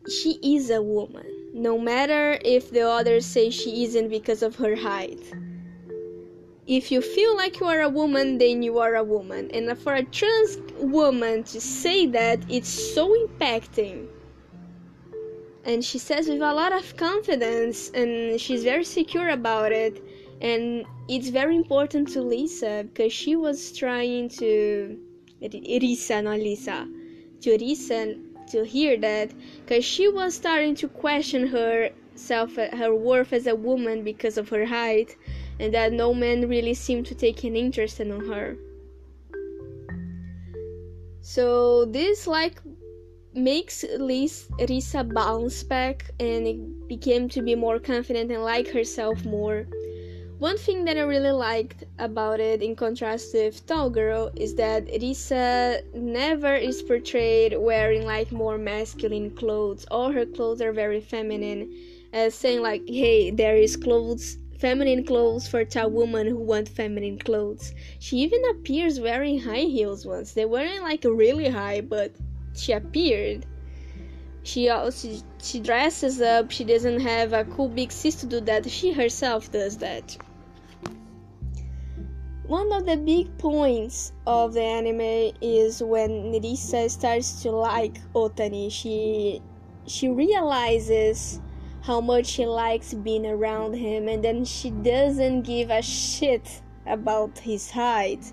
she 0.09 0.39
is 0.41 0.69
a 0.69 0.81
woman 0.81 1.25
no 1.53 1.77
matter 1.77 2.39
if 2.43 2.71
the 2.71 2.81
others 2.81 3.25
say 3.25 3.49
she 3.49 3.83
isn't 3.83 4.09
because 4.09 4.41
of 4.41 4.55
her 4.55 4.75
height 4.75 5.21
if 6.69 6.91
you 6.91 7.01
feel 7.01 7.35
like 7.35 7.59
you 7.59 7.65
are 7.65 7.81
a 7.81 7.89
woman, 7.89 8.37
then 8.37 8.61
you 8.61 8.77
are 8.77 8.95
a 8.95 9.03
woman. 9.03 9.49
And 9.51 9.75
for 9.75 9.95
a 9.95 10.03
trans 10.03 10.59
woman 10.77 11.43
to 11.45 11.59
say 11.59 12.05
that, 12.05 12.39
it's 12.47 12.69
so 12.69 13.09
impacting. 13.25 14.07
And 15.65 15.83
she 15.83 15.97
says 15.97 16.27
with 16.27 16.41
a 16.41 16.53
lot 16.53 16.71
of 16.71 16.95
confidence, 16.95 17.89
and 17.95 18.39
she's 18.39 18.63
very 18.63 18.83
secure 18.83 19.29
about 19.29 19.71
it. 19.71 20.03
And 20.41 20.85
it's 21.07 21.29
very 21.29 21.55
important 21.55 22.07
to 22.09 22.21
Lisa 22.21 22.85
because 22.87 23.11
she 23.11 23.35
was 23.35 23.75
trying 23.75 24.29
to. 24.37 24.95
Risa, 25.41 26.23
not 26.23 26.37
Lisa. 26.37 26.87
To 27.41 27.57
Risa 27.57 28.21
to 28.51 28.63
hear 28.63 28.95
that 28.97 29.31
because 29.65 29.85
she 29.85 30.07
was 30.07 30.35
starting 30.35 30.75
to 30.75 30.87
question 30.87 31.47
herself, 31.47 32.55
her 32.55 32.93
worth 32.93 33.33
as 33.33 33.47
a 33.47 33.55
woman 33.55 34.03
because 34.03 34.37
of 34.37 34.49
her 34.49 34.65
height 34.65 35.15
and 35.59 35.73
that 35.73 35.93
no 35.93 36.13
man 36.13 36.47
really 36.47 36.73
seemed 36.73 37.05
to 37.07 37.15
take 37.15 37.43
an 37.43 37.55
interest 37.55 37.99
in 37.99 38.09
her. 38.09 38.57
So 41.21 41.85
this 41.85 42.27
like 42.27 42.61
makes 43.33 43.83
Risa 43.83 45.13
bounce 45.13 45.63
back 45.63 46.09
and 46.19 46.47
it 46.47 46.87
became 46.87 47.29
to 47.29 47.41
be 47.41 47.55
more 47.55 47.79
confident 47.79 48.31
and 48.31 48.43
like 48.43 48.69
herself 48.69 49.23
more. 49.25 49.67
One 50.39 50.57
thing 50.57 50.85
that 50.85 50.95
I 50.95 51.01
really 51.01 51.31
liked 51.31 51.83
about 51.99 52.39
it, 52.39 52.63
in 52.63 52.73
contrast 52.73 53.33
with 53.33 53.65
Tall 53.67 53.89
Girl, 53.89 54.31
is 54.37 54.55
that 54.55 54.87
Risa 54.87 55.83
never 55.93 56.55
is 56.55 56.81
portrayed 56.81 57.57
wearing 57.57 58.05
like 58.05 58.31
more 58.31 58.57
masculine 58.57 59.31
clothes. 59.31 59.85
All 59.91 60.13
her 60.13 60.25
clothes 60.25 60.61
are 60.61 60.71
very 60.71 61.01
feminine, 61.01 61.75
as 62.13 62.35
saying 62.35 62.61
like, 62.61 62.87
"Hey, 62.87 63.31
there 63.31 63.57
is 63.57 63.75
clothes 63.75 64.37
feminine 64.59 65.05
clothes 65.05 65.47
for 65.47 65.63
tall 65.63 65.89
women 65.89 66.27
who 66.27 66.35
want 66.35 66.67
feminine 66.67 67.17
clothes. 67.17 67.73
She 67.99 68.17
even 68.17 68.41
appears 68.51 68.99
wearing 68.99 69.39
high 69.39 69.67
heels 69.75 70.05
once. 70.05 70.33
They 70.33 70.45
weren't 70.45 70.83
like 70.83 71.05
really 71.05 71.49
high, 71.49 71.81
but 71.81 72.11
she 72.53 72.73
appeared. 72.73 73.45
She 74.43 74.69
also 74.69 75.09
she 75.41 75.59
dresses 75.61 76.21
up. 76.21 76.51
She 76.51 76.65
doesn't 76.65 76.99
have 76.99 77.33
a 77.33 77.45
cool 77.45 77.69
big 77.69 77.91
sis 77.91 78.15
to 78.15 78.25
do 78.25 78.41
that. 78.41 78.69
She 78.69 78.91
herself 78.91 79.51
does 79.51 79.77
that. 79.77 80.17
One 82.45 82.71
of 82.73 82.85
the 82.85 82.97
big 82.97 83.37
points 83.37 84.11
of 84.25 84.53
the 84.53 84.63
anime 84.63 85.37
is 85.39 85.83
when 85.83 86.31
Nerissa 86.31 86.89
starts 86.89 87.43
to 87.43 87.51
like 87.51 88.01
Otani. 88.13 88.71
She 88.71 89.41
she 89.85 90.09
realizes 90.09 91.39
how 91.89 91.99
much 91.99 92.27
she 92.27 92.45
likes 92.45 92.93
being 92.93 93.25
around 93.25 93.73
him, 93.73 94.07
and 94.07 94.23
then 94.23 94.45
she 94.45 94.69
doesn't 94.69 95.41
give 95.41 95.71
a 95.71 95.81
shit 95.81 96.61
about 96.85 97.39
his 97.39 97.71
height 97.71 98.31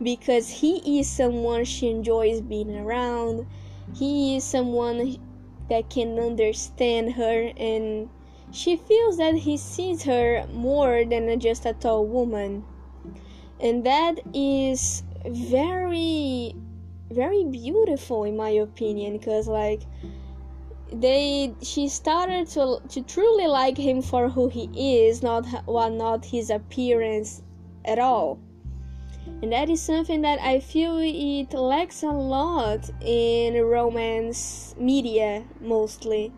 because 0.00 0.48
he 0.48 1.00
is 1.00 1.10
someone 1.10 1.64
she 1.64 1.90
enjoys 1.90 2.40
being 2.40 2.72
around. 2.78 3.44
He 3.96 4.36
is 4.36 4.44
someone 4.44 5.16
that 5.68 5.90
can 5.90 6.20
understand 6.20 7.14
her, 7.14 7.50
and 7.56 8.08
she 8.52 8.76
feels 8.76 9.16
that 9.16 9.34
he 9.34 9.56
sees 9.56 10.04
her 10.04 10.46
more 10.52 11.04
than 11.04 11.40
just 11.40 11.66
a 11.66 11.72
tall 11.72 12.06
woman. 12.06 12.64
And 13.58 13.84
that 13.84 14.20
is 14.32 15.02
very, 15.26 16.54
very 17.10 17.42
beautiful, 17.42 18.22
in 18.22 18.36
my 18.36 18.50
opinion, 18.50 19.18
because, 19.18 19.48
like, 19.48 19.82
they 21.00 21.54
she 21.62 21.88
started 21.88 22.46
to 22.48 22.80
to 22.88 23.02
truly 23.02 23.46
like 23.46 23.76
him 23.76 24.02
for 24.02 24.28
who 24.28 24.48
he 24.48 25.06
is 25.06 25.22
not 25.22 25.46
well, 25.66 25.90
not 25.90 26.24
his 26.24 26.50
appearance 26.50 27.42
at 27.84 27.98
all. 27.98 28.38
And 29.42 29.52
that 29.52 29.70
is 29.70 29.80
something 29.80 30.20
that 30.22 30.38
i 30.40 30.60
feel 30.60 30.98
it 30.98 31.52
lacks 31.54 32.02
a 32.02 32.08
lot 32.08 32.90
in 33.00 33.62
romance 33.62 34.74
media 34.78 35.44
mostly. 35.60 36.32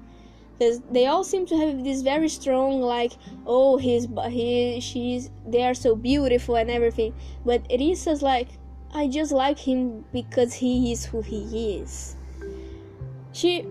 Because 0.58 0.80
they 0.90 1.06
all 1.06 1.22
seem 1.22 1.44
to 1.46 1.56
have 1.58 1.84
this 1.84 2.00
very 2.00 2.30
strong 2.30 2.80
like 2.80 3.12
oh 3.46 3.76
he's 3.76 4.08
he 4.30 4.80
she's 4.80 5.30
they 5.46 5.64
are 5.64 5.74
so 5.74 5.94
beautiful 5.94 6.56
and 6.56 6.70
everything. 6.70 7.14
But 7.44 7.62
it 7.68 7.80
is 7.80 8.04
just 8.04 8.22
like 8.22 8.48
i 8.94 9.08
just 9.08 9.32
like 9.32 9.58
him 9.58 10.04
because 10.12 10.54
he 10.54 10.92
is 10.92 11.04
who 11.04 11.20
he 11.20 11.78
is. 11.78 12.16
She 13.32 13.66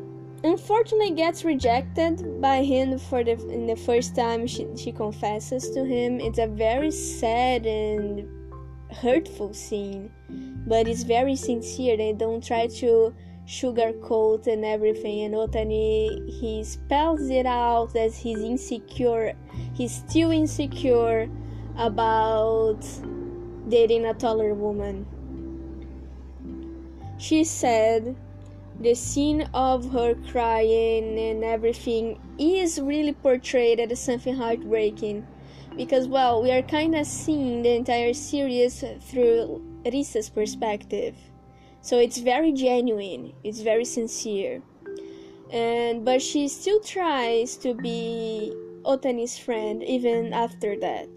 unfortunately 0.46 1.12
gets 1.12 1.44
rejected 1.44 2.40
by 2.40 2.64
him 2.64 3.00
for 3.00 3.24
the 3.24 3.32
in 3.50 3.66
the 3.66 3.76
first 3.76 4.16
time 4.16 4.46
she, 4.46 4.68
she 4.78 4.92
confesses 4.92 5.72
to 5.72 5.84
him. 5.84 6.20
It's 6.20 6.38
a 6.38 6.48
very 6.48 6.92
sad 6.92 7.66
and 7.66 8.30
hurtful 8.92 9.54
scene 9.54 10.12
but 10.68 10.88
it's 10.88 11.04
very 11.04 11.36
sincere. 11.36 11.98
They 11.98 12.14
don't 12.14 12.46
try 12.46 12.68
to 12.68 13.14
sugarcoat 13.48 14.48
and 14.48 14.66
everything 14.66 15.26
and 15.26 15.36
otani 15.36 16.30
he 16.40 16.64
spells 16.64 17.30
it 17.30 17.46
out 17.46 17.96
as 17.96 18.18
he's 18.18 18.40
insecure. 18.40 19.34
He's 19.74 19.96
still 19.96 20.32
insecure 20.32 21.30
about 21.78 22.82
dating 23.68 24.06
a 24.06 24.14
taller 24.14 24.54
woman. 24.54 25.06
She 27.18 27.44
said 27.44 28.16
the 28.80 28.94
scene 28.94 29.48
of 29.54 29.92
her 29.92 30.16
crying 30.32 31.18
and 31.18 31.44
everything 31.44 32.20
is 32.38 32.80
really 32.80 33.14
portrayed 33.14 33.80
as 33.80 34.00
something 34.00 34.36
heartbreaking. 34.36 35.26
Because 35.78 36.08
well 36.08 36.42
we 36.42 36.52
are 36.52 36.62
kind 36.62 36.96
of 36.96 37.06
seeing 37.06 37.62
the 37.62 37.76
entire 37.76 38.14
series 38.14 38.84
through 39.02 39.62
risa's 39.86 40.30
perspective. 40.30 41.16
So 41.82 42.00
it's 42.00 42.18
very 42.18 42.52
genuine 42.52 43.34
it's 43.44 43.62
very 43.62 43.86
sincere. 43.86 44.62
And 45.52 46.04
but 46.04 46.22
she 46.22 46.48
still 46.48 46.80
tries 46.80 47.56
to 47.58 47.74
be 47.74 48.54
otani's 48.84 49.38
friend 49.38 49.84
even 49.84 50.34
after 50.34 50.78
that. 50.80 51.10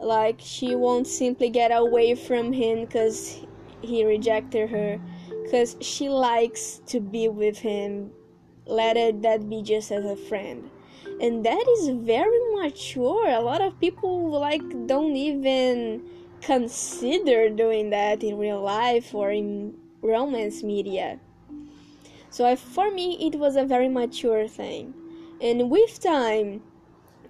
Like 0.00 0.40
she 0.40 0.74
won't 0.74 1.06
simply 1.06 1.50
get 1.50 1.70
away 1.70 2.14
from 2.14 2.52
him 2.52 2.84
because 2.84 3.40
he 3.82 4.04
rejected 4.04 4.70
her 4.70 5.00
because 5.48 5.76
she 5.80 6.10
likes 6.10 6.82
to 6.86 7.00
be 7.00 7.26
with 7.26 7.56
him 7.56 8.10
let 8.66 8.98
it 8.98 9.22
that 9.22 9.48
be 9.48 9.62
just 9.62 9.90
as 9.90 10.04
a 10.04 10.14
friend. 10.14 10.70
And 11.22 11.44
that 11.46 11.64
is 11.78 11.88
very 11.88 12.38
mature. 12.54 13.28
A 13.28 13.40
lot 13.40 13.62
of 13.62 13.80
people 13.80 14.30
like 14.30 14.62
don't 14.86 15.16
even 15.16 16.02
consider 16.42 17.48
doing 17.48 17.88
that 17.90 18.22
in 18.22 18.36
real 18.36 18.60
life 18.60 19.14
or 19.14 19.30
in 19.32 19.74
romance 20.02 20.62
media. 20.62 21.18
So 22.28 22.54
for 22.56 22.90
me 22.90 23.16
it 23.26 23.38
was 23.38 23.56
a 23.56 23.64
very 23.64 23.88
mature 23.88 24.46
thing. 24.46 24.92
And 25.40 25.70
with 25.70 25.98
time 25.98 26.60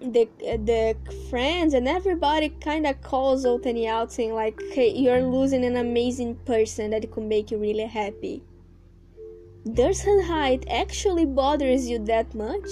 the 0.01 0.27
the 0.39 0.95
friends 1.29 1.73
and 1.73 1.87
everybody 1.87 2.49
kind 2.49 2.87
of 2.87 3.01
calls 3.01 3.45
Otani 3.45 3.85
out 3.87 4.11
saying 4.11 4.33
like 4.33 4.59
hey 4.71 4.89
you're 4.89 5.21
losing 5.21 5.65
an 5.65 5.75
amazing 5.75 6.35
person 6.45 6.91
that 6.91 7.09
could 7.11 7.23
make 7.23 7.51
you 7.51 7.57
really 7.57 7.85
happy. 7.85 8.41
Does 9.73 10.01
her 10.03 10.57
actually 10.69 11.25
bothers 11.25 11.89
you 11.89 11.99
that 12.05 12.33
much? 12.33 12.69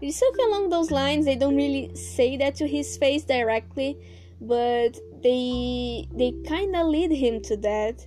It's 0.00 0.18
something 0.18 0.46
along 0.46 0.68
those 0.70 0.90
lines 0.90 1.24
they 1.24 1.36
don't 1.36 1.56
really 1.56 1.94
say 1.94 2.36
that 2.36 2.54
to 2.56 2.66
his 2.66 2.96
face 2.96 3.24
directly 3.24 3.96
but 4.40 4.98
they 5.22 6.06
they 6.12 6.32
kind 6.46 6.74
of 6.76 6.88
lead 6.88 7.12
him 7.12 7.40
to 7.42 7.56
that. 7.58 8.06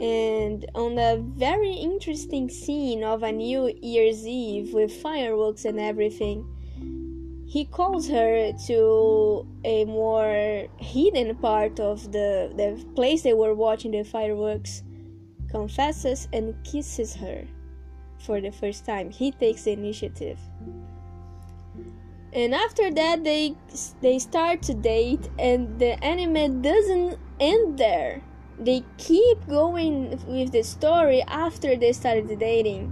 And 0.00 0.66
on 0.74 0.98
a 0.98 1.18
very 1.18 1.72
interesting 1.74 2.48
scene 2.48 3.04
of 3.04 3.22
a 3.22 3.30
new 3.30 3.72
year's 3.80 4.26
eve 4.26 4.74
with 4.74 4.92
fireworks 4.92 5.64
and 5.64 5.78
everything 5.78 6.44
he 7.54 7.64
calls 7.64 8.08
her 8.08 8.50
to 8.66 9.46
a 9.64 9.84
more 9.84 10.66
hidden 10.76 11.36
part 11.36 11.78
of 11.78 12.10
the, 12.10 12.52
the 12.56 12.84
place 12.96 13.22
they 13.22 13.32
were 13.32 13.54
watching 13.54 13.92
the 13.92 14.02
fireworks, 14.02 14.82
confesses 15.52 16.26
and 16.32 16.52
kisses 16.64 17.14
her 17.14 17.44
for 18.18 18.40
the 18.40 18.50
first 18.50 18.84
time. 18.84 19.08
He 19.08 19.30
takes 19.30 19.62
the 19.62 19.70
initiative. 19.70 20.40
and 22.32 22.52
after 22.52 22.90
that 22.90 23.22
they 23.22 23.54
they 24.00 24.18
start 24.18 24.60
to 24.60 24.74
date 24.74 25.30
and 25.38 25.78
the 25.82 25.92
anime 26.12 26.60
doesn't 26.62 27.16
end 27.38 27.78
there 27.78 28.20
they 28.68 28.82
keep 28.98 29.38
going 29.46 29.94
with 30.26 30.50
the 30.56 30.64
story 30.70 31.20
after 31.44 31.76
they 31.76 31.92
started 31.92 32.26
dating 32.40 32.90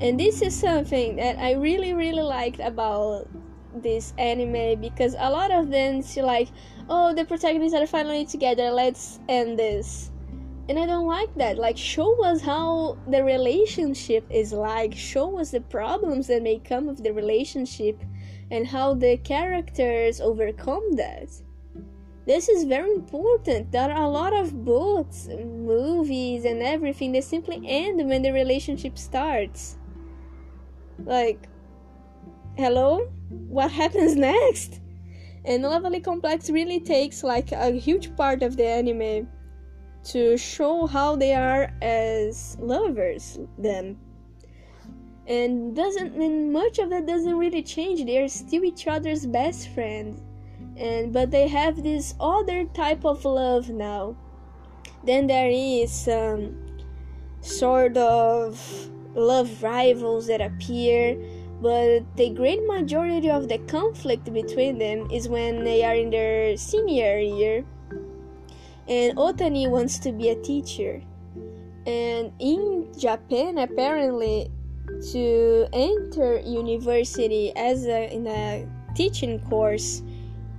and 0.00 0.18
this 0.18 0.42
is 0.48 0.58
something 0.68 1.14
that 1.22 1.38
i 1.38 1.52
really 1.66 1.92
really 2.02 2.26
liked 2.38 2.58
about 2.72 3.28
this 3.74 4.12
anime 4.18 4.80
because 4.80 5.14
a 5.18 5.30
lot 5.30 5.50
of 5.50 5.70
them 5.70 6.02
see 6.02 6.22
like 6.22 6.48
oh 6.88 7.14
the 7.14 7.24
protagonists 7.24 7.76
are 7.76 7.86
finally 7.86 8.24
together 8.24 8.70
let's 8.70 9.20
end 9.28 9.58
this. 9.58 10.10
And 10.68 10.78
i 10.78 10.86
don't 10.86 11.06
like 11.06 11.34
that. 11.34 11.58
Like 11.58 11.76
show 11.76 12.24
us 12.24 12.40
how 12.40 12.96
the 13.08 13.24
relationship 13.24 14.24
is 14.30 14.52
like. 14.52 14.94
Show 14.94 15.38
us 15.38 15.50
the 15.50 15.60
problems 15.62 16.28
that 16.28 16.42
may 16.42 16.58
come 16.58 16.88
of 16.88 17.02
the 17.02 17.12
relationship 17.12 18.00
and 18.50 18.66
how 18.66 18.94
the 18.94 19.16
characters 19.18 20.20
overcome 20.20 20.92
that. 20.96 21.28
This 22.26 22.48
is 22.48 22.64
very 22.64 22.92
important. 22.92 23.72
There 23.72 23.90
are 23.90 24.04
a 24.04 24.08
lot 24.08 24.32
of 24.32 24.64
books 24.64 25.26
movies 25.28 26.44
and 26.44 26.62
everything 26.62 27.12
that 27.12 27.24
simply 27.24 27.60
end 27.66 28.08
when 28.08 28.22
the 28.22 28.32
relationship 28.32 28.96
starts. 28.96 29.76
Like 31.04 31.48
hello? 32.60 33.10
What 33.48 33.70
happens 33.72 34.14
next? 34.30 34.80
And 35.46 35.62
lovely 35.62 36.00
complex 36.00 36.50
really 36.50 36.78
takes 36.78 37.24
like 37.24 37.52
a 37.52 37.70
huge 37.70 38.14
part 38.16 38.42
of 38.42 38.58
the 38.58 38.66
anime 38.66 39.26
to 40.04 40.36
show 40.36 40.86
how 40.86 41.16
they 41.16 41.32
are 41.34 41.72
as 41.80 42.58
lovers 42.60 43.38
then. 43.56 43.98
And 45.26 45.74
doesn't 45.74 46.14
and 46.20 46.52
much 46.52 46.78
of 46.78 46.90
that 46.90 47.06
doesn't 47.06 47.38
really 47.38 47.62
change. 47.62 48.04
They 48.04 48.18
are 48.18 48.28
still 48.28 48.64
each 48.64 48.86
other's 48.86 49.24
best 49.24 49.70
friends. 49.70 50.20
And 50.76 51.14
but 51.14 51.30
they 51.30 51.48
have 51.48 51.82
this 51.82 52.14
other 52.20 52.64
type 52.64 53.06
of 53.06 53.24
love 53.24 53.70
now. 53.70 54.16
Then 55.04 55.26
there 55.28 55.48
is 55.50 55.90
some 55.90 56.40
um, 56.40 56.78
sort 57.40 57.96
of 57.96 58.60
love 59.14 59.62
rivals 59.62 60.26
that 60.26 60.42
appear 60.42 61.16
but 61.60 62.04
the 62.16 62.30
great 62.30 62.66
majority 62.66 63.30
of 63.30 63.48
the 63.48 63.58
conflict 63.58 64.32
between 64.32 64.78
them 64.78 65.10
is 65.10 65.28
when 65.28 65.64
they 65.64 65.84
are 65.84 65.94
in 65.94 66.10
their 66.10 66.56
senior 66.56 67.18
year 67.18 67.64
and 68.90 69.16
Otani 69.16 69.70
wants 69.70 69.98
to 70.00 70.12
be 70.12 70.30
a 70.30 70.34
teacher. 70.42 71.00
And 71.86 72.32
in 72.40 72.92
Japan 72.98 73.58
apparently 73.58 74.50
to 75.12 75.68
enter 75.72 76.40
university 76.40 77.54
as 77.56 77.86
a, 77.86 78.12
in 78.12 78.26
a 78.26 78.66
teaching 78.94 79.38
course 79.48 80.02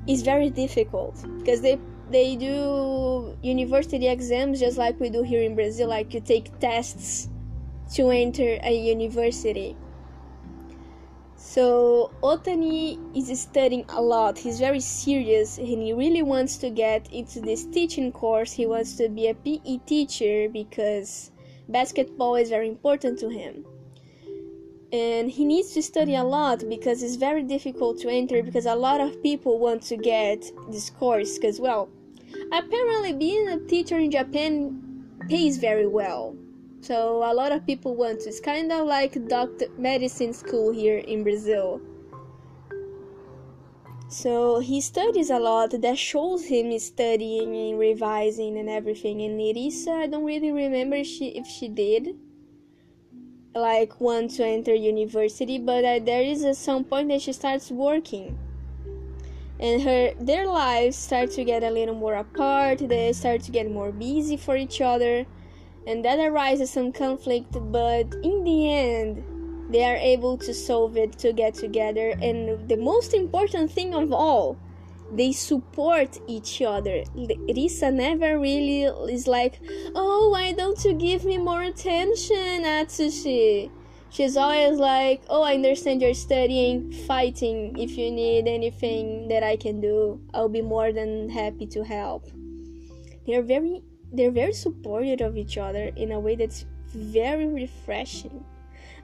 is 0.08 0.22
very 0.24 0.50
difficult 0.50 1.24
because 1.40 1.62
they 1.62 1.78
they 2.10 2.36
do 2.36 3.38
university 3.42 4.08
exams 4.08 4.60
just 4.60 4.78
like 4.78 5.00
we 5.00 5.10
do 5.10 5.22
here 5.22 5.42
in 5.42 5.54
Brazil 5.54 5.90
like 5.90 6.14
you 6.14 6.22
take 6.22 6.58
tests 6.60 7.30
to 7.94 8.10
enter 8.10 8.58
a 8.64 8.74
university 8.74 9.76
so 11.42 12.12
Otani 12.22 13.00
is 13.16 13.42
studying 13.42 13.84
a 13.90 14.00
lot. 14.00 14.38
He's 14.38 14.60
very 14.60 14.80
serious 14.80 15.58
and 15.58 15.68
he 15.68 15.92
really 15.92 16.22
wants 16.22 16.58
to 16.58 16.70
get 16.70 17.12
into 17.12 17.42
this 17.42 17.66
teaching 17.66 18.12
course. 18.12 18.54
He 18.54 18.68
wants 18.68 18.96
to 18.98 19.10
be 19.10 19.28
a 19.28 19.34
PE 19.34 19.80
teacher 19.88 20.50
because 20.50 21.32
basketball 21.68 22.36
is 22.36 22.50
very 22.50 22.68
important 22.68 23.18
to 23.20 23.30
him. 23.30 23.66
And 24.94 25.32
he 25.32 25.44
needs 25.44 25.74
to 25.74 25.82
study 25.82 26.16
a 26.16 26.24
lot 26.24 26.64
because 26.70 27.02
it's 27.02 27.16
very 27.16 27.42
difficult 27.42 28.00
to 28.02 28.10
enter 28.10 28.44
because 28.44 28.68
a 28.68 28.76
lot 28.76 29.02
of 29.02 29.22
people 29.24 29.58
want 29.58 29.82
to 29.84 29.98
get 29.98 30.44
this 30.70 30.92
course 30.92 31.40
because 31.40 31.60
well, 31.60 31.90
apparently 32.52 33.14
being 33.14 33.48
a 33.48 33.60
teacher 33.60 33.98
in 33.98 34.12
Japan 34.12 35.08
pays 35.28 35.58
very 35.58 35.88
well 35.88 36.36
so 36.82 37.24
a 37.24 37.34
lot 37.34 37.52
of 37.52 37.66
people 37.66 37.96
want 37.96 38.22
to. 38.22 38.30
It's 38.30 38.40
kind 38.40 38.72
of 38.72 38.88
like 38.88 39.28
doctor 39.28 39.68
medicine 39.78 40.34
school 40.34 40.72
here 40.72 40.98
in 40.98 41.24
Brazil. 41.24 41.82
So 44.10 44.60
he 44.60 44.82
studies 44.82 45.30
a 45.30 45.40
lot. 45.40 45.72
That 45.80 45.98
shows 45.98 46.46
him 46.46 46.78
studying 46.80 47.56
and 47.56 47.80
revising 47.80 48.58
and 48.58 48.70
everything. 48.70 49.22
And 49.22 49.38
Nerissa, 49.38 49.92
I 49.92 50.08
don't 50.08 50.26
really 50.26 50.52
remember 50.52 51.04
she 51.04 51.30
if 51.30 51.48
she 51.48 51.70
did 51.70 52.18
like 53.56 54.02
want 54.02 54.32
to 54.32 54.46
enter 54.46 54.74
university, 54.74 55.60
but 55.60 55.86
uh, 55.86 56.00
there 56.00 56.24
is 56.24 56.44
a, 56.44 56.54
some 56.54 56.84
point 56.84 57.10
that 57.10 57.22
she 57.22 57.34
starts 57.34 57.70
working 57.70 58.38
and 59.62 59.84
her 59.84 60.12
their 60.20 60.48
lives 60.48 60.96
start 60.96 61.30
to 61.32 61.44
get 61.44 61.64
a 61.64 61.70
little 61.70 61.94
more 61.94 62.16
apart 62.16 62.80
they 62.80 63.14
start 63.14 63.42
to 63.42 63.52
get 63.52 63.70
more 63.70 63.92
busy 63.92 64.36
for 64.36 64.58
each 64.58 64.82
other 64.82 65.26
and 65.88 66.06
that 66.06 66.20
arises 66.20 66.70
some 66.70 66.92
conflict 66.92 67.52
but 67.72 68.14
in 68.24 68.44
the 68.44 68.72
end 68.72 69.24
they 69.72 69.86
are 69.86 69.96
able 69.96 70.38
to 70.38 70.54
solve 70.54 70.98
it 70.98 71.18
to 71.20 71.32
get 71.32 71.54
together. 71.54 72.10
And 72.22 72.68
the 72.68 72.76
most 72.76 73.14
important 73.14 73.72
thing 73.72 73.96
of 73.96 74.12
all 74.12 74.58
they 75.14 75.34
support 75.34 76.20
each 76.26 76.62
other. 76.62 77.04
Risa 77.16 77.94
never 77.94 78.40
really 78.40 78.84
is 79.12 79.28
like 79.28 79.60
oh 79.94 80.30
why 80.30 80.54
don't 80.54 80.84
you 80.86 80.94
give 80.94 81.26
me 81.26 81.38
more 81.38 81.64
attention 81.64 82.64
atsushi? 82.64 83.70
She's 84.10 84.38
always 84.38 84.78
like 84.78 85.22
oh 85.30 85.42
i 85.42 85.54
understand 85.54 86.02
you're 86.02 86.14
studying 86.14 86.92
fighting. 87.08 87.78
If 87.78 87.98
you 87.98 88.10
need 88.10 88.48
anything 88.48 89.28
that 89.28 89.44
i 89.44 89.58
can 89.58 89.82
do 89.82 90.22
i'll 90.34 90.50
be 90.50 90.62
more 90.62 90.94
than 90.94 91.30
happy 91.30 91.68
to 91.68 91.84
help. 91.84 92.30
They're 93.28 93.44
very 93.44 93.84
they're 94.12 94.32
very 94.32 94.54
supportive 94.54 95.22
of 95.22 95.38
each 95.38 95.58
other 95.58 95.92
in 95.96 96.12
a 96.12 96.20
way 96.20 96.36
that's 96.36 96.66
very 96.88 97.48
refreshing. 97.48 98.44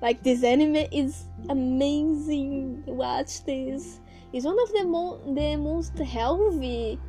Like 0.02 0.22
this 0.24 0.44
anime 0.44 0.88
is 0.92 1.26
amazing. 1.50 2.84
Watch 2.86 3.44
this. 3.46 4.00
It's 4.34 4.46
one 4.46 4.60
of 4.60 4.72
the 4.74 4.86
mo- 4.86 5.20
the 5.34 5.56
most 5.56 5.98
healthy 5.98 7.00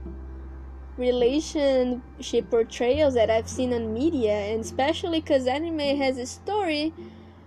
relationship 0.96 2.50
portrayals 2.50 3.14
that 3.14 3.30
I've 3.30 3.48
seen 3.48 3.72
on 3.72 3.92
media, 3.92 4.32
and 4.32 4.60
especially 4.60 5.20
because 5.20 5.46
anime 5.46 5.98
has 5.98 6.18
a 6.18 6.26
story 6.26 6.94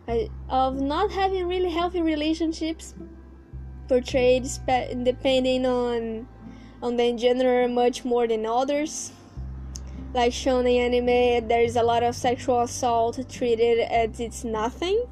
uh, 0.08 0.18
of 0.50 0.80
not 0.80 1.12
having 1.12 1.48
really 1.48 1.70
healthy 1.70 2.02
relationships 2.02 2.94
portrayed, 3.88 4.48
depending 5.04 5.66
on 5.66 6.28
on 6.84 6.98
the 6.98 7.14
gender 7.14 7.68
much 7.68 8.04
more 8.04 8.28
than 8.28 8.46
others 8.46 9.12
like 10.14 10.34
shown 10.34 10.68
in 10.68 10.94
anime, 10.94 11.48
there's 11.48 11.76
a 11.76 11.84
lot 11.84 12.04
of 12.04 12.16
sexual 12.16 12.62
assault 12.62 13.20
treated 13.30 13.80
as 13.80 14.20
it's 14.20 14.44
nothing. 14.44 15.06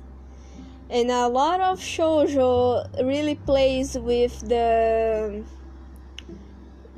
And 0.90 1.12
a 1.12 1.28
lot 1.28 1.62
of 1.62 1.80
shoujo 1.80 3.06
really 3.06 3.36
plays 3.36 3.98
with 3.98 4.40
the 4.48 5.44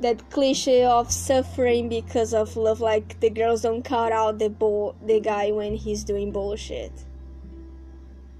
that 0.02 0.30
cliche 0.30 0.84
of 0.84 1.12
suffering 1.12 1.88
because 1.88 2.34
of 2.34 2.56
love 2.56 2.80
like 2.80 3.20
the 3.20 3.30
girls 3.30 3.62
don't 3.62 3.84
cut 3.84 4.10
out 4.10 4.38
the 4.38 4.50
bo- 4.50 4.96
the 5.06 5.20
guy 5.20 5.52
when 5.52 5.76
he's 5.76 6.02
doing 6.02 6.32
bullshit 6.32 6.90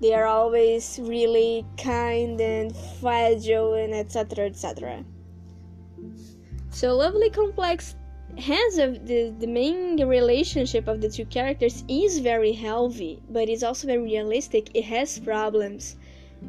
they 0.01 0.13
are 0.13 0.27
always 0.27 0.99
really 1.01 1.65
kind 1.81 2.41
and 2.41 2.77
fragile 3.01 3.75
and 3.75 3.95
etc 3.95 4.47
etc 4.47 5.05
so 6.71 6.97
lovely 6.97 7.31
complex 7.31 7.95
has 8.39 8.79
a, 8.79 8.89
the, 8.93 9.35
the 9.39 9.47
main 9.47 10.03
relationship 10.07 10.89
of 10.89 11.01
the 11.01 11.09
two 11.09 11.27
characters 11.27 11.85
is 11.89 12.19
very 12.19 12.53
healthy 12.53 13.21
but 13.29 13.49
it's 13.49 13.63
also 13.63 13.87
very 13.87 14.03
realistic. 14.03 14.71
It 14.75 14.85
has 14.85 15.19
problems. 15.19 15.97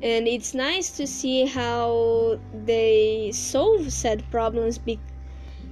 And 0.02 0.28
it's 0.28 0.54
nice 0.54 0.90
to 0.98 1.06
see 1.06 1.46
how 1.46 2.40
they 2.66 3.32
solve 3.34 3.92
said 3.92 4.24
problems 4.32 4.78
be- 4.78 5.00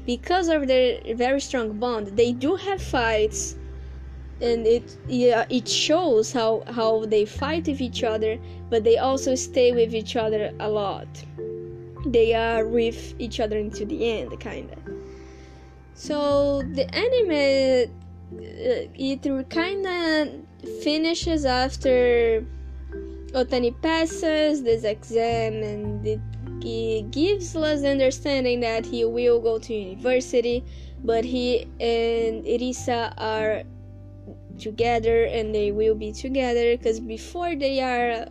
because 0.06 0.48
of 0.48 0.68
their 0.68 1.02
very 1.16 1.42
strong 1.42 1.80
bond. 1.80 2.08
They 2.08 2.34
do 2.34 2.56
have 2.56 2.82
fights 2.82 3.56
and 4.42 4.66
it 4.68 4.98
yeah, 5.08 5.46
it 5.50 5.68
shows 5.68 6.32
how 6.34 6.64
how 6.68 7.06
they 7.06 7.26
fight 7.26 7.68
with 7.68 7.82
each 7.82 8.04
other 8.04 8.38
but 8.70 8.84
they 8.84 8.98
also 8.98 9.34
stay 9.36 9.72
with 9.72 9.94
each 9.96 10.16
other 10.16 10.52
a 10.60 10.70
lot. 10.70 11.08
They 12.06 12.34
are 12.34 12.68
with 12.68 13.16
each 13.20 13.40
other 13.40 13.58
into 13.58 13.86
the 13.86 14.20
end 14.20 14.40
kind 14.40 14.72
of 14.72 14.81
so 16.02 16.64
the 16.74 16.90
anime 16.96 17.92
uh, 18.34 18.90
it 18.98 19.50
kind 19.52 19.86
of 19.86 20.82
finishes 20.82 21.46
after 21.46 22.44
Otani 23.34 23.80
passes 23.84 24.64
this 24.64 24.84
exam 24.84 25.62
and 25.62 26.08
it, 26.08 26.20
gives 27.12 27.56
us 27.56 27.84
understanding 27.84 28.62
that 28.62 28.84
he 28.86 29.06
will 29.06 29.40
go 29.40 29.60
to 29.60 29.74
university, 29.74 30.64
but 31.04 31.24
he 31.24 31.64
and 31.80 32.46
Irisa 32.46 33.14
are 33.18 33.64
together 34.58 35.26
and 35.26 35.54
they 35.54 35.72
will 35.72 35.96
be 35.96 36.12
together 36.12 36.78
because 36.78 37.00
before 37.00 37.56
they 37.56 37.80
are 37.80 38.28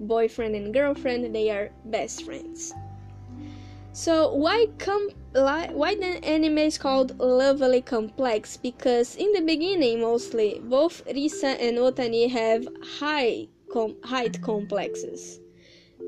boyfriend 0.00 0.54
and 0.54 0.72
girlfriend 0.72 1.34
they 1.34 1.50
are 1.50 1.70
best 1.86 2.24
friends. 2.24 2.72
So 3.92 4.34
why 4.34 4.68
come 4.78 5.08
why 5.34 5.94
the 5.94 6.24
anime 6.24 6.58
is 6.58 6.78
called 6.78 7.18
Lovely 7.18 7.80
Complex? 7.80 8.56
Because 8.56 9.16
in 9.16 9.32
the 9.32 9.40
beginning, 9.40 10.00
mostly 10.00 10.60
both 10.62 11.04
Risa 11.06 11.56
and 11.60 11.78
Otani 11.78 12.30
have 12.30 12.68
high 12.98 13.48
com- 13.72 13.96
height 14.04 14.42
complexes. 14.42 15.40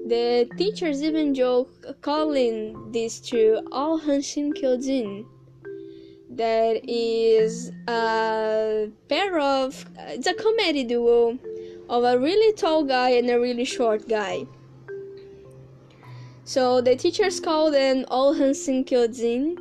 The 0.07 0.51
teachers 0.59 1.03
even 1.03 1.35
joke 1.35 1.71
calling 2.03 2.93
this 2.93 3.21
to 3.31 3.67
All 3.73 3.99
Hanshin 3.99 4.53
Kyojin. 4.53 5.25
That 6.29 6.81
is 6.85 7.71
a 7.89 8.91
pair 9.09 9.39
of 9.39 9.87
it's 9.99 10.27
a 10.27 10.35
comedy 10.35 10.85
duo 10.85 11.39
of 11.89 12.05
a 12.05 12.19
really 12.19 12.53
tall 12.55 12.85
guy 12.85 13.11
and 13.11 13.31
a 13.31 13.41
really 13.41 13.65
short 13.65 14.09
guy. 14.09 14.47
So 16.45 16.83
the 16.83 16.95
teachers 16.95 17.41
call 17.41 17.71
them 17.71 18.05
all 18.09 18.35
Hanshin 18.35 18.85
Kyojin. 18.85 19.57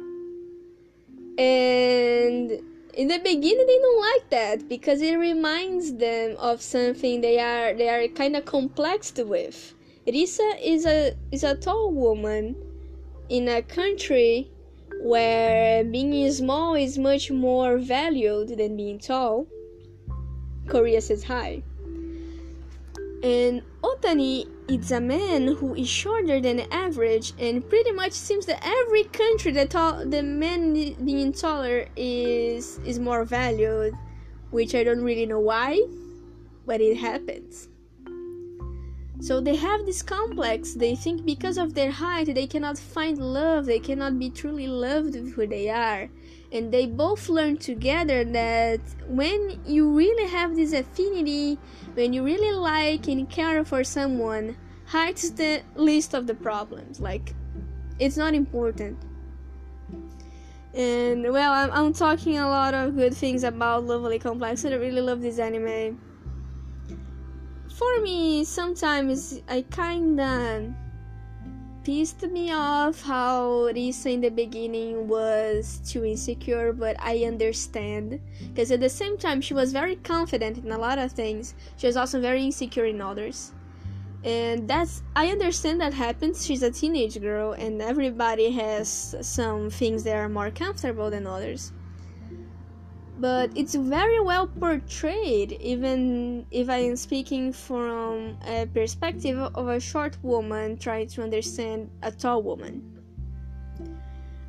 And 1.39 2.51
in 2.93 3.07
the 3.07 3.19
beginning 3.19 3.65
they 3.65 3.79
don't 3.79 4.01
like 4.01 4.29
that 4.29 4.69
because 4.69 5.01
it 5.01 5.15
reminds 5.15 5.93
them 5.93 6.35
of 6.37 6.61
something 6.61 7.21
they 7.21 7.39
are 7.39 7.73
they 7.73 7.89
are 7.89 8.07
kind 8.09 8.35
of 8.35 8.45
complexed 8.45 9.17
with. 9.25 9.73
Risa 10.05 10.59
is 10.61 10.85
a 10.85 11.15
is 11.31 11.43
a 11.43 11.55
tall 11.55 11.91
woman 11.91 12.55
in 13.29 13.47
a 13.47 13.61
country 13.61 14.51
where 15.01 15.83
being 15.85 16.29
small 16.31 16.75
is 16.75 16.97
much 16.97 17.31
more 17.31 17.77
valued 17.77 18.49
than 18.57 18.75
being 18.75 18.99
tall. 18.99 19.47
Korea 20.67 21.01
says 21.01 21.23
hi. 21.23 21.63
And 23.23 23.61
Otani 23.81 24.52
is 24.67 24.91
a 24.91 25.01
man 25.01 25.47
who 25.55 25.75
is 25.75 25.89
shorter 25.89 26.39
than 26.39 26.61
average, 26.71 27.33
and 27.39 27.67
pretty 27.67 27.91
much 27.91 28.13
seems 28.13 28.45
that 28.45 28.65
every 28.65 29.03
country 29.05 29.51
that 29.53 29.69
tall, 29.69 30.05
the 30.05 30.23
man 30.23 30.73
being 31.05 31.33
taller 31.33 31.87
is 31.95 32.79
is 32.85 32.99
more 32.99 33.25
valued, 33.25 33.93
which 34.51 34.75
I 34.75 34.83
don't 34.83 35.03
really 35.03 35.25
know 35.25 35.39
why, 35.39 35.81
but 36.65 36.81
it 36.81 36.97
happens. 36.97 37.69
So 39.21 39.39
they 39.39 39.55
have 39.55 39.85
this 39.85 40.01
complex. 40.01 40.73
They 40.73 40.95
think 40.95 41.25
because 41.25 41.57
of 41.57 41.73
their 41.73 41.91
height 41.91 42.33
they 42.33 42.47
cannot 42.47 42.77
find 42.77 43.17
love, 43.17 43.65
they 43.65 43.79
cannot 43.79 44.19
be 44.19 44.29
truly 44.29 44.67
loved 44.67 45.15
who 45.15 45.47
they 45.47 45.69
are 45.69 46.09
and 46.53 46.71
they 46.71 46.85
both 46.85 47.29
learn 47.29 47.57
together 47.57 48.23
that 48.23 48.79
when 49.07 49.59
you 49.65 49.91
really 49.91 50.29
have 50.29 50.55
this 50.55 50.71
affinity, 50.71 51.57
when 51.95 52.13
you 52.13 52.23
really 52.23 52.53
like 52.53 53.07
and 53.07 53.27
care 53.27 53.65
for 53.65 53.83
someone, 53.83 54.55
height 54.85 55.23
is 55.23 55.33
the 55.33 55.63
least 55.75 56.13
of 56.13 56.27
the 56.27 56.35
problems. 56.35 56.99
Like, 56.99 57.33
it's 57.97 58.17
not 58.17 58.35
important. 58.35 58.99
And 60.75 61.23
well, 61.23 61.51
I'm, 61.51 61.71
I'm 61.71 61.93
talking 61.93 62.37
a 62.37 62.47
lot 62.47 62.75
of 62.75 62.95
good 62.95 63.15
things 63.15 63.43
about 63.43 63.85
Lovely 63.85 64.19
Complex. 64.19 64.63
I 64.63 64.75
really 64.75 65.01
love 65.01 65.21
this 65.21 65.39
anime. 65.39 65.99
For 67.75 67.99
me, 68.01 68.43
sometimes 68.43 69.41
I 69.47 69.63
kinda 69.63 70.75
pissed 71.83 72.23
me 72.23 72.51
off 72.51 73.01
how 73.01 73.69
Risa 73.73 74.13
in 74.13 74.21
the 74.21 74.29
beginning 74.29 75.07
was 75.07 75.81
too 75.85 76.05
insecure, 76.05 76.71
but 76.71 76.95
I 76.99 77.25
understand. 77.25 78.21
Because 78.47 78.71
at 78.71 78.79
the 78.79 78.89
same 78.89 79.17
time, 79.17 79.41
she 79.41 79.53
was 79.53 79.73
very 79.73 79.97
confident 79.97 80.57
in 80.57 80.71
a 80.71 80.77
lot 80.77 80.97
of 80.97 81.11
things, 81.11 81.55
she 81.77 81.87
was 81.87 81.97
also 81.97 82.21
very 82.21 82.43
insecure 82.43 82.85
in 82.85 83.01
others. 83.01 83.51
And 84.23 84.69
that's, 84.69 85.03
I 85.15 85.27
understand 85.27 85.81
that 85.81 85.93
happens. 85.93 86.45
She's 86.45 86.63
a 86.63 86.71
teenage 86.71 87.19
girl, 87.19 87.51
and 87.51 87.81
everybody 87.81 88.51
has 88.51 89.15
some 89.21 89.69
things 89.69 90.03
that 90.03 90.15
are 90.15 90.29
more 90.29 90.51
comfortable 90.51 91.09
than 91.09 91.27
others 91.27 91.73
but 93.23 93.49
it's 93.55 93.73
very 93.73 94.19
well 94.19 94.47
portrayed 94.47 95.53
even 95.53 96.45
if 96.51 96.69
i 96.69 96.75
am 96.75 96.97
speaking 96.97 97.53
from 97.53 98.37
a 98.45 98.65
perspective 98.73 99.39
of 99.39 99.69
a 99.69 99.79
short 99.79 100.17
woman 100.23 100.77
trying 100.77 101.07
to 101.07 101.23
understand 101.23 101.89
a 102.01 102.11
tall 102.11 102.43
woman. 102.43 102.83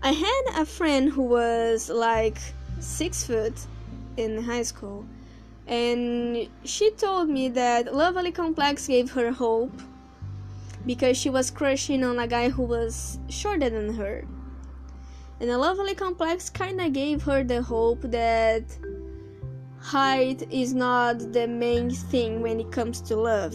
I 0.03 0.11
had 0.11 0.43
a 0.57 0.65
friend 0.67 1.09
who 1.09 1.23
was 1.23 1.89
like 1.89 2.37
six 2.81 3.23
foot 3.23 3.55
in 4.17 4.43
high 4.43 4.65
school 4.65 5.07
and 5.69 6.49
she 6.65 6.91
told 6.91 7.29
me 7.29 7.51
that 7.51 7.95
lovely 7.95 8.33
complex 8.33 8.89
gave 8.89 9.09
her 9.13 9.31
hope 9.31 9.79
because 10.85 11.17
she 11.17 11.31
was 11.31 11.49
crushing 11.49 12.03
on 12.03 12.19
a 12.19 12.27
guy 12.27 12.49
who 12.49 12.65
was 12.65 13.21
shorter 13.29 13.71
than 13.71 13.95
her 13.95 14.25
and 15.41 15.51
a 15.51 15.59
lovely 15.59 15.95
complex 15.95 16.49
kinda 16.51 16.89
gave 16.91 17.23
her 17.23 17.45
the 17.45 17.63
hope 17.63 18.03
that 18.03 18.65
height 19.81 20.47
is 20.51 20.73
not 20.73 21.33
the 21.33 21.47
main 21.47 21.91
thing 21.91 22.41
when 22.41 22.61
it 22.61 22.71
comes 22.73 23.01
to 23.03 23.17
love. 23.17 23.55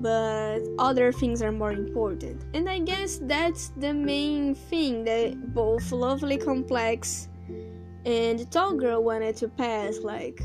But 0.00 0.60
other 0.78 1.12
things 1.12 1.42
are 1.42 1.52
more 1.52 1.72
important. 1.72 2.44
And 2.54 2.68
i 2.68 2.78
guess 2.78 3.18
that's 3.22 3.72
the 3.76 3.92
main 3.92 4.54
thing 4.54 5.04
that 5.04 5.54
both 5.54 5.92
lovely 5.92 6.36
complex 6.36 7.28
and 8.04 8.38
the 8.38 8.44
tall 8.44 8.74
girl 8.74 9.02
wanted 9.02 9.36
to 9.36 9.48
pass 9.48 10.00
like 10.00 10.40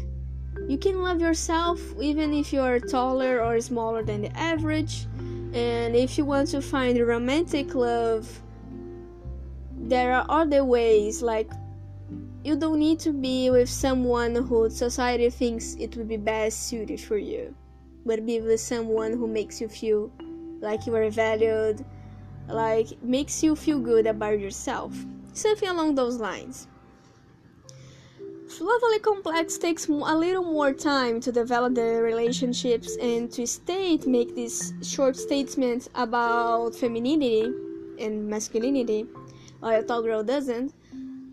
you 0.68 0.78
can 0.78 1.02
love 1.02 1.20
yourself 1.20 1.80
even 2.00 2.34
if 2.34 2.54
you 2.54 2.62
are 2.62 2.80
taller 2.80 3.44
or 3.44 3.60
smaller 3.60 4.04
than 4.04 4.22
the 4.22 4.38
average. 4.38 5.08
And 5.54 5.96
if 5.96 6.18
you 6.18 6.26
want 6.26 6.50
to 6.50 6.62
find 6.62 7.00
romantic 7.00 7.74
love 7.74 8.30
there 9.90 10.14
are 10.14 10.26
other 10.30 10.64
ways 10.64 11.22
like 11.22 11.50
you 12.44 12.56
don't 12.56 12.80
need 12.80 13.00
to 13.00 13.12
be 13.12 13.50
with 13.50 13.70
someone 13.70 14.36
who 14.36 14.70
society 14.70 15.30
thinks 15.30 15.76
it 15.80 15.98
would 15.98 16.08
be 16.08 16.18
best 16.18 16.68
suited 16.68 17.00
for 17.00 17.18
you 17.18 17.54
but 18.06 18.26
be 18.26 18.40
with 18.40 18.60
someone 18.60 19.12
who 19.14 19.28
makes 19.28 19.60
you 19.60 19.68
feel 19.68 20.12
like 20.62 20.86
you 20.86 20.96
are 20.96 21.10
valued 21.10 21.84
like 22.50 23.02
makes 23.04 23.44
you 23.44 23.56
feel 23.56 23.80
good 23.80 24.08
about 24.08 24.40
yourself. 24.40 24.94
Something 25.34 25.70
along 25.70 25.96
those 25.96 26.20
lines. 26.20 26.68
Lovely 28.60 29.00
Complex 29.00 29.58
takes 29.58 29.88
a 29.88 29.92
little 29.92 30.44
more 30.44 30.74
time 30.74 31.22
to 31.22 31.32
develop 31.32 31.76
the 31.76 32.02
relationships 32.02 32.98
and 32.98 33.32
to 33.32 33.48
state, 33.48 34.06
make 34.06 34.36
these 34.36 34.74
short 34.82 35.16
statements 35.16 35.88
about 35.96 36.76
femininity 36.76 37.54
and 38.00 38.28
masculinity 38.28 39.06
while 39.60 39.80
a 39.80 39.84
tall 39.84 40.02
girl 40.02 40.24
doesn't? 40.24 40.74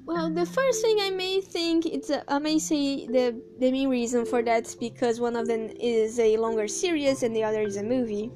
Well, 0.07 0.31
the 0.31 0.47
first 0.47 0.83
thing 0.83 0.99
I 1.01 1.11
may 1.11 1.41
think 1.41 1.85
it's 1.85 2.11
a, 2.11 2.23
I 2.33 2.39
may 2.39 2.61
say 2.61 3.07
the 3.07 3.35
the 3.59 3.73
main 3.73 3.89
reason 3.89 4.25
for 4.25 4.41
that 4.43 4.67
is 4.67 4.77
because 4.77 5.19
one 5.19 5.35
of 5.35 5.49
them 5.49 5.69
is 5.81 6.21
a 6.21 6.37
longer 6.37 6.69
series 6.69 7.25
and 7.25 7.35
the 7.35 7.43
other 7.43 7.63
is 7.63 7.77
a 7.77 7.83
movie. 7.83 8.31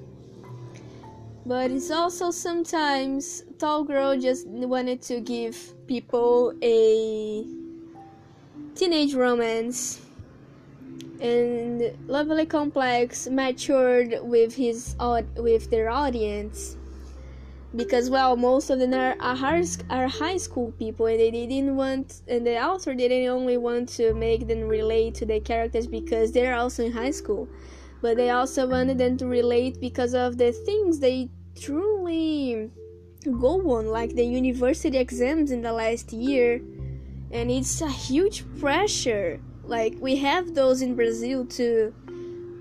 But 1.47 1.71
it's 1.71 1.91
also 1.91 2.33
sometimes 2.33 3.45
tall 3.59 3.85
girl 3.85 4.19
just 4.19 4.47
wanted 4.49 5.01
to 5.03 5.21
give 5.21 5.57
people 5.87 6.55
a 6.61 7.45
teenage 8.75 9.15
romance 9.15 10.01
and 11.21 11.93
lovely 12.09 12.47
complex 12.47 13.29
matured 13.29 14.19
with 14.23 14.55
his 14.55 14.97
with 15.37 15.71
their 15.71 15.89
audience 15.89 16.77
because 17.75 18.11
well 18.11 18.37
most 18.37 18.71
of 18.71 18.79
them 18.79 18.93
are, 18.95 19.15
are, 19.21 19.37
high, 20.09 20.37
school 20.37 20.73
people 20.79 21.07
and 21.07 21.21
they 21.21 21.31
didn't 21.31 21.77
want 21.77 22.23
and 22.27 22.47
the 22.47 22.59
author 22.59 22.95
didn't 22.95 23.29
only 23.29 23.57
want 23.57 23.89
to 23.89 24.13
make 24.15 24.49
them 24.49 24.63
relate 24.63 25.15
to 25.15 25.25
the 25.25 25.41
characters 25.41 25.87
because 25.87 26.33
they're 26.33 26.55
also 26.55 26.85
in 26.85 26.93
high 26.93 27.11
school 27.11 27.49
but 28.03 28.17
they 28.17 28.31
also 28.31 28.67
wanted 28.69 28.99
them 28.99 29.17
to 29.17 29.27
relate 29.27 29.81
because 29.81 30.15
of 30.15 30.39
the 30.39 30.53
things 30.53 30.99
they 30.99 31.29
truly 31.59 32.71
go 33.39 33.77
on 33.77 33.87
like 33.87 34.15
the 34.15 34.25
university 34.25 34.97
exams 34.99 35.51
in 35.51 35.61
the 35.63 35.73
last 35.73 36.13
year 36.13 36.61
and 37.33 37.51
it's 37.51 37.81
a 37.81 37.89
huge 37.89 38.45
pressure. 38.59 39.41
Like 39.63 39.95
we 40.01 40.17
have 40.17 40.55
those 40.55 40.83
in 40.83 40.97
brazil 40.97 41.47
too 41.47 41.95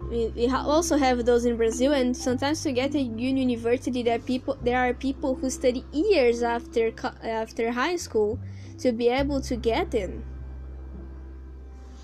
we 0.09 0.49
also 0.49 0.97
have 0.97 1.25
those 1.25 1.45
in 1.45 1.55
Brazil, 1.55 1.93
and 1.93 2.15
sometimes 2.15 2.63
to 2.63 2.71
get 2.71 2.95
a 2.95 3.03
good 3.03 3.37
university, 3.37 4.01
there 4.01 4.19
people 4.19 4.57
there 4.63 4.79
are 4.79 4.93
people 4.93 5.35
who 5.35 5.49
study 5.49 5.85
years 5.91 6.41
after 6.41 6.91
after 7.23 7.71
high 7.71 7.95
school 7.95 8.39
to 8.79 8.91
be 8.91 9.09
able 9.09 9.39
to 9.41 9.55
get 9.55 9.93
in. 9.93 10.23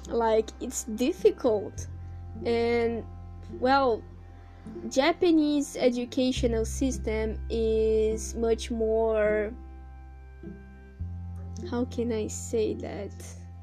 Like 0.07 0.49
it's 0.61 0.83
difficult, 0.83 1.87
and 2.45 3.03
well, 3.59 4.03
Japanese 4.89 5.75
educational 5.75 6.65
system 6.65 7.39
is 7.49 8.35
much 8.35 8.69
more. 8.69 9.51
How 11.71 11.85
can 11.85 12.11
I 12.11 12.27
say 12.27 12.75
that? 12.75 13.13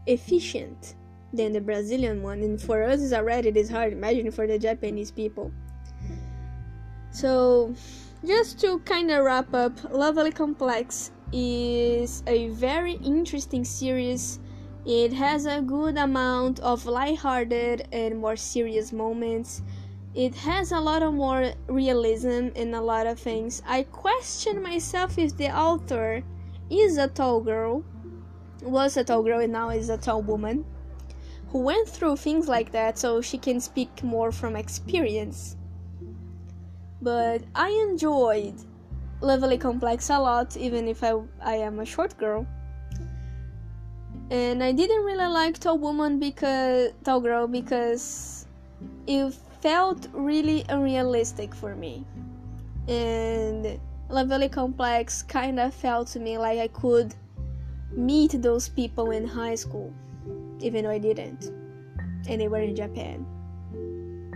Efficient 0.06 0.96
than 1.32 1.52
the 1.52 1.60
Brazilian 1.60 2.22
one, 2.22 2.40
and 2.42 2.60
for 2.60 2.82
us 2.82 3.02
it's 3.02 3.12
already 3.12 3.50
this 3.50 3.70
hard. 3.70 3.92
Imagine 3.92 4.30
for 4.30 4.46
the 4.46 4.58
Japanese 4.58 5.10
people. 5.10 5.50
So, 7.10 7.74
just 8.24 8.60
to 8.60 8.78
kind 8.80 9.10
of 9.10 9.24
wrap 9.24 9.52
up, 9.54 9.72
Lovely 9.90 10.30
Complex 10.30 11.10
is 11.32 12.22
a 12.26 12.48
very 12.48 12.94
interesting 13.04 13.64
series. 13.64 14.38
It 14.84 15.12
has 15.12 15.46
a 15.46 15.60
good 15.62 15.96
amount 15.96 16.60
of 16.60 16.86
lighthearted 16.86 17.88
and 17.92 18.18
more 18.18 18.36
serious 18.36 18.92
moments. 18.92 19.62
It 20.14 20.34
has 20.34 20.72
a 20.72 20.80
lot 20.80 21.02
of 21.02 21.14
more 21.14 21.52
realism 21.68 22.48
in 22.54 22.74
a 22.74 22.82
lot 22.82 23.06
of 23.06 23.18
things. 23.18 23.62
I 23.66 23.84
question 23.84 24.62
myself 24.62 25.18
if 25.18 25.36
the 25.36 25.50
author 25.50 26.22
is 26.68 26.98
a 26.98 27.08
tall 27.08 27.40
girl, 27.40 27.84
was 28.62 28.96
a 28.96 29.04
tall 29.04 29.22
girl, 29.22 29.40
and 29.40 29.52
now 29.52 29.70
is 29.70 29.88
a 29.88 29.96
tall 29.96 30.22
woman 30.22 30.64
who 31.52 31.58
went 31.58 31.86
through 31.86 32.16
things 32.16 32.48
like 32.48 32.72
that 32.72 32.98
so 32.98 33.20
she 33.20 33.36
can 33.36 33.60
speak 33.60 34.02
more 34.02 34.32
from 34.32 34.56
experience. 34.56 35.56
But 37.02 37.42
I 37.54 37.68
enjoyed 37.90 38.54
Lovely 39.20 39.58
Complex 39.58 40.08
a 40.08 40.18
lot, 40.18 40.56
even 40.56 40.88
if 40.88 41.04
I, 41.04 41.12
I 41.42 41.56
am 41.56 41.80
a 41.80 41.84
short 41.84 42.16
girl. 42.16 42.46
And 44.30 44.64
I 44.64 44.72
didn't 44.72 45.04
really 45.04 45.26
like 45.26 45.58
Tall 45.58 45.76
Woman 45.76 46.18
because 46.18 46.92
Tall 47.04 47.20
Girl 47.20 47.46
because 47.46 48.46
it 49.06 49.34
felt 49.60 50.08
really 50.14 50.64
unrealistic 50.70 51.54
for 51.54 51.76
me. 51.76 52.06
And 52.88 53.78
Lovely 54.08 54.48
Complex 54.48 55.22
kind 55.22 55.60
of 55.60 55.74
felt 55.74 56.08
to 56.08 56.18
me 56.18 56.38
like 56.38 56.58
I 56.58 56.68
could 56.68 57.14
meet 57.94 58.40
those 58.40 58.70
people 58.70 59.10
in 59.10 59.26
high 59.26 59.54
school, 59.54 59.92
even 60.62 60.84
though 60.84 60.90
I 60.90 60.98
didn't. 60.98 61.50
And 62.28 62.40
they 62.40 62.48
were 62.48 62.60
in 62.60 62.76
Japan. 62.76 63.26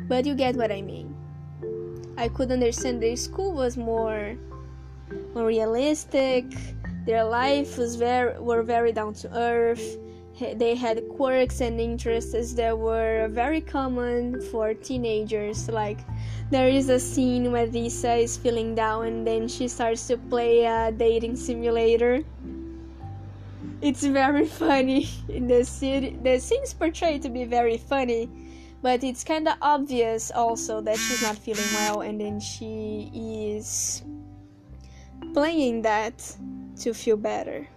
But 0.08 0.26
you 0.26 0.34
get 0.34 0.56
what 0.56 0.70
I 0.70 0.82
mean. 0.82 1.14
I 2.16 2.28
could 2.28 2.50
understand 2.50 3.02
their 3.02 3.16
school 3.16 3.52
was 3.52 3.76
more 3.76 4.36
more 5.34 5.46
realistic. 5.46 6.44
Their 7.06 7.24
life 7.24 7.78
was 7.78 7.96
very 7.96 8.38
were 8.40 8.62
very 8.62 8.92
down 8.92 9.14
to 9.22 9.30
earth. 9.36 9.98
They 10.38 10.74
had 10.74 11.00
quirks 11.16 11.60
and 11.60 11.80
interests 11.80 12.52
that 12.54 12.76
were 12.76 13.28
very 13.30 13.60
common 13.60 14.40
for 14.50 14.74
teenagers. 14.74 15.68
Like 15.68 16.00
there 16.50 16.68
is 16.68 16.88
a 16.88 17.00
scene 17.00 17.52
where 17.52 17.66
Lisa 17.66 18.14
is 18.14 18.36
feeling 18.36 18.74
down 18.74 19.06
and 19.06 19.26
then 19.26 19.48
she 19.48 19.68
starts 19.68 20.06
to 20.08 20.16
play 20.16 20.64
a 20.64 20.92
dating 20.92 21.36
simulator. 21.36 22.22
It's 23.82 24.04
very 24.04 24.46
funny. 24.46 25.08
In 25.28 25.46
the 25.52 25.64
scene, 25.64 26.22
the 26.22 26.38
scene's 26.38 26.72
portrayed 26.72 27.22
to 27.22 27.28
be 27.28 27.44
very 27.44 27.76
funny, 27.76 28.28
but 28.82 29.04
it's 29.04 29.22
kind 29.22 29.46
of 29.48 29.56
obvious 29.60 30.30
also 30.30 30.80
that 30.80 30.96
she's 30.96 31.22
not 31.22 31.36
feeling 31.36 31.68
well, 31.74 32.00
and 32.00 32.20
then 32.20 32.40
she 32.40 33.10
is 33.14 34.02
playing 35.34 35.82
that 35.82 36.36
to 36.80 36.94
feel 36.94 37.16
better. 37.16 37.68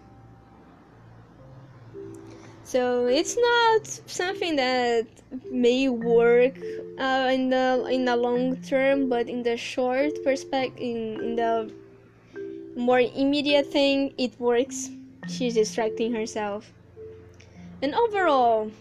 So 2.63 3.07
it's 3.07 3.35
not 3.35 3.87
something 4.05 4.55
that 4.55 5.07
may 5.51 5.89
work 5.89 6.55
uh, 6.99 7.31
in 7.33 7.49
the 7.49 7.87
in 7.91 8.05
the 8.05 8.15
long 8.15 8.57
term, 8.61 9.09
but 9.09 9.27
in 9.27 9.41
the 9.41 9.57
short 9.57 10.23
perspective, 10.23 10.77
in, 10.79 11.19
in 11.19 11.35
the 11.35 11.73
more 12.77 12.99
immediate 12.99 13.67
thing, 13.67 14.13
it 14.17 14.39
works. 14.39 14.91
She's 15.29 15.53
distracting 15.53 16.11
herself, 16.11 16.73
and 17.81 17.95
overall, 17.95 18.71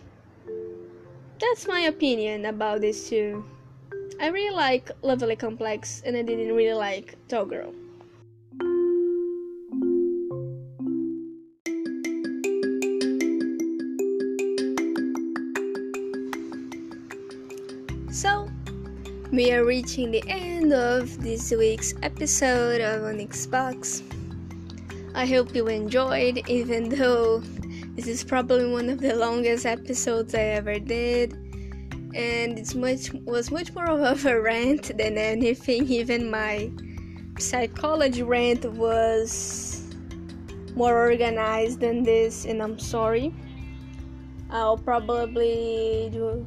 that's 1.39 1.69
my 1.69 1.83
opinion 1.83 2.47
about 2.47 2.81
this 2.81 3.09
too. 3.09 3.45
I 4.19 4.29
really 4.29 4.55
like 4.55 4.91
Lovely 5.03 5.37
Complex, 5.37 6.03
and 6.05 6.17
I 6.17 6.23
didn't 6.23 6.57
really 6.57 6.75
like 6.75 7.15
Tall 7.29 7.45
Girl. 7.45 7.73
So, 18.11 18.49
we 19.31 19.53
are 19.53 19.65
reaching 19.65 20.11
the 20.11 20.25
end 20.27 20.73
of 20.73 21.23
this 21.23 21.53
week's 21.53 21.95
episode 22.03 22.81
of 22.81 23.05
Onyx 23.05 23.47
Box. 23.47 24.03
I 25.19 25.27
hope 25.27 25.53
you 25.53 25.67
enjoyed, 25.67 26.49
even 26.49 26.91
though 26.91 27.41
this 27.97 28.07
is 28.07 28.23
probably 28.23 28.71
one 28.71 28.89
of 28.89 29.01
the 29.01 29.17
longest 29.17 29.67
episodes 29.67 30.33
I 30.33 30.55
ever 30.63 30.79
did, 30.79 31.33
and 32.15 32.57
it's 32.57 32.77
much 32.77 33.13
was 33.27 33.51
much 33.51 33.75
more 33.75 33.91
of 33.91 34.25
a 34.25 34.41
rant 34.49 34.97
than 34.97 35.19
anything. 35.19 35.89
Even 35.89 36.31
my 36.31 36.71
psychology 37.37 38.23
rant 38.23 38.65
was 38.75 39.83
more 40.77 40.97
organized 40.97 41.81
than 41.81 42.05
this, 42.05 42.45
and 42.45 42.63
I'm 42.63 42.79
sorry. 42.79 43.35
I'll 44.51 44.79
probably 44.79 46.11
do 46.13 46.47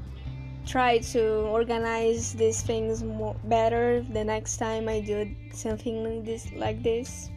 try 0.65 0.99
to 1.11 1.41
organize 1.51 2.31
these 2.31 2.61
things 2.61 3.03
more 3.03 3.35
better 3.43 4.01
the 4.13 4.23
next 4.23 4.55
time 4.55 4.87
I 4.87 5.01
do 5.01 5.29
something 5.51 6.05
like 6.05 6.23
this 6.23 6.49
like 6.53 6.81
this. 6.83 7.29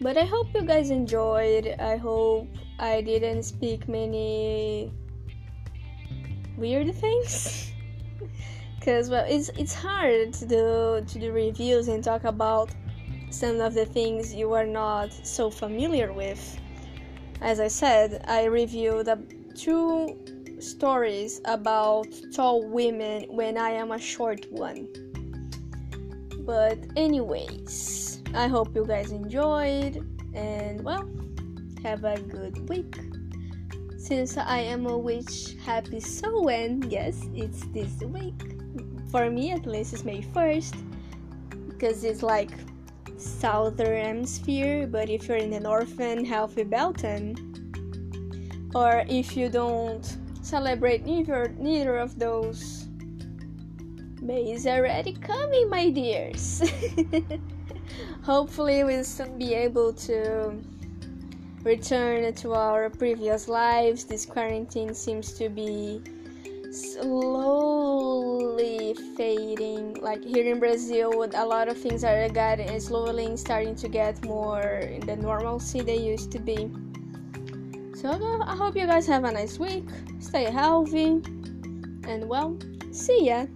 But 0.00 0.16
I 0.16 0.24
hope 0.24 0.46
you 0.54 0.62
guys 0.62 0.90
enjoyed. 0.90 1.76
I 1.78 1.96
hope 1.96 2.48
I 2.78 3.02
didn't 3.02 3.42
speak 3.42 3.86
many 3.86 4.92
weird 6.56 6.94
things. 6.94 7.72
Cause 8.84 9.10
well 9.10 9.26
it's 9.28 9.50
it's 9.50 9.74
hard 9.74 10.32
to 10.32 10.46
do 10.46 11.04
to 11.06 11.18
do 11.18 11.32
reviews 11.32 11.88
and 11.88 12.02
talk 12.02 12.24
about 12.24 12.70
some 13.28 13.60
of 13.60 13.74
the 13.74 13.84
things 13.84 14.32
you 14.32 14.54
are 14.54 14.64
not 14.66 15.12
so 15.12 15.50
familiar 15.50 16.12
with. 16.14 16.58
As 17.42 17.60
I 17.60 17.68
said, 17.68 18.24
I 18.26 18.44
reviewed 18.44 19.08
two 19.54 20.16
stories 20.60 21.40
about 21.44 22.06
tall 22.34 22.66
women 22.66 23.24
when 23.28 23.56
I 23.56 23.70
am 23.70 23.92
a 23.92 23.98
short 23.98 24.50
one. 24.50 24.88
But, 26.44 26.78
anyways, 26.96 28.09
I 28.34 28.46
hope 28.46 28.76
you 28.76 28.86
guys 28.86 29.10
enjoyed 29.10 30.06
and 30.34 30.84
well, 30.84 31.08
have 31.82 32.04
a 32.04 32.18
good 32.20 32.68
week. 32.68 32.96
Since 33.98 34.36
I 34.36 34.58
am 34.60 34.86
a 34.86 34.96
witch, 34.96 35.56
happy 35.64 35.98
Samhain. 35.98 36.82
Yes, 36.88 37.26
it's 37.34 37.64
this 37.66 38.00
week. 38.02 38.40
For 39.10 39.28
me, 39.30 39.50
at 39.50 39.66
least, 39.66 39.94
it's 39.94 40.04
May 40.04 40.22
1st 40.22 40.76
because 41.68 42.04
it's 42.04 42.22
like 42.22 42.50
southern 43.16 44.04
hemisphere. 44.04 44.86
But 44.86 45.10
if 45.10 45.26
you're 45.26 45.36
in 45.36 45.50
the 45.50 45.60
northern, 45.60 46.24
healthy 46.24 46.62
Beltane, 46.62 47.34
or 48.74 49.04
if 49.08 49.36
you 49.36 49.48
don't 49.48 50.04
celebrate 50.42 51.04
neither 51.04 51.54
neither 51.58 51.98
of 51.98 52.18
those. 52.18 52.86
May 54.22 54.52
is 54.52 54.66
already 54.66 55.14
coming, 55.14 55.68
my 55.68 55.90
dears. 55.90 56.62
Hopefully, 58.22 58.84
we'll 58.84 59.04
soon 59.04 59.38
be 59.38 59.54
able 59.54 59.92
to 59.92 60.54
return 61.62 62.32
to 62.32 62.54
our 62.54 62.90
previous 62.90 63.48
lives. 63.48 64.04
This 64.04 64.24
quarantine 64.26 64.94
seems 64.94 65.32
to 65.34 65.48
be 65.48 66.00
slowly 66.72 68.14
fading. 69.16 69.94
Like 70.00 70.24
here 70.24 70.52
in 70.52 70.58
Brazil, 70.60 71.22
a 71.34 71.44
lot 71.44 71.68
of 71.68 71.76
things 71.76 72.04
are 72.04 72.28
getting 72.28 72.78
slowly 72.80 73.36
starting 73.36 73.74
to 73.76 73.88
get 73.88 74.24
more 74.24 74.62
in 74.62 75.00
the 75.06 75.16
normalcy 75.16 75.80
they 75.80 75.98
used 75.98 76.30
to 76.32 76.38
be. 76.38 76.70
So 77.94 78.08
I 78.42 78.56
hope 78.56 78.76
you 78.76 78.86
guys 78.86 79.06
have 79.08 79.24
a 79.24 79.32
nice 79.32 79.58
week, 79.58 79.84
stay 80.20 80.44
healthy, 80.44 81.20
and 82.08 82.28
well, 82.28 82.56
see 82.92 83.26
ya! 83.26 83.46